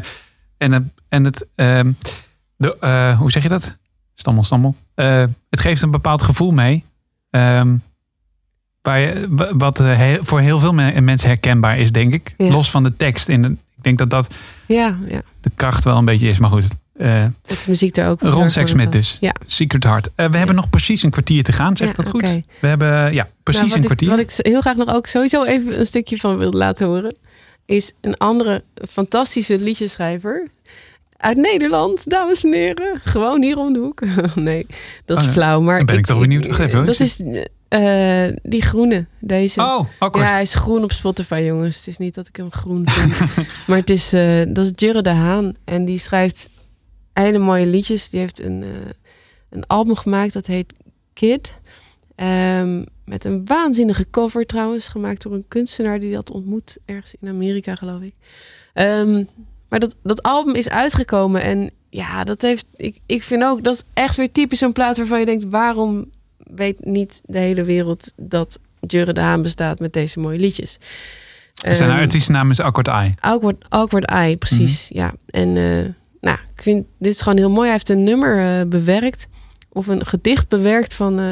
en, 0.57 0.71
het- 0.71 0.93
en 1.09 1.23
het, 1.23 1.47
ehm, 1.55 1.91
de, 2.57 2.77
eh, 2.79 3.17
hoe 3.19 3.31
zeg 3.31 3.43
je 3.43 3.49
dat? 3.49 3.77
Stammel, 4.19 4.43
stammel. 4.43 4.75
Eh, 4.95 5.23
het 5.49 5.59
geeft 5.59 5.81
een 5.81 5.91
bepaald 5.91 6.21
gevoel 6.21 6.51
mee. 6.51 6.83
ehm, 7.29 7.77
waar 8.81 8.99
je, 8.99 9.25
wa- 9.29 9.55
wat 9.55 9.79
eh, 9.79 9.95
heel- 9.97 10.23
voor 10.23 10.39
heel 10.39 10.59
veel 10.59 10.73
me- 10.73 11.01
mensen 11.01 11.27
herkenbaar 11.29 11.77
is, 11.79 11.91
denk 11.91 12.13
ik. 12.13 12.33
Ja. 12.37 12.49
Los 12.51 12.71
van 12.71 12.83
de 12.83 12.95
tekst. 12.95 13.29
In 13.29 13.41
de, 13.41 13.47
ik 13.49 13.83
denk 13.83 13.97
dat 13.97 14.09
dat 14.09 14.29
Ja, 14.67 14.97
ja. 15.07 15.21
de 15.41 15.51
kracht 15.55 15.83
wel 15.83 15.97
een 15.97 16.05
beetje 16.05 16.27
is. 16.27 16.37
Maar 16.39 16.49
goed, 16.49 16.67
eh 16.97 17.23
Dat 17.41 17.57
de 17.57 17.63
muziek 17.69 17.95
daar 17.95 18.09
ook... 18.09 18.21
Ron 18.21 18.49
Sexsmith 18.49 18.91
dus. 18.91 19.17
Ja. 19.19 19.33
Secret 19.45 19.83
Heart. 19.83 20.09
We 20.15 20.37
hebben 20.37 20.55
nog 20.55 20.69
precies 20.69 21.03
een 21.03 21.09
kwartier 21.09 21.43
te 21.43 21.51
gaan. 21.51 21.77
Zeg 21.77 21.93
dat 21.93 22.09
goed? 22.09 22.39
We 22.61 22.67
hebben 22.67 23.13
ja, 23.13 23.27
precies 23.43 23.63
Nou, 23.67 23.75
een 23.79 23.83
kwartier. 23.85 24.11
Ik, 24.11 24.17
wat 24.17 24.39
ik 24.39 24.45
heel 24.45 24.61
graag 24.61 24.75
nog 24.75 24.89
ook 24.93 25.07
sowieso 25.07 25.43
even 25.43 25.79
een 25.79 25.85
stukje 25.85 26.17
van 26.17 26.37
wilde 26.37 26.57
laten 26.57 26.87
horen... 26.87 27.15
is 27.65 27.91
een 28.01 28.17
andere 28.17 28.63
fantastische 28.89 29.59
liedjeschrijver... 29.59 30.49
Uit 31.19 31.37
Nederland, 31.37 32.09
dames 32.09 32.43
en 32.43 32.53
heren. 32.53 32.99
Gewoon 33.03 33.43
hier 33.43 33.57
om 33.57 33.73
de 33.73 33.79
hoek. 33.79 34.01
nee, 34.35 34.65
dat 35.05 35.17
is 35.17 35.23
Oh 35.23 35.29
ja. 35.29 35.35
flauw. 35.35 35.61
Maar 35.61 35.77
Dan 35.77 35.85
ben 35.85 35.97
ik 35.97 36.05
toch 36.05 36.19
benieuwd. 36.19 36.45
Hoor. 36.45 36.85
Dat 36.85 36.99
is 36.99 37.23
eh, 37.67 38.27
die 38.41 38.61
groene. 38.61 39.05
Deze. 39.19 39.61
Oh, 39.61 39.85
akkoord. 39.99 40.25
Ja, 40.25 40.31
hij 40.31 40.41
is 40.41 40.55
groen 40.55 40.83
op 40.83 40.91
Spotify, 40.91 41.41
jongens. 41.45 41.77
Het 41.77 41.87
is 41.87 41.97
niet 41.97 42.15
dat 42.15 42.27
ik 42.27 42.35
hem 42.35 42.51
groen 42.51 42.89
vind. 42.89 43.37
maar 43.67 43.77
het 43.77 43.89
is, 43.89 44.13
eh, 44.13 44.41
dat 44.47 44.65
is 44.65 44.71
Jurre 44.75 45.01
de 45.01 45.09
Haan. 45.09 45.55
En 45.63 45.85
die 45.85 45.99
schrijft 45.99 46.49
hele 47.13 47.37
mooie 47.37 47.65
liedjes. 47.65 48.09
Die 48.09 48.19
heeft 48.19 48.43
een, 48.43 48.63
eh, 48.63 48.69
een 49.49 49.67
album 49.67 49.95
gemaakt 49.95 50.33
dat 50.33 50.45
heet 50.45 50.73
Kid. 51.13 51.59
Ehm, 52.15 52.83
met 53.05 53.25
een 53.25 53.45
waanzinnige 53.45 54.09
cover 54.09 54.45
trouwens. 54.45 54.87
Gemaakt 54.87 55.21
door 55.21 55.33
een 55.33 55.45
kunstenaar 55.47 55.99
die 55.99 56.15
had 56.15 56.31
ontmoet. 56.31 56.77
Ergens 56.85 57.15
in 57.19 57.27
Amerika, 57.27 57.75
geloof 57.75 58.01
ik. 58.01 58.13
Ehm, 58.73 59.23
maar 59.69 59.79
dat, 59.79 59.95
dat 60.03 60.23
album 60.23 60.55
is 60.55 60.69
uitgekomen. 60.69 61.41
En 61.41 61.71
ja, 61.89 62.23
dat 62.23 62.41
heeft. 62.41 62.65
Ik, 62.75 62.99
ik 63.05 63.23
vind 63.23 63.43
ook. 63.43 63.63
Dat 63.63 63.73
is 63.73 63.83
echt 63.93 64.15
weer 64.15 64.31
typisch 64.31 64.59
zo'n 64.59 64.71
plaat 64.73 64.97
waarvan 64.97 65.19
je 65.19 65.25
denkt: 65.25 65.43
waarom 65.49 66.09
weet 66.37 66.85
niet 66.85 67.21
de 67.25 67.37
hele 67.39 67.63
wereld 67.63 68.13
dat 68.15 68.59
Jurre 68.87 69.13
de 69.13 69.21
Haan 69.21 69.41
bestaat 69.41 69.79
met 69.79 69.93
deze 69.93 70.19
mooie 70.19 70.39
liedjes? 70.39 70.77
Zijn 71.53 71.89
Ehm, 71.89 71.99
artiestennaam 71.99 72.51
is 72.51 72.59
Akkoord 72.59 72.87
Eye. 72.87 73.13
Awkward, 73.19 73.65
awkward 73.69 74.05
Eye, 74.05 74.37
precies. 74.37 74.89
Mhm. 74.89 74.99
Ja. 74.99 75.13
En 75.29 75.47
eh, 75.57 75.93
nou, 76.21 76.37
ik 76.55 76.61
vind 76.61 76.85
dit 76.99 77.13
is 77.13 77.21
gewoon 77.21 77.37
heel 77.37 77.49
mooi. 77.49 77.61
Hij 77.63 77.71
heeft 77.71 77.89
een 77.89 78.03
nummer 78.03 78.59
eh, 78.59 78.67
bewerkt. 78.67 79.27
Of 79.69 79.87
een 79.87 80.05
gedicht 80.05 80.47
bewerkt 80.49 80.93
van 80.93 81.19
eh, 81.19 81.25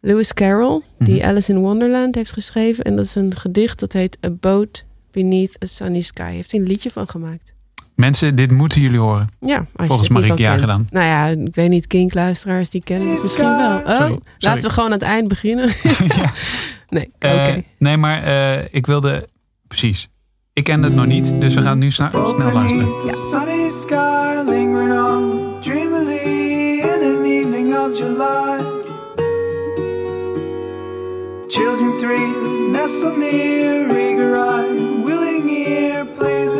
Lewis 0.00 0.34
Carroll. 0.34 0.80
Die 0.98 1.16
Mhm. 1.18 1.26
Alice 1.26 1.52
in 1.52 1.58
Wonderland 1.58 2.14
heeft 2.14 2.32
geschreven. 2.32 2.84
En 2.84 2.96
dat 2.96 3.04
is 3.04 3.14
een 3.14 3.36
gedicht 3.36 3.80
dat 3.80 3.92
heet 3.92 4.18
A 4.26 4.30
Boat 4.30 4.84
Beneath 5.22 5.56
a 5.62 5.66
Sunny 5.66 6.00
Sky. 6.00 6.30
Heeft 6.32 6.50
hij 6.50 6.60
een 6.60 6.66
liedje 6.66 6.90
van 6.90 7.08
gemaakt. 7.08 7.54
Mensen, 7.94 8.34
dit 8.34 8.50
moeten 8.50 8.80
jullie 8.80 8.98
horen. 8.98 9.28
Ja, 9.40 9.66
Volgens 9.74 10.08
Marieke 10.08 10.42
Jager 10.42 10.66
dan. 10.66 10.86
Nou 10.90 11.06
ja, 11.06 11.26
ik 11.46 11.54
weet 11.54 11.68
niet, 11.68 11.86
Kink-luisteraars 11.86 12.70
die 12.70 12.82
kennen 12.84 13.08
het 13.10 13.22
misschien 13.22 13.56
wel. 13.56 13.76
Oh, 13.78 13.84
Sorry, 13.86 13.96
sorry. 13.98 14.20
laten 14.38 14.62
we 14.62 14.70
gewoon 14.70 14.92
aan 14.92 14.98
het 14.98 15.02
eind 15.08 15.28
beginnen. 15.28 15.70
Nee, 16.88 17.10
oké. 17.14 17.26
Eh, 17.28 17.56
nee, 17.78 17.96
maar 17.96 18.22
eh, 18.22 18.64
ik 18.70 18.86
wilde... 18.86 19.28
Precies. 19.68 20.08
Ik 20.52 20.64
ken 20.64 20.82
het 20.82 20.94
nog 20.94 21.06
niet, 21.06 21.40
dus 21.40 21.54
we 21.54 21.62
gaan 21.62 21.78
nu 21.78 21.90
sna- 21.90 22.10
snel 22.10 22.52
luisteren. 22.52 22.88
Sunny 23.30 23.68
sky 23.70 24.42
lingering 24.48 24.92
on 24.92 25.40
dreamily 25.60 26.78
in 26.78 27.16
an 27.16 27.24
evening 27.24 27.74
of 27.76 27.98
July. 27.98 28.60
Children 31.48 31.92
three 31.98 32.70
nestle 32.70 33.16
near, 33.18 33.86
willing 33.86 34.18
ear 34.18 34.36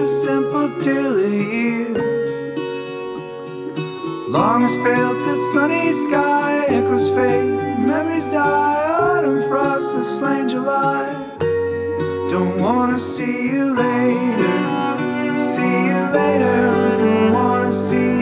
the 0.07 0.13
simple 0.13 0.69
tale 0.81 1.19
of 1.19 1.33
year. 1.33 1.89
Long 4.29 4.63
as 4.63 4.77
pale 4.77 5.15
that 5.27 5.41
sunny 5.53 5.91
sky 5.91 6.65
echoes 6.69 7.09
fade, 7.09 7.59
memories 7.81 8.27
die, 8.27 8.99
autumn 9.01 9.43
frosts 9.49 9.97
have 9.97 10.07
slain 10.07 10.49
July. 10.49 11.07
Don't 12.31 12.57
wanna 12.61 12.99
see 12.99 13.51
you 13.51 13.75
later. 13.75 14.57
See 15.53 15.75
you 15.91 16.01
later. 16.21 17.33
Wanna 17.33 17.73
see 17.73 18.16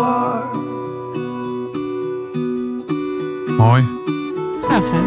are. 0.00 0.48
Mooi. 3.56 3.84
Gaaf, 4.68 4.90
hè? 4.90 4.98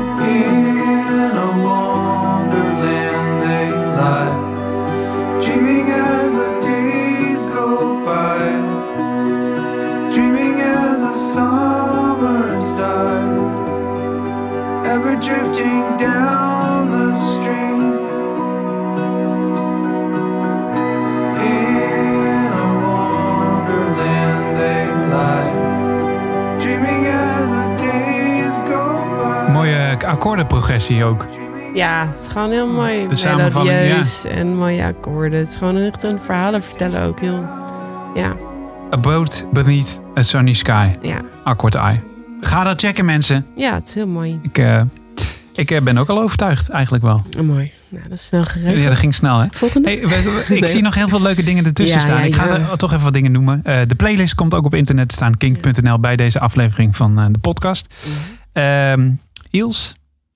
Akkoordenprogressie 30.37 31.03
ook. 31.03 31.27
Ja, 31.73 32.07
het 32.07 32.21
is 32.25 32.27
gewoon 32.31 32.49
heel 32.51 32.67
mooi. 32.67 33.07
De 33.07 33.15
samenvatting, 33.15 34.05
en 34.37 34.55
mooie 34.55 34.83
akkoorden. 34.85 35.39
Het 35.39 35.47
is 35.49 35.55
gewoon 35.55 35.77
echt 35.77 36.03
een 36.03 36.19
verhalen 36.25 36.63
vertellen 36.63 37.01
ook 37.03 37.19
heel... 37.19 37.45
Ja, 38.15 38.35
A 38.93 38.97
Boat 38.97 39.45
Beneath 39.51 40.01
a 40.17 40.21
Sunny 40.21 40.53
Sky. 40.53 40.87
ja. 41.01 41.21
Akkoord 41.43 41.75
I. 41.75 41.99
Ga 42.41 42.63
dat 42.63 42.81
checken, 42.81 43.05
mensen. 43.05 43.45
ja 43.55 43.73
het 43.73 43.87
is 43.87 43.93
heel 43.93 44.07
mooi. 44.07 44.39
Ik, 44.43 44.57
eh, 44.57 44.81
ik 45.53 45.71
eh, 45.71 45.81
ben 45.81 45.97
ook 45.97 46.09
al 46.09 46.21
overtuigd, 46.21 46.69
eigenlijk 46.69 47.03
wel. 47.03 47.21
Oh, 47.39 47.45
mooi. 47.47 47.71
Nou, 47.89 48.03
dat 48.03 48.11
is 48.17 48.25
snel 48.25 48.43
geregeld. 48.43 48.81
Ja, 48.81 48.89
dat 48.89 48.97
ging 48.97 49.13
snel, 49.15 49.39
hè? 49.39 49.47
Volgende? 49.51 49.89
Hey, 49.89 49.99
we- 50.01 50.07
we- 50.47 50.53
ik 50.55 50.61
Nee. 50.61 50.69
zie 50.69 50.81
nog 50.81 50.95
heel 50.95 51.09
veel 51.09 51.21
leuke 51.21 51.43
dingen 51.43 51.65
ertussen 51.65 51.97
Ja, 51.97 52.03
staan. 52.03 52.17
ja, 52.19 52.23
ik 52.25 52.35
ga 52.35 52.47
er 52.49 52.77
toch 52.77 52.91
even 52.91 53.03
wat 53.03 53.13
dingen 53.13 53.31
noemen. 53.31 53.59
Eh, 53.63 53.79
de 53.87 53.95
playlist 53.95 54.35
komt 54.35 54.53
ook 54.53 54.65
op 54.65 54.73
internet 54.73 55.07
te 55.09 55.15
staan. 55.15 55.37
Kink.nl 55.37 55.99
bij 55.99 56.15
deze 56.15 56.39
aflevering 56.39 56.95
van 56.95 57.15
de 57.31 57.39
podcast. 57.39 57.93
Ehm 58.53 59.09
Iels, 59.51 59.93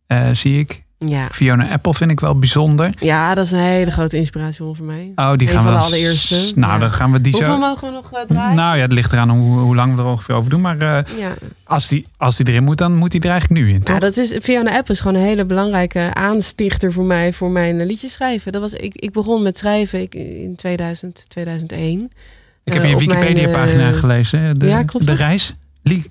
eh, 0.07 0.29
zie 0.31 0.59
ik. 0.59 0.85
Ja. 0.99 1.27
Fiona 1.31 1.69
Apple 1.69 1.93
vind 1.93 2.11
ik 2.11 2.19
wel 2.19 2.39
bijzonder. 2.39 2.91
ja, 2.99 3.33
dat 3.33 3.45
is 3.45 3.51
een 3.51 3.59
hele 3.59 3.91
grote 3.91 4.17
inspiratiebron 4.17 4.75
voor 4.75 4.85
mij. 4.85 5.11
Oh, 5.15 5.33
die 5.35 5.47
Een 5.47 5.53
gaan 5.53 5.63
we... 5.65 5.69
de 5.71 5.77
allereerste. 5.77 6.51
Nou, 6.55 6.73
Ja. 6.73 6.79
dan 6.79 6.91
gaan 6.91 7.11
we 7.11 7.21
die 7.21 7.31
Hoeveel 7.31 7.53
zo... 7.53 7.59
mogen 7.59 7.87
we 7.87 7.93
nog 7.93 8.13
eh, 8.13 8.21
draaien? 8.27 8.55
Nou 8.55 8.75
ja, 8.75 8.81
het 8.81 8.91
ligt 8.91 9.11
eraan 9.11 9.29
hoe, 9.29 9.59
hoe 9.59 9.75
lang 9.75 9.95
we 9.95 10.01
er 10.01 10.07
ongeveer 10.07 10.35
over 10.35 10.49
doen. 10.49 10.61
Maar 10.61 10.79
eh, 10.79 11.19
ja. 11.19 11.33
als, 11.63 11.87
die, 11.87 12.05
als 12.17 12.35
die 12.37 12.47
erin 12.47 12.63
moet, 12.63 12.77
dan 12.77 12.95
moet 12.95 13.11
die 13.11 13.21
er 13.21 13.29
eigenlijk 13.29 13.61
nu 13.61 13.69
in, 13.73 13.79
toch? 13.83 13.93
Ja, 13.95 13.99
dat 13.99 14.17
is, 14.17 14.37
Fiona 14.41 14.77
App 14.77 14.89
is 14.89 14.99
gewoon 14.99 15.17
een 15.21 15.27
hele 15.27 15.45
belangrijke 15.45 16.13
aanstichter 16.13 16.93
voor 16.93 17.05
mij 17.05 17.33
voor 17.33 17.49
mijn 17.49 17.85
liedjes 17.85 18.13
schrijven. 18.13 18.51
Dat 18.51 18.61
was, 18.61 18.73
ik, 18.73 18.95
ik 18.95 19.11
begon 19.11 19.41
met 19.41 19.57
schrijven 19.57 20.01
ik, 20.01 20.15
in 20.15 20.55
2000, 20.55 21.25
2001. 21.27 22.11
ik 22.63 22.73
heb 22.73 22.83
je 22.83 22.97
Wikipedia-pagina 22.97 23.91
gelezen. 23.91 24.59
De, 24.59 24.67
ja, 24.67 24.83
klopt 24.83 25.05
De 25.05 25.11
dat? 25.11 25.19
reis. 25.19 25.55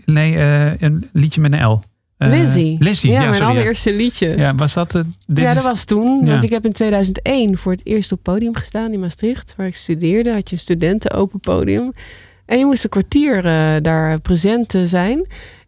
Nee, 0.04 0.38
een 0.80 1.08
liedje 1.12 1.40
met 1.40 1.52
een 1.52 1.66
L. 1.66 1.82
Eh, 2.18 2.28
Lizzie. 2.30 2.76
Lizzie, 2.78 3.10
ja, 3.10 3.16
ja, 3.18 3.22
mijn 3.24 3.34
sorry, 3.34 3.50
allereerste 3.50 3.92
liedje. 3.94 4.36
Ja, 4.36 4.54
was 4.54 4.74
dat... 4.74 4.94
eh, 4.94 5.02
dit 5.26 5.38
ja, 5.44 5.48
is- 5.50 5.54
dat 5.56 5.64
was 5.64 5.84
toen. 5.84 6.20
Ja. 6.24 6.30
Want 6.30 6.42
ik 6.44 6.50
heb 6.50 6.64
in 6.64 6.72
2001 6.72 7.56
voor 7.56 7.72
het 7.72 7.80
eerst 7.84 8.12
op 8.12 8.22
podium 8.22 8.54
gestaan 8.56 8.92
in 8.92 9.00
Maastricht, 9.00 9.54
waar 9.56 9.66
ik 9.66 9.76
studeerde. 9.76 10.32
Had 10.32 10.48
je 10.48 10.54
een 10.54 10.60
studenten 10.62 11.10
open 11.10 11.40
podium. 11.40 11.92
En 12.46 12.58
je 12.58 12.64
moest 12.64 12.84
een 12.84 12.90
kwartier 12.90 13.36
eh, 13.46 13.74
daar 13.82 14.20
present 14.20 14.74
eh, 14.74 14.82
zijn 14.84 15.26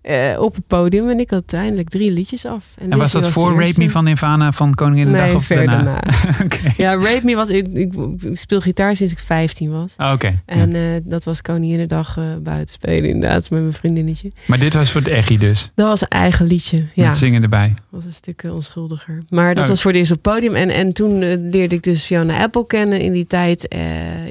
eh, 0.08 0.40
op 0.40 0.54
het 0.54 0.66
podium. 0.66 1.08
En 1.10 1.20
ik 1.20 1.30
had 1.30 1.38
uiteindelijk 1.50 1.88
drie 1.88 2.10
liedjes 2.12 2.44
af. 2.46 2.64
En 2.78 2.98
was 2.98 3.12
dat 3.12 3.24
de 3.24 3.30
voor 3.30 3.60
Rape. 3.60 3.72
Me 3.78 3.90
van 3.90 4.04
Nirvana 4.04 4.52
van 4.52 4.74
Koninginnedag 4.74 5.26
Nee, 5.26 5.34
of 5.34 5.44
ver 5.44 5.66
daarna? 5.66 6.00
Ja, 6.76 6.94
Rape 6.94 7.20
Me 7.24 7.34
was... 7.34 7.48
Ik, 7.48 7.66
ik, 7.72 7.92
speel 8.32 8.60
gitaar 8.60 8.96
sinds 8.96 9.12
ik 9.12 9.18
15 9.18 9.70
was. 9.70 9.94
Ah, 9.96 10.12
Oké. 10.12 10.34
En 10.46 10.70
ja. 10.70 10.94
eh, 10.94 11.00
dat 11.04 11.24
was 11.24 11.42
Koninginnedag 11.42 12.16
eh 12.16 12.24
buiten 12.42 12.74
spelen 12.74 13.10
inderdaad 13.10 13.50
met 13.50 13.60
mijn 13.60 13.72
vriendinnetje. 13.72 14.32
Maar 14.46 14.58
dit 14.58 14.74
was 14.74 14.90
voor 14.90 15.00
het 15.00 15.10
echi 15.10 15.38
dus. 15.38 15.70
Dat 15.74 15.86
was 15.88 16.00
een 16.00 16.08
eigen 16.08 16.46
liedje. 16.46 16.84
Ja, 16.94 17.06
Met 17.06 17.16
zingen 17.16 17.42
erbij. 17.42 17.74
was 17.88 18.04
een 18.04 18.12
stuk 18.12 18.42
onschuldiger. 18.50 19.22
Maar 19.28 19.54
dat 19.54 19.64
Oh. 19.64 19.70
was 19.70 19.82
voor 19.82 19.90
het 19.90 20.00
eerst 20.00 20.12
op 20.12 20.24
het 20.24 20.34
podium. 20.34 20.54
En, 20.54 20.70
en 20.70 20.92
toen 20.92 21.18
leerde 21.50 21.74
ik 21.74 21.82
dus 21.82 22.04
Fiona 22.04 22.42
Apple 22.42 22.66
kennen 22.66 23.00
in 23.00 23.12
die 23.12 23.26
tijd. 23.26 23.74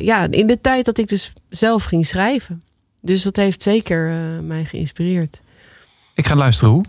ja, 0.02 0.28
in 0.32 0.48
de 0.48 0.62
tijd 0.62 0.86
dat 0.86 0.98
ik 0.98 1.08
dus 1.08 1.34
zelf 1.50 1.84
ging 1.84 2.06
schrijven. 2.06 2.62
Dus 3.02 3.24
dat 3.24 3.36
heeft 3.36 3.64
zeker 3.64 4.12
mij 4.44 4.66
geïnspireerd. 4.66 5.42
Ik 6.18 6.28
ga 6.28 6.36
luisteren 6.36 6.74
hoe. 6.74 6.84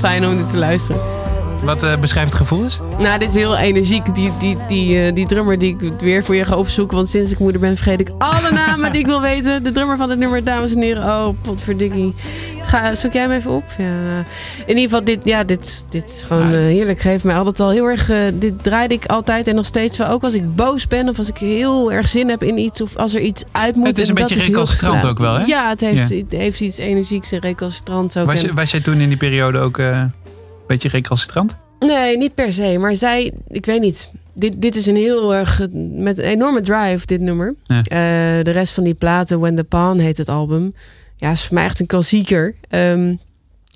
Fijn 0.00 0.26
om 0.26 0.36
dit 0.36 0.50
te 0.50 0.58
luisteren. 0.58 0.99
Wat 1.70 1.82
eh, 1.82 1.96
beschrijft 1.98 2.32
het 2.32 2.40
gevoel 2.40 2.64
is? 2.64 2.80
Nou, 2.98 3.18
dit 3.18 3.28
is 3.28 3.34
heel 3.34 3.56
energiek. 3.56 4.14
Die, 4.14 4.32
die, 4.38 4.56
die, 4.68 5.06
eh, 5.06 5.14
die 5.14 5.26
drummer 5.26 5.58
die 5.58 5.76
ik 5.80 6.00
weer 6.00 6.24
voor 6.24 6.34
je 6.34 6.44
ga 6.44 6.56
opzoeken. 6.56 6.96
Want 6.96 7.08
sinds 7.08 7.32
ik 7.32 7.38
moeder 7.38 7.60
ben, 7.60 7.76
vergeet 7.76 8.00
ik 8.00 8.10
alle 8.18 8.50
namen 8.66 8.92
die 8.92 9.00
ik 9.00 9.06
wil 9.06 9.20
weten. 9.20 9.62
De 9.62 9.72
drummer 9.72 9.96
van 9.96 10.10
het 10.10 10.18
nummer, 10.18 10.44
dames 10.44 10.74
en 10.74 10.82
heren. 10.82 11.02
Oh, 11.02 11.28
potverdikkie. 11.42 12.14
Ga, 12.62 12.94
zoek 12.94 13.12
jij 13.12 13.22
hem 13.22 13.30
even 13.30 13.50
op? 13.50 13.64
Ja, 13.78 13.84
nou, 13.84 14.24
in 14.66 14.76
ieder 14.76 14.82
geval, 14.82 15.04
dit, 15.04 15.20
ja, 15.24 15.44
dit, 15.44 15.84
dit 15.90 16.04
is 16.04 16.22
gewoon 16.26 16.52
eh, 16.52 16.58
heerlijk. 16.58 17.00
Geeft 17.00 17.24
mij 17.24 17.36
altijd 17.36 17.60
al 17.60 17.70
heel 17.70 17.86
erg... 17.86 18.10
eh, 18.10 18.18
dit 18.34 18.62
draaide 18.62 18.94
ik 18.94 19.06
altijd 19.06 19.48
en 19.48 19.54
nog 19.54 19.66
steeds 19.66 19.98
wel. 19.98 20.08
Ook 20.08 20.22
als 20.24 20.34
ik 20.34 20.54
boos 20.54 20.86
ben 20.86 21.08
of 21.08 21.18
als 21.18 21.28
ik 21.28 21.38
heel 21.38 21.92
erg 21.92 22.08
zin 22.08 22.28
heb 22.28 22.42
in 22.42 22.58
iets. 22.58 22.80
Of 22.80 22.96
als 22.96 23.14
er 23.14 23.20
iets 23.20 23.44
uit 23.52 23.74
moet. 23.76 23.86
Het 23.86 23.98
is 23.98 24.08
een 24.08 24.14
beetje 24.14 24.34
recalcitrant 24.34 25.06
ook 25.06 25.18
wel, 25.18 25.34
hè? 25.34 25.44
Ja, 25.44 25.68
het 25.68 25.80
heeft, 25.80 26.08
Ja. 26.08 26.16
het 26.16 26.32
heeft 26.32 26.60
iets 26.60 26.78
energieks 26.78 27.32
en 27.32 27.38
recalcitrants 27.40 28.16
ook. 28.16 28.26
Was, 28.26 28.42
En- 28.42 28.54
was 28.54 28.70
jij 28.70 28.80
toen 28.80 29.00
in 29.00 29.08
die 29.08 29.18
periode 29.18 29.58
ook 29.58 29.78
eh, 29.78 30.02
beetje 30.78 30.88
recalcitrant? 30.88 31.56
Nee, 31.80 32.16
niet 32.16 32.34
per 32.34 32.52
se. 32.52 32.76
Maar 32.78 32.94
zij, 32.94 33.32
ik 33.48 33.66
weet 33.66 33.80
niet. 33.80 34.10
Dit, 34.32 34.62
dit 34.62 34.76
is 34.76 34.86
een 34.86 34.96
heel 34.96 35.34
erg, 35.34 35.66
met 35.72 36.18
een 36.18 36.24
enorme 36.24 36.60
drive, 36.60 37.06
dit 37.06 37.20
nummer. 37.20 37.54
Ja. 37.64 37.78
Eh, 37.82 38.44
de 38.44 38.50
rest 38.50 38.72
van 38.72 38.84
die 38.84 38.94
platen, 38.94 39.40
When 39.40 39.56
the 39.56 39.64
Pawn 39.64 39.98
heet 39.98 40.16
het 40.18 40.28
album. 40.28 40.74
Ja, 41.16 41.30
is 41.30 41.44
voor 41.44 41.54
mij 41.54 41.64
echt 41.64 41.80
een 41.80 41.86
klassieker. 41.86 42.54
Het 42.68 43.18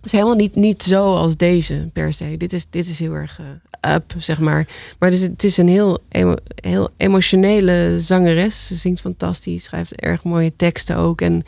is 0.03 0.13
helemaal 0.13 0.35
niet, 0.35 0.55
niet 0.55 0.83
zo 0.83 1.15
als 1.15 1.37
deze 1.37 1.89
per 1.93 2.13
se. 2.13 2.37
Dit 2.37 2.53
is, 2.53 2.67
dit 2.71 2.89
is 2.89 2.99
heel 2.99 3.13
erg 3.13 3.41
eh, 3.81 3.95
up, 3.95 4.15
zeg 4.19 4.41
maar. 4.41 4.67
Maar 4.99 5.11
het 5.11 5.19
is, 5.19 5.27
het 5.27 5.45
is 5.45 5.57
een 5.57 5.69
heel, 5.69 5.99
emo- 6.09 6.37
heel 6.55 6.89
emotionele 6.97 7.95
zangeres. 8.01 8.67
Ze 8.67 8.75
zingt 8.75 9.01
fantastisch, 9.01 9.65
schrijft 9.65 9.95
erg 10.01 10.23
mooie 10.25 10.53
teksten 10.57 10.97
ook. 10.97 11.21
En 11.21 11.43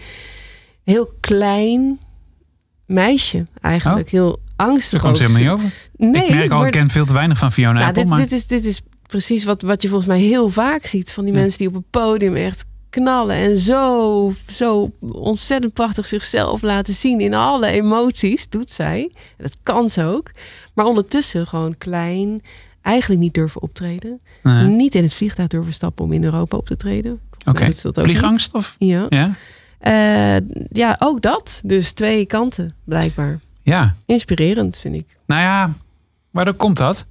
heel 0.84 1.10
klein 1.20 1.98
meisje 2.86 3.44
eigenlijk. 3.60 4.10
Heel 4.10 4.38
angstig 4.56 4.90
Daar 4.90 5.00
komt 5.00 5.16
ze 5.16 5.22
helemaal 5.24 5.56
niet 5.56 5.64
over. 5.64 5.76
Nee, 5.96 6.24
ik 6.24 6.34
merk 6.34 6.50
al, 6.50 6.56
maar- 6.58 6.66
ik 6.66 6.72
ken 6.72 6.90
veel 6.90 7.06
te 7.06 7.12
weinig 7.12 7.38
van 7.38 7.52
Fiona 7.52 7.80
Apple. 7.86 7.92
dit, 8.02 8.10
maar 8.10 8.18
dit, 8.18 8.32
is, 8.32 8.46
dit 8.46 8.64
is 8.64 8.82
precies 9.06 9.44
wat, 9.44 9.62
wat 9.62 9.82
je 9.82 9.88
volgens 9.88 10.08
mij 10.08 10.20
heel 10.20 10.50
vaak 10.50 10.86
ziet. 10.86 11.12
Van 11.12 11.24
die 11.24 11.32
Ja. 11.34 11.40
mensen 11.40 11.58
die 11.58 11.68
op 11.68 11.74
een 11.74 11.84
podium 11.90 12.36
echt 12.36 12.64
knallen. 12.90 13.36
En 13.36 13.56
zo, 13.58 14.32
zo 14.50 14.90
ontzettend 15.00 15.72
prachtig 15.72 16.06
zichzelf 16.06 16.62
laten 16.62 16.94
zien. 16.94 17.20
In 17.20 17.34
alle 17.34 17.66
emoties 17.66 18.48
doet 18.48 18.70
zij. 18.70 19.10
En 19.12 19.42
dat 19.44 19.56
kan 19.62 19.90
ze 19.90 20.04
ook. 20.04 20.30
Maar 20.74 20.84
ondertussen 20.84 21.46
gewoon 21.46 21.78
klein. 21.78 22.40
Eigenlijk 22.82 23.20
niet 23.20 23.34
durven 23.34 23.62
optreden. 23.62 24.20
Nee. 24.42 24.64
Niet 24.64 24.94
in 24.94 25.02
het 25.02 25.14
vliegtuig 25.14 25.48
durven 25.48 25.72
stappen 25.72 26.04
om 26.04 26.12
in 26.12 26.24
Europa 26.24 26.56
op 26.56 26.66
te 26.66 26.76
treden. 26.76 27.20
Oké, 27.48 27.72
ook 27.82 27.94
vliegangst 28.00 28.54
of? 28.54 28.76
Ja? 28.78 29.08
Eh, 29.78 30.36
ja, 30.70 30.96
ook 30.98 31.22
dat. 31.22 31.60
Dus 31.64 31.92
twee 31.92 32.26
kanten, 32.26 32.74
blijkbaar. 32.84 33.40
Ja. 33.72 33.94
Inspirerend, 34.06 34.78
vind 34.78 34.94
ik. 34.94 35.18
Nou 35.26 35.40
ja, 35.40 35.72
Waardoor 36.30 36.54
komt 36.54 36.76
dat? 36.76 37.06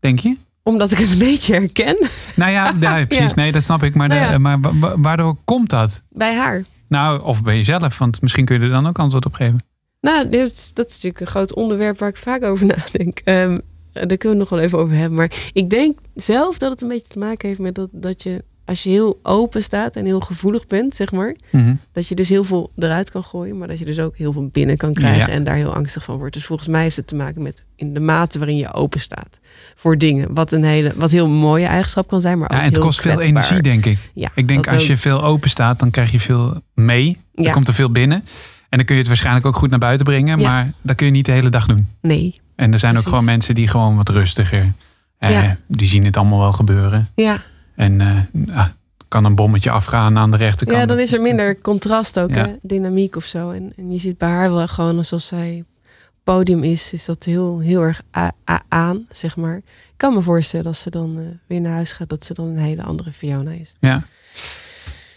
Denk 0.00 0.18
je? 0.18 0.36
Omdat 0.62 0.90
ik 0.90 0.98
het 0.98 1.12
een 1.12 1.18
beetje 1.18 1.52
herken 1.54 2.08
Nou 2.36 2.50
ja, 2.52 2.74
ja 2.80 3.04
precies. 3.06 3.28
Ja. 3.28 3.34
Nee, 3.34 3.52
dat 3.52 3.62
snap 3.62 3.82
ik. 3.82 3.94
Maar, 3.94 4.08
de- 4.08 4.14
Nou 4.14 4.30
ja. 4.30 4.38
maar 4.38 4.60
wa- 4.60 4.74
wa- 4.78 4.98
waardoor 5.00 5.36
komt 5.44 5.70
dat? 5.70 6.02
bij 6.10 6.34
haar. 6.36 6.64
Nou, 6.88 7.22
of 7.22 7.42
bij 7.42 7.56
jezelf. 7.56 7.98
Want 7.98 8.20
misschien 8.22 8.44
kun 8.44 8.56
je 8.58 8.64
er 8.64 8.70
dan 8.70 8.86
ook 8.86 8.98
antwoord 8.98 9.26
op 9.26 9.34
geven. 9.34 9.62
Nou, 10.00 10.28
dit, 10.28 10.52
is- 10.52 10.72
dat 10.72 10.86
is 10.86 10.92
natuurlijk 10.92 11.20
een 11.20 11.26
groot 11.26 11.54
onderwerp 11.54 11.98
waar 11.98 12.08
ik 12.08 12.16
vaak 12.16 12.42
over 12.42 12.66
nadenk. 12.76 13.18
Ehm, 13.24 13.56
daar 13.92 14.06
kunnen 14.06 14.18
we 14.20 14.28
het 14.28 14.38
nog 14.38 14.48
wel 14.48 14.58
even 14.58 14.78
over 14.78 14.96
hebben. 14.96 15.18
Maar 15.18 15.32
ik 15.52 15.70
denk 15.70 15.98
zelf 16.14 16.58
dat 16.58 16.70
het 16.70 16.82
een 16.82 16.88
beetje 16.88 17.08
te 17.12 17.18
maken 17.18 17.48
heeft 17.48 17.60
met 17.60 17.74
dat, 17.74 17.88
dat 17.92 18.22
je, 18.22 18.44
als 18.64 18.82
je 18.82 18.90
heel 18.90 19.18
open 19.22 19.62
staat 19.62 19.96
en 19.96 20.04
heel 20.04 20.20
gevoelig 20.20 20.66
bent, 20.66 20.94
zeg 20.94 21.12
maar, 21.12 21.34
Mhm. 21.50 21.74
dat 21.92 22.08
je 22.08 22.14
dus 22.14 22.28
heel 22.28 22.44
veel 22.44 22.70
eruit 22.78 23.10
kan 23.10 23.24
gooien, 23.24 23.58
maar 23.58 23.68
dat 23.68 23.78
je 23.78 23.84
dus 23.84 23.98
ook 23.98 24.16
heel 24.16 24.32
veel 24.32 24.46
binnen 24.52 24.76
kan 24.76 24.92
krijgen 24.92 25.26
Ja. 25.26 25.28
en 25.28 25.44
daar 25.44 25.54
heel 25.56 25.74
angstig 25.74 26.04
van 26.04 26.16
wordt. 26.16 26.34
Dus 26.34 26.44
volgens 26.46 26.68
mij 26.68 26.82
heeft 26.82 26.96
het 26.96 27.06
te 27.06 27.14
maken 27.14 27.42
met 27.42 27.62
in 27.76 27.94
de 27.94 28.00
mate 28.00 28.38
waarin 28.38 28.56
je 28.56 28.72
open 28.72 29.00
staat 29.00 29.40
voor 29.74 29.98
dingen. 29.98 30.34
Wat 30.34 30.52
een 30.52 30.64
hele, 30.64 30.92
wat 30.96 31.10
heel 31.10 31.28
mooie 31.28 31.66
eigenschap 31.66 32.08
kan 32.08 32.20
zijn, 32.20 32.38
maar 32.38 32.48
ook 32.48 32.54
Ja, 32.54 32.58
en 32.60 32.64
het 32.66 32.74
heel 32.76 32.84
kost 32.84 33.00
veel 33.00 33.20
energie, 33.20 33.62
denk 33.62 33.86
ik. 33.86 33.98
Ja, 34.14 34.28
Ik 34.34 34.48
denk 34.48 34.68
als 34.68 34.82
ook. 34.82 34.88
je 34.88 34.96
veel 34.96 35.22
open 35.22 35.50
staat, 35.50 35.78
dan 35.78 35.90
krijg 35.90 36.10
je 36.12 36.20
veel 36.20 36.62
mee. 36.74 37.18
Dan 37.34 37.44
Ja. 37.44 37.52
komt 37.52 37.68
er 37.68 37.74
veel 37.74 37.90
binnen. 37.90 38.18
En 38.68 38.76
dan 38.80 38.84
kun 38.84 38.94
je 38.94 39.00
het 39.00 39.08
waarschijnlijk 39.10 39.46
ook 39.46 39.56
goed 39.56 39.70
naar 39.70 39.78
buiten 39.78 40.04
brengen. 40.06 40.40
Ja. 40.40 40.48
Maar 40.50 40.72
dat 40.82 40.96
kun 40.96 41.06
je 41.06 41.12
niet 41.12 41.26
de 41.26 41.32
hele 41.32 41.48
dag 41.48 41.66
doen. 41.66 41.88
Nee. 42.02 42.40
En 42.56 42.72
er 42.72 42.78
zijn 42.78 42.96
ook 42.98 43.04
gewoon 43.04 43.24
mensen 43.24 43.54
die 43.54 43.68
gewoon 43.68 43.96
wat 43.96 44.08
rustiger. 44.08 44.72
Eh, 45.18 45.30
Ja. 45.30 45.56
Die 45.68 45.88
zien 45.88 46.04
het 46.04 46.16
allemaal 46.16 46.38
wel 46.38 46.52
gebeuren. 46.52 47.08
Ja. 47.14 47.42
En 47.74 48.00
eh, 48.00 48.56
ah, 48.56 48.66
kan 49.08 49.24
een 49.24 49.34
bommetje 49.34 49.70
afgaan 49.70 50.18
aan 50.18 50.30
de 50.30 50.36
rechterkant. 50.36 50.78
Ja, 50.78 50.86
dan 50.86 50.98
is 50.98 51.12
er 51.12 51.20
minder 51.20 51.60
contrast 51.60 52.18
ook, 52.18 52.30
Ja. 52.34 52.46
hè? 52.46 52.52
dynamiek 52.62 53.16
of 53.16 53.24
zo. 53.24 53.50
En, 53.50 53.72
en 53.76 53.92
je 53.92 53.98
ziet 53.98 54.18
bij 54.18 54.28
haar 54.28 54.52
wel 54.52 54.68
gewoon, 54.68 55.04
zoals 55.04 55.26
zij 55.26 55.64
podium 56.24 56.62
is, 56.62 56.92
is 56.92 57.04
dat 57.04 57.24
heel, 57.24 57.58
heel 57.58 57.82
erg 57.82 58.02
aan, 58.68 59.06
zeg 59.10 59.36
maar. 59.36 59.56
Ik 59.56 59.64
kan 59.96 60.14
me 60.14 60.22
voorstellen 60.22 60.66
als 60.66 60.80
ze 60.82 60.90
dan 60.90 61.18
eh, 61.18 61.24
weer 61.46 61.60
naar 61.60 61.72
huis 61.72 61.92
gaat, 61.92 62.08
dat 62.08 62.24
ze 62.24 62.34
dan 62.34 62.46
een 62.46 62.58
hele 62.58 62.82
andere 62.82 63.12
Fiona 63.12 63.50
is. 63.50 63.74
Ja. 63.80 64.02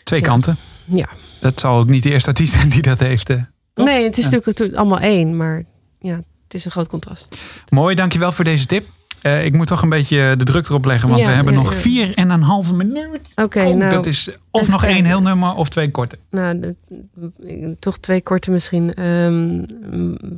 Twee 0.04 0.20
Ja. 0.20 0.26
kanten. 0.26 0.56
Ja. 0.86 1.10
Dat 1.40 1.60
zal 1.60 1.78
ook 1.80 1.88
niet 1.88 2.04
de 2.04 2.10
eerste 2.12 2.30
artiest 2.30 2.54
zijn 2.54 2.70
die 2.70 2.82
dat 2.82 3.00
heeft. 3.00 3.30
eh. 3.30 3.42
Nee, 3.76 4.04
het 4.04 4.18
is 4.18 4.24
Ja. 4.24 4.30
natuurlijk 4.32 4.78
allemaal 4.78 5.00
één, 5.00 5.38
maar 5.38 5.64
ja, 6.00 6.16
het 6.44 6.54
is 6.54 6.66
een 6.66 6.72
groot 6.72 6.88
contrast. 6.88 7.38
Mooi, 7.70 7.96
dankjewel 7.96 8.32
voor 8.32 8.44
deze 8.46 8.66
tip. 8.66 8.88
Eh, 9.28 9.46
ik 9.46 9.54
moet 9.54 9.68
toch 9.68 9.82
een 9.82 9.90
beetje 9.90 10.36
de 10.38 10.44
druk 10.44 10.68
erop 10.68 10.86
leggen, 10.86 11.10
want 11.10 11.22
Ja, 11.22 11.28
we 11.28 11.34
hebben 11.34 11.54
ja, 11.54 11.60
nog 11.60 11.74
ja. 11.74 11.80
vier 11.80 12.14
en 12.14 12.30
een 12.30 12.42
halve 12.42 12.74
minuut. 12.74 13.32
Oké, 13.36 13.64
Oh, 13.64 13.76
nou, 13.76 13.92
dat 13.92 14.06
is 14.06 14.30
of 14.52 14.70
nog 14.70 14.84
één 14.86 15.06
heel 15.06 15.22
nummer 15.22 15.54
of 15.56 15.70
twee 15.70 15.92
korte. 15.92 16.18
nou 16.30 16.60
de- 16.60 17.76
toch 17.80 17.98
twee 17.98 18.22
korte 18.22 18.52
misschien. 18.52 18.94
Ehm 18.94 19.64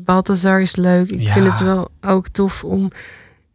Balthazar 0.06 0.62
is 0.62 0.76
leuk. 0.76 1.12
Ik 1.12 1.28
vind 1.30 1.46
het 1.52 1.60
wel 1.60 1.88
ook 2.02 2.28
tof 2.28 2.64
om... 2.64 2.92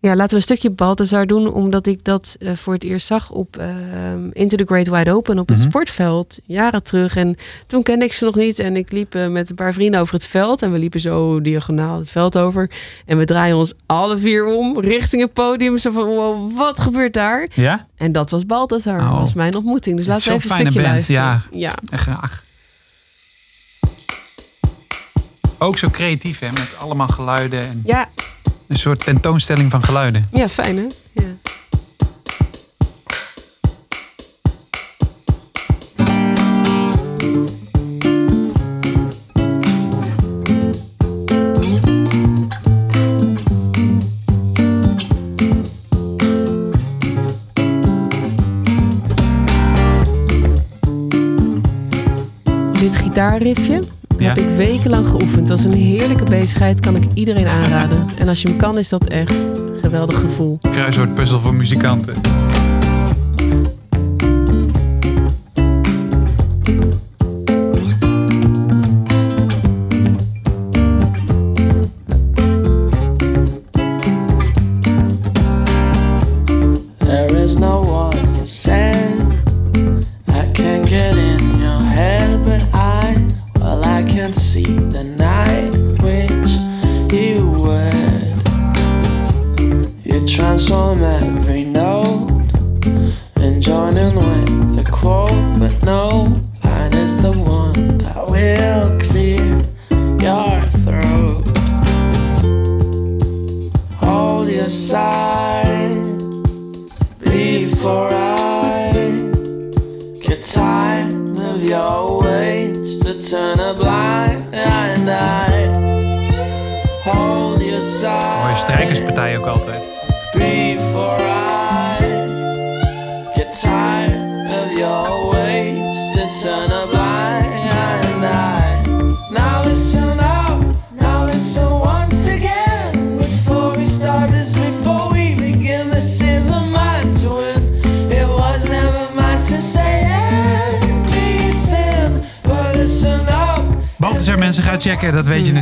Ja, 0.05 0.17
laten 0.17 0.29
we 0.31 0.37
een 0.37 0.43
stukje 0.43 0.71
Balthazar 0.71 1.27
doen, 1.27 1.53
omdat 1.53 1.87
ik 1.87 2.05
dat 2.05 2.37
eh, 2.39 2.55
voor 2.55 2.73
het 2.75 2.83
eerst 2.83 3.07
zag 3.07 3.31
op 3.31 3.57
ehm, 3.57 4.29
Into 4.33 4.57
the 4.57 4.65
Great 4.65 4.89
Wide 4.89 5.13
Open 5.13 5.39
op 5.39 5.49
het 5.49 5.59
Mhm. 5.59 5.67
sportveld, 5.69 6.39
jaren 6.45 6.83
terug. 6.83 7.17
En 7.17 7.37
toen 7.67 7.83
kende 7.83 8.05
ik 8.05 8.13
ze 8.13 8.25
nog 8.25 8.35
niet 8.35 8.59
en 8.59 8.77
ik 8.77 8.93
liep 8.93 9.15
eh, 9.15 9.27
met 9.27 9.51
een 9.51 9.57
paar 9.57 9.73
vrienden 9.73 10.01
over 10.01 10.15
het 10.15 10.25
veld 10.27 10.63
en 10.63 10.73
we 10.73 10.79
liepen 10.79 11.01
zo 11.01 11.41
diagonaal 11.41 11.99
het 11.99 12.11
veld 12.11 12.39
over. 12.39 12.71
En 13.07 13.19
we 13.19 13.25
draaien 13.25 13.57
ons 13.57 13.73
alle 13.87 14.19
vier 14.19 14.45
om 14.47 14.81
richting 14.81 15.23
het 15.23 15.33
podium. 15.33 15.79
Zo 15.79 15.91
van, 15.91 16.05
wow, 16.07 16.57
wat 16.57 16.81
gebeurt 16.81 17.15
daar? 17.15 17.49
Ja? 17.55 17.87
En 17.97 18.13
dat 18.13 18.31
was 18.31 18.47
Balthazar, 18.47 19.01
Oh. 19.01 19.19
was 19.19 19.33
mijn 19.35 19.55
ontmoeting. 19.55 19.97
Dus 19.97 20.07
laten 20.07 20.29
we 20.29 20.35
even 20.35 20.51
een 20.51 20.57
stukje 20.57 20.73
band, 20.81 20.87
luisteren. 20.93 21.21
ja. 21.23 21.43
ja. 21.53 21.75
En 21.91 21.99
graag. 21.99 22.43
Ook 25.59 25.79
zo 25.79 25.89
creatief, 25.89 26.39
hè? 26.39 26.47
Met 26.53 26.75
allemaal 26.79 27.09
geluiden. 27.09 27.61
En 27.61 27.83
Ja, 27.85 28.09
Een 28.75 28.81
soort 28.81 29.05
tentoonstelling 29.05 29.71
van 29.71 29.83
geluiden. 29.83 30.29
ja, 30.33 30.49
fijn 30.49 30.77
hè? 30.77 30.87
Ja. 31.13 31.23
Dit 52.81 52.97
gitaarriffje 52.97 53.81
Ja. 54.19 54.29
heb 54.29 54.39
ik 54.39 54.57
wekenlang 54.57 55.07
geoefend. 55.07 55.49
Dat 55.49 55.59
is 55.59 55.65
een 55.65 55.73
heerlijke 55.73 56.25
bezigheid, 56.25 56.81
kan 56.81 56.97
ik 56.97 57.05
iedereen 57.15 57.47
aanraden. 57.47 58.07
En 58.19 58.29
als 58.29 58.43
je 58.43 58.49
hem 58.49 58.57
kan, 58.57 58.79
is 58.79 58.89
dat 58.89 59.05
echt 59.07 59.31
een 59.31 59.79
geweldig 59.81 60.21
gevoel. 60.21 60.59
Kruiswoordpuzzel 60.71 61.41
voor 61.41 61.55
muzikanten. 61.55 62.15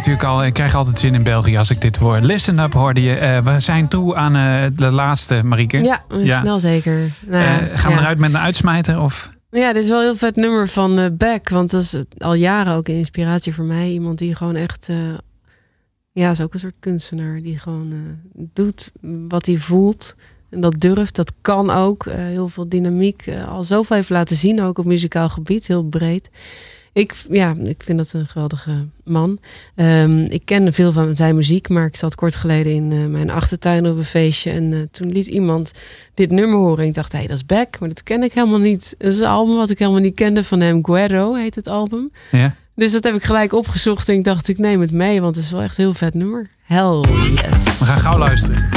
Natuurlijk 0.07 0.35
al. 0.35 0.45
Ik 0.45 0.53
krijg 0.53 0.75
altijd 0.75 0.99
zin 0.99 1.15
in 1.15 1.23
België 1.23 1.57
als 1.57 1.71
ik 1.71 1.81
dit 1.81 1.97
hoor. 1.97 2.21
Listen 2.21 2.59
up 2.59 2.73
hoorde 2.73 3.03
je. 3.03 3.15
Eh, 3.15 3.45
we 3.45 3.61
zijn 3.61 3.89
toe 3.89 4.17
aan 4.17 4.37
eh, 4.37 4.71
de 4.77 4.91
laatste, 4.91 5.43
Marieke. 5.43 5.85
Ja, 5.85 6.05
Ja. 6.23 6.41
snel 6.41 6.61
zeker. 6.61 6.99
Nou, 7.27 7.45
Eh, 7.45 7.79
gaan 7.79 7.91
we 7.91 7.97
ja. 7.97 7.99
eruit 8.03 8.19
met 8.19 8.31
een 8.35 8.39
uitsmijter? 8.41 9.01
Of? 9.01 9.31
Ja, 9.51 9.73
dit 9.73 9.83
is 9.85 9.89
wel 9.91 9.99
een 9.99 10.05
heel 10.05 10.17
vet 10.17 10.37
nummer 10.37 10.69
van 10.69 11.17
Beck. 11.17 11.49
Want 11.49 11.71
dat 11.71 11.83
is 11.83 11.97
al 12.19 12.35
jaren 12.35 12.75
ook 12.75 12.89
een 12.89 12.95
inspiratie 12.95 13.55
voor 13.55 13.65
mij. 13.65 13.91
Iemand 13.91 14.19
die 14.19 14.35
gewoon 14.35 14.57
echt... 14.57 14.89
ja, 16.13 16.31
is 16.31 16.41
ook 16.41 16.55
een 16.55 16.61
soort 16.61 16.75
kunstenaar. 16.81 17.41
Die 17.43 17.59
gewoon 17.59 17.93
doet 18.35 18.91
wat 19.29 19.47
hij 19.47 19.57
voelt. 19.57 20.17
En 20.51 20.61
dat 20.61 20.75
durft, 20.81 21.17
dat 21.17 21.33
kan 21.41 21.71
ook. 21.71 22.05
Heel 22.11 22.49
veel 22.49 22.69
dynamiek. 22.69 23.25
al 23.49 23.65
zoveel 23.65 23.97
heeft 23.97 24.11
laten 24.11 24.37
zien, 24.37 24.63
ook 24.63 24.79
op 24.79 24.85
muzikaal 24.85 25.29
gebied. 25.29 25.67
Heel 25.67 25.85
breed. 25.85 26.31
Ik, 26.95 27.15
ja, 27.31 27.57
ik 27.63 27.83
vind 27.83 27.99
dat 27.99 28.13
een 28.13 28.27
geweldige 28.27 28.87
man. 29.05 29.39
Ehm, 29.75 30.19
ik 30.19 30.45
kende 30.45 30.73
veel 30.73 30.93
van 30.93 31.17
zijn 31.17 31.35
muziek, 31.35 31.69
maar 31.69 31.87
ik 31.87 31.97
zat 31.97 32.15
kort 32.15 32.35
geleden 32.35 32.73
in 32.73 32.93
eh, 32.93 33.07
mijn 33.07 33.31
achtertuin 33.31 33.87
op 33.87 33.97
een 33.97 34.05
feestje. 34.05 34.51
En 34.51 34.73
eh, 34.73 34.81
toen 34.91 35.13
liet 35.13 35.27
iemand 35.27 35.73
dit 36.15 36.31
nummer 36.31 36.59
horen. 36.59 36.83
En 36.83 36.89
ik 36.89 36.95
dacht, 36.95 37.13
hé, 37.13 37.19
hey, 37.19 37.27
dat 37.27 37.37
is 37.37 37.47
Beck, 37.47 37.81
maar 37.81 37.89
dat 37.89 38.03
ken 38.03 38.23
ik 38.23 38.33
helemaal 38.33 38.59
niet. 38.59 38.95
Dat 38.99 39.13
is 39.13 39.19
een 39.19 39.27
album 39.27 39.57
wat 39.57 39.71
ik 39.71 39.79
helemaal 39.79 40.01
niet 40.01 40.15
kende 40.15 40.45
van 40.45 40.61
hem. 40.61 40.85
Guerrero 40.85 41.35
heet 41.35 41.55
het 41.55 41.69
album. 41.69 42.11
Ja? 42.31 42.55
Dus 42.75 42.93
dat 42.93 43.05
heb 43.05 43.15
ik 43.15 43.23
gelijk 43.23 43.53
opgezocht 43.53 44.09
en 44.09 44.15
ik 44.15 44.25
dacht, 44.25 44.49
ik 44.49 44.59
neem 44.59 44.81
het 44.81 44.93
mee, 44.93 45.21
want 45.21 45.37
het 45.37 45.45
is 45.45 45.51
wel 45.51 45.63
echt 45.63 45.79
een 45.79 45.85
heel 45.85 45.95
vet 45.95 46.15
nummer. 46.15 46.47
Hell 46.63 47.01
yes. 47.35 47.79
We 47.79 47.85
gaan 47.85 48.01
gauw 48.01 48.19
luisteren. 48.19 48.69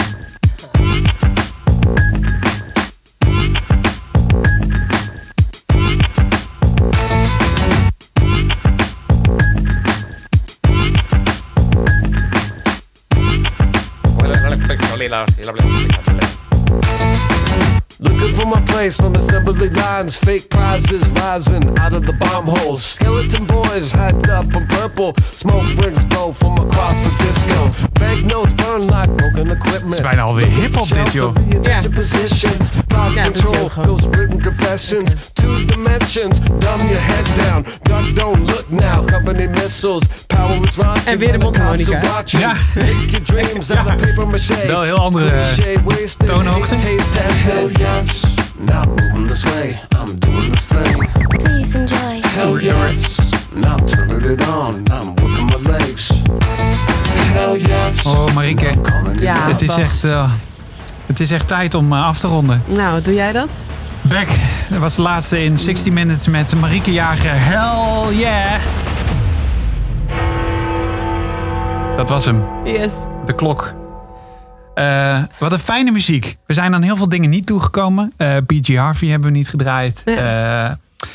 Looking 17.99 18.35
for 18.35 18.45
my 18.45 18.61
place 18.65 18.99
on 18.99 19.15
assembly 19.15 19.69
lines. 19.69 20.17
Fake 20.17 20.49
prizes 20.49 21.07
rising 21.07 21.77
out 21.77 21.93
of 21.93 22.05
the 22.05 22.11
bomb 22.19 22.47
holes. 22.47 22.83
Skeleton 22.83 23.45
boys 23.45 23.93
hyped 23.93 24.27
up 24.27 24.53
in 24.53 24.67
purple. 24.67 25.13
Smoke 25.31 25.63
rings 25.77 26.03
blow 26.05 26.33
from 26.33 26.55
across 26.55 27.01
the 27.05 27.11
disco. 27.23 27.94
Het 29.83 29.93
is 29.93 30.01
bijna 30.01 30.21
alweer 30.21 30.47
hip-hop 30.47 30.93
dit, 30.93 31.11
joh. 31.11 31.35
Ja. 31.61 31.79
Position, 31.93 32.51
Rock 32.87 33.13
Ja, 33.15 33.23
dat 33.23 33.31
control, 33.31 33.51
doe 33.53 33.63
je 33.63 33.69
gewoon. 33.69 33.97
those 33.97 34.09
written 34.09 34.41
confessions. 34.41 35.11
Two 35.33 35.65
dimensions, 35.65 36.37
dumb 36.39 36.87
your 36.89 37.01
head 37.01 37.25
down. 37.37 37.65
Duck, 37.81 38.15
don't 38.15 38.49
look 38.49 38.65
now. 38.69 39.07
Company 39.07 39.47
missiles, 39.47 40.03
power 40.27 40.67
is 40.67 40.75
raunchy. 40.75 41.09
En 41.09 41.17
weer 41.17 41.31
de 41.31 41.37
mondharmonica. 41.37 42.01
Ja. 42.25 42.53
Make 42.75 43.05
your 43.05 43.23
dreams 43.23 43.71
out 43.71 43.87
of 43.87 43.95
paper 43.95 44.27
mache. 44.27 44.67
Wel 44.67 44.81
heel 44.83 44.97
andere 44.97 45.43
toonhoogte. 46.25 46.75
Not 48.59 48.85
moving 48.85 49.27
this 49.27 49.43
way, 49.43 49.79
I'm 49.99 50.19
doing 50.19 50.51
this 50.51 50.65
thing. 50.65 51.09
Please 51.27 51.77
enjoy. 51.77 52.21
Hell 52.35 52.59
yes. 52.61 53.15
Now 53.55 53.75
turning 53.85 54.25
it 54.25 54.47
on, 54.47 54.83
I'm 54.91 55.13
working 55.15 55.45
my 55.45 55.71
legs. 55.71 56.11
Hell 57.33 57.57
yes. 57.57 58.03
Oh, 58.05 58.33
Marieke. 58.33 58.71
Ja, 59.19 59.47
Het 59.47 59.61
is 59.61 59.75
echt, 59.75 60.03
eh, 60.03 60.31
het 61.05 61.19
is 61.19 61.31
echt 61.31 61.47
tijd 61.47 61.73
om 61.73 61.93
eh, 61.93 62.05
af 62.05 62.19
te 62.19 62.27
ronden. 62.27 62.63
Nou, 62.67 63.01
doe 63.01 63.13
jij 63.13 63.31
dat? 63.31 63.49
Back 64.01 64.27
dat 64.69 64.79
was 64.79 64.95
de 64.95 65.01
laatste 65.01 65.43
in 65.43 65.59
60 65.59 65.93
Minutes 65.93 66.27
met 66.27 66.55
Marieke 66.55 66.91
Jager. 66.91 67.31
Hell 67.33 68.15
yeah! 68.15 68.61
Dat 71.95 72.09
was 72.09 72.25
hem. 72.25 72.43
Yes. 72.63 72.93
De 73.25 73.35
klok. 73.35 73.73
Eh, 74.73 75.23
wat 75.39 75.51
een 75.51 75.59
fijne 75.59 75.91
muziek. 75.91 76.37
We 76.45 76.53
zijn 76.53 76.73
aan 76.73 76.81
heel 76.81 76.95
veel 76.95 77.09
dingen 77.09 77.29
niet 77.29 77.45
toegekomen. 77.45 78.13
Eh 78.17 78.37
PG 78.45 78.75
Harvey 78.75 79.09
hebben 79.09 79.31
we 79.31 79.37
niet 79.37 79.49
gedraaid. 79.49 80.01
Eh, 80.05 80.71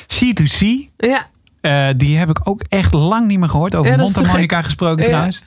C2C. 0.06 0.66
Ja. 0.96 1.26
Eh, 1.60 1.88
die 1.96 2.16
heb 2.16 2.28
ik 2.30 2.40
ook 2.44 2.62
echt 2.68 2.92
lang 2.92 3.26
niet 3.26 3.38
meer 3.38 3.48
gehoord. 3.48 3.74
Over 3.74 3.92
Ja, 3.92 3.96
mondharmonica 3.98 4.62
gesproken 4.62 5.04
trouwens. 5.04 5.42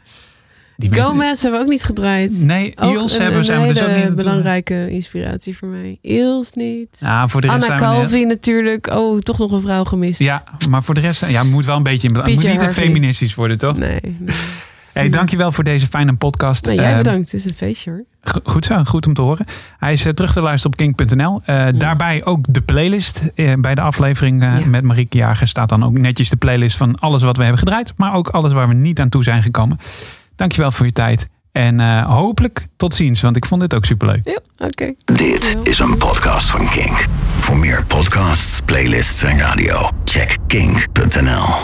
Die 0.77 0.89
mensen- 0.89 1.07
Gomez 1.09 1.41
hebben 1.41 1.59
we 1.59 1.65
ook 1.65 1.71
niet 1.71 1.83
gedraaid. 1.83 2.31
Nee, 2.41 2.73
Eels 2.75 3.13
een- 3.13 3.21
hebben 3.21 3.39
een 3.39 3.45
zijn 3.45 3.61
we 3.61 3.67
dus 3.67 3.81
ook 3.81 3.87
niet 3.87 3.97
naartoe. 3.97 4.15
belangrijke 4.15 4.89
inspiratie 4.89 5.57
voor 5.57 5.67
mij. 5.67 5.97
Eels 6.01 6.51
niet. 6.53 6.87
Ja, 6.99 7.27
voor 7.27 7.41
de 7.41 7.47
rest 7.47 7.63
Anna 7.63 7.75
we- 7.75 7.81
Calvi 7.81 8.25
natuurlijk. 8.25 8.87
Oh, 8.87 9.19
toch 9.19 9.37
nog 9.37 9.51
een 9.51 9.61
vrouw 9.61 9.83
gemist. 9.83 10.19
Ja, 10.19 10.43
maar 10.69 10.83
voor 10.83 10.93
de 10.95 11.01
rest, 11.01 11.25
ja, 11.29 11.43
moet 11.43 11.65
wel 11.65 11.75
een 11.77 11.83
beetje 11.83 12.07
in 12.07 12.13
belang. 12.13 12.33
Moet 12.33 12.43
niet 12.43 12.59
te 12.59 12.69
feministisch 12.69 13.35
worden, 13.35 13.57
toch? 13.57 13.77
Nee. 13.77 13.99
Hey, 14.93 15.09
dankjewel 15.09 15.51
voor 15.51 15.63
deze 15.63 15.87
fijne 15.87 16.13
podcast. 16.15 16.65
Nou, 16.65 16.77
jij 16.77 16.91
Eh, 16.91 16.97
bedankt. 16.97 17.31
Het 17.31 17.39
is 17.39 17.45
een 17.49 17.55
feestje 17.55 17.89
hoor. 17.91 18.03
Go- 18.21 18.39
Goed 18.43 18.65
zo, 18.65 18.83
goed 18.83 19.07
om 19.07 19.13
te 19.13 19.21
horen. 19.21 19.45
Hij 19.79 19.93
is 19.93 20.05
eh, 20.05 20.11
terug 20.11 20.33
te 20.33 20.41
luisteren 20.41 20.77
op 20.77 20.77
kink.nl. 20.95 21.41
Eh, 21.45 21.65
Daarbij 21.75 22.25
ook 22.25 22.45
de 22.49 22.61
playlist. 22.61 23.31
Eh, 23.35 23.53
bij 23.59 23.75
de 23.75 23.81
aflevering 23.81 24.43
eh, 24.43 24.59
Ja. 24.59 24.65
met 24.65 24.83
Marieke 24.83 25.17
Jager 25.17 25.47
staat 25.47 25.69
dan 25.69 25.83
ook 25.85 25.97
netjes 25.97 26.29
de 26.29 26.35
playlist 26.37 26.77
van 26.77 26.99
alles 26.99 27.23
wat 27.23 27.35
we 27.37 27.41
hebben 27.41 27.59
gedraaid. 27.59 27.93
Maar 27.97 28.13
ook 28.13 28.27
alles 28.27 28.53
waar 28.53 28.67
we 28.67 28.73
niet 28.73 28.99
aan 28.99 29.09
toe 29.09 29.23
zijn 29.23 29.43
gekomen. 29.43 29.79
Dankjewel 30.35 30.71
voor 30.71 30.85
je 30.85 30.91
tijd. 30.91 31.29
En 31.51 31.79
eh, 31.79 32.05
hopelijk 32.05 32.67
tot 32.77 32.93
ziens, 32.93 33.21
want 33.21 33.35
ik 33.35 33.45
vond 33.45 33.61
dit 33.61 33.75
ook 33.75 33.85
superleuk. 33.85 34.21
Ja, 34.23 34.39
oké. 34.65 34.93
Dit 35.05 35.55
is 35.63 35.79
een 35.79 35.97
podcast 35.97 36.49
van 36.49 36.69
Kink. 36.69 37.05
Voor 37.39 37.57
meer 37.57 37.85
podcasts, 37.85 38.59
playlists 38.65 39.23
en 39.23 39.37
radio, 39.39 39.89
check 40.05 40.37
kink.nl. 40.47 41.55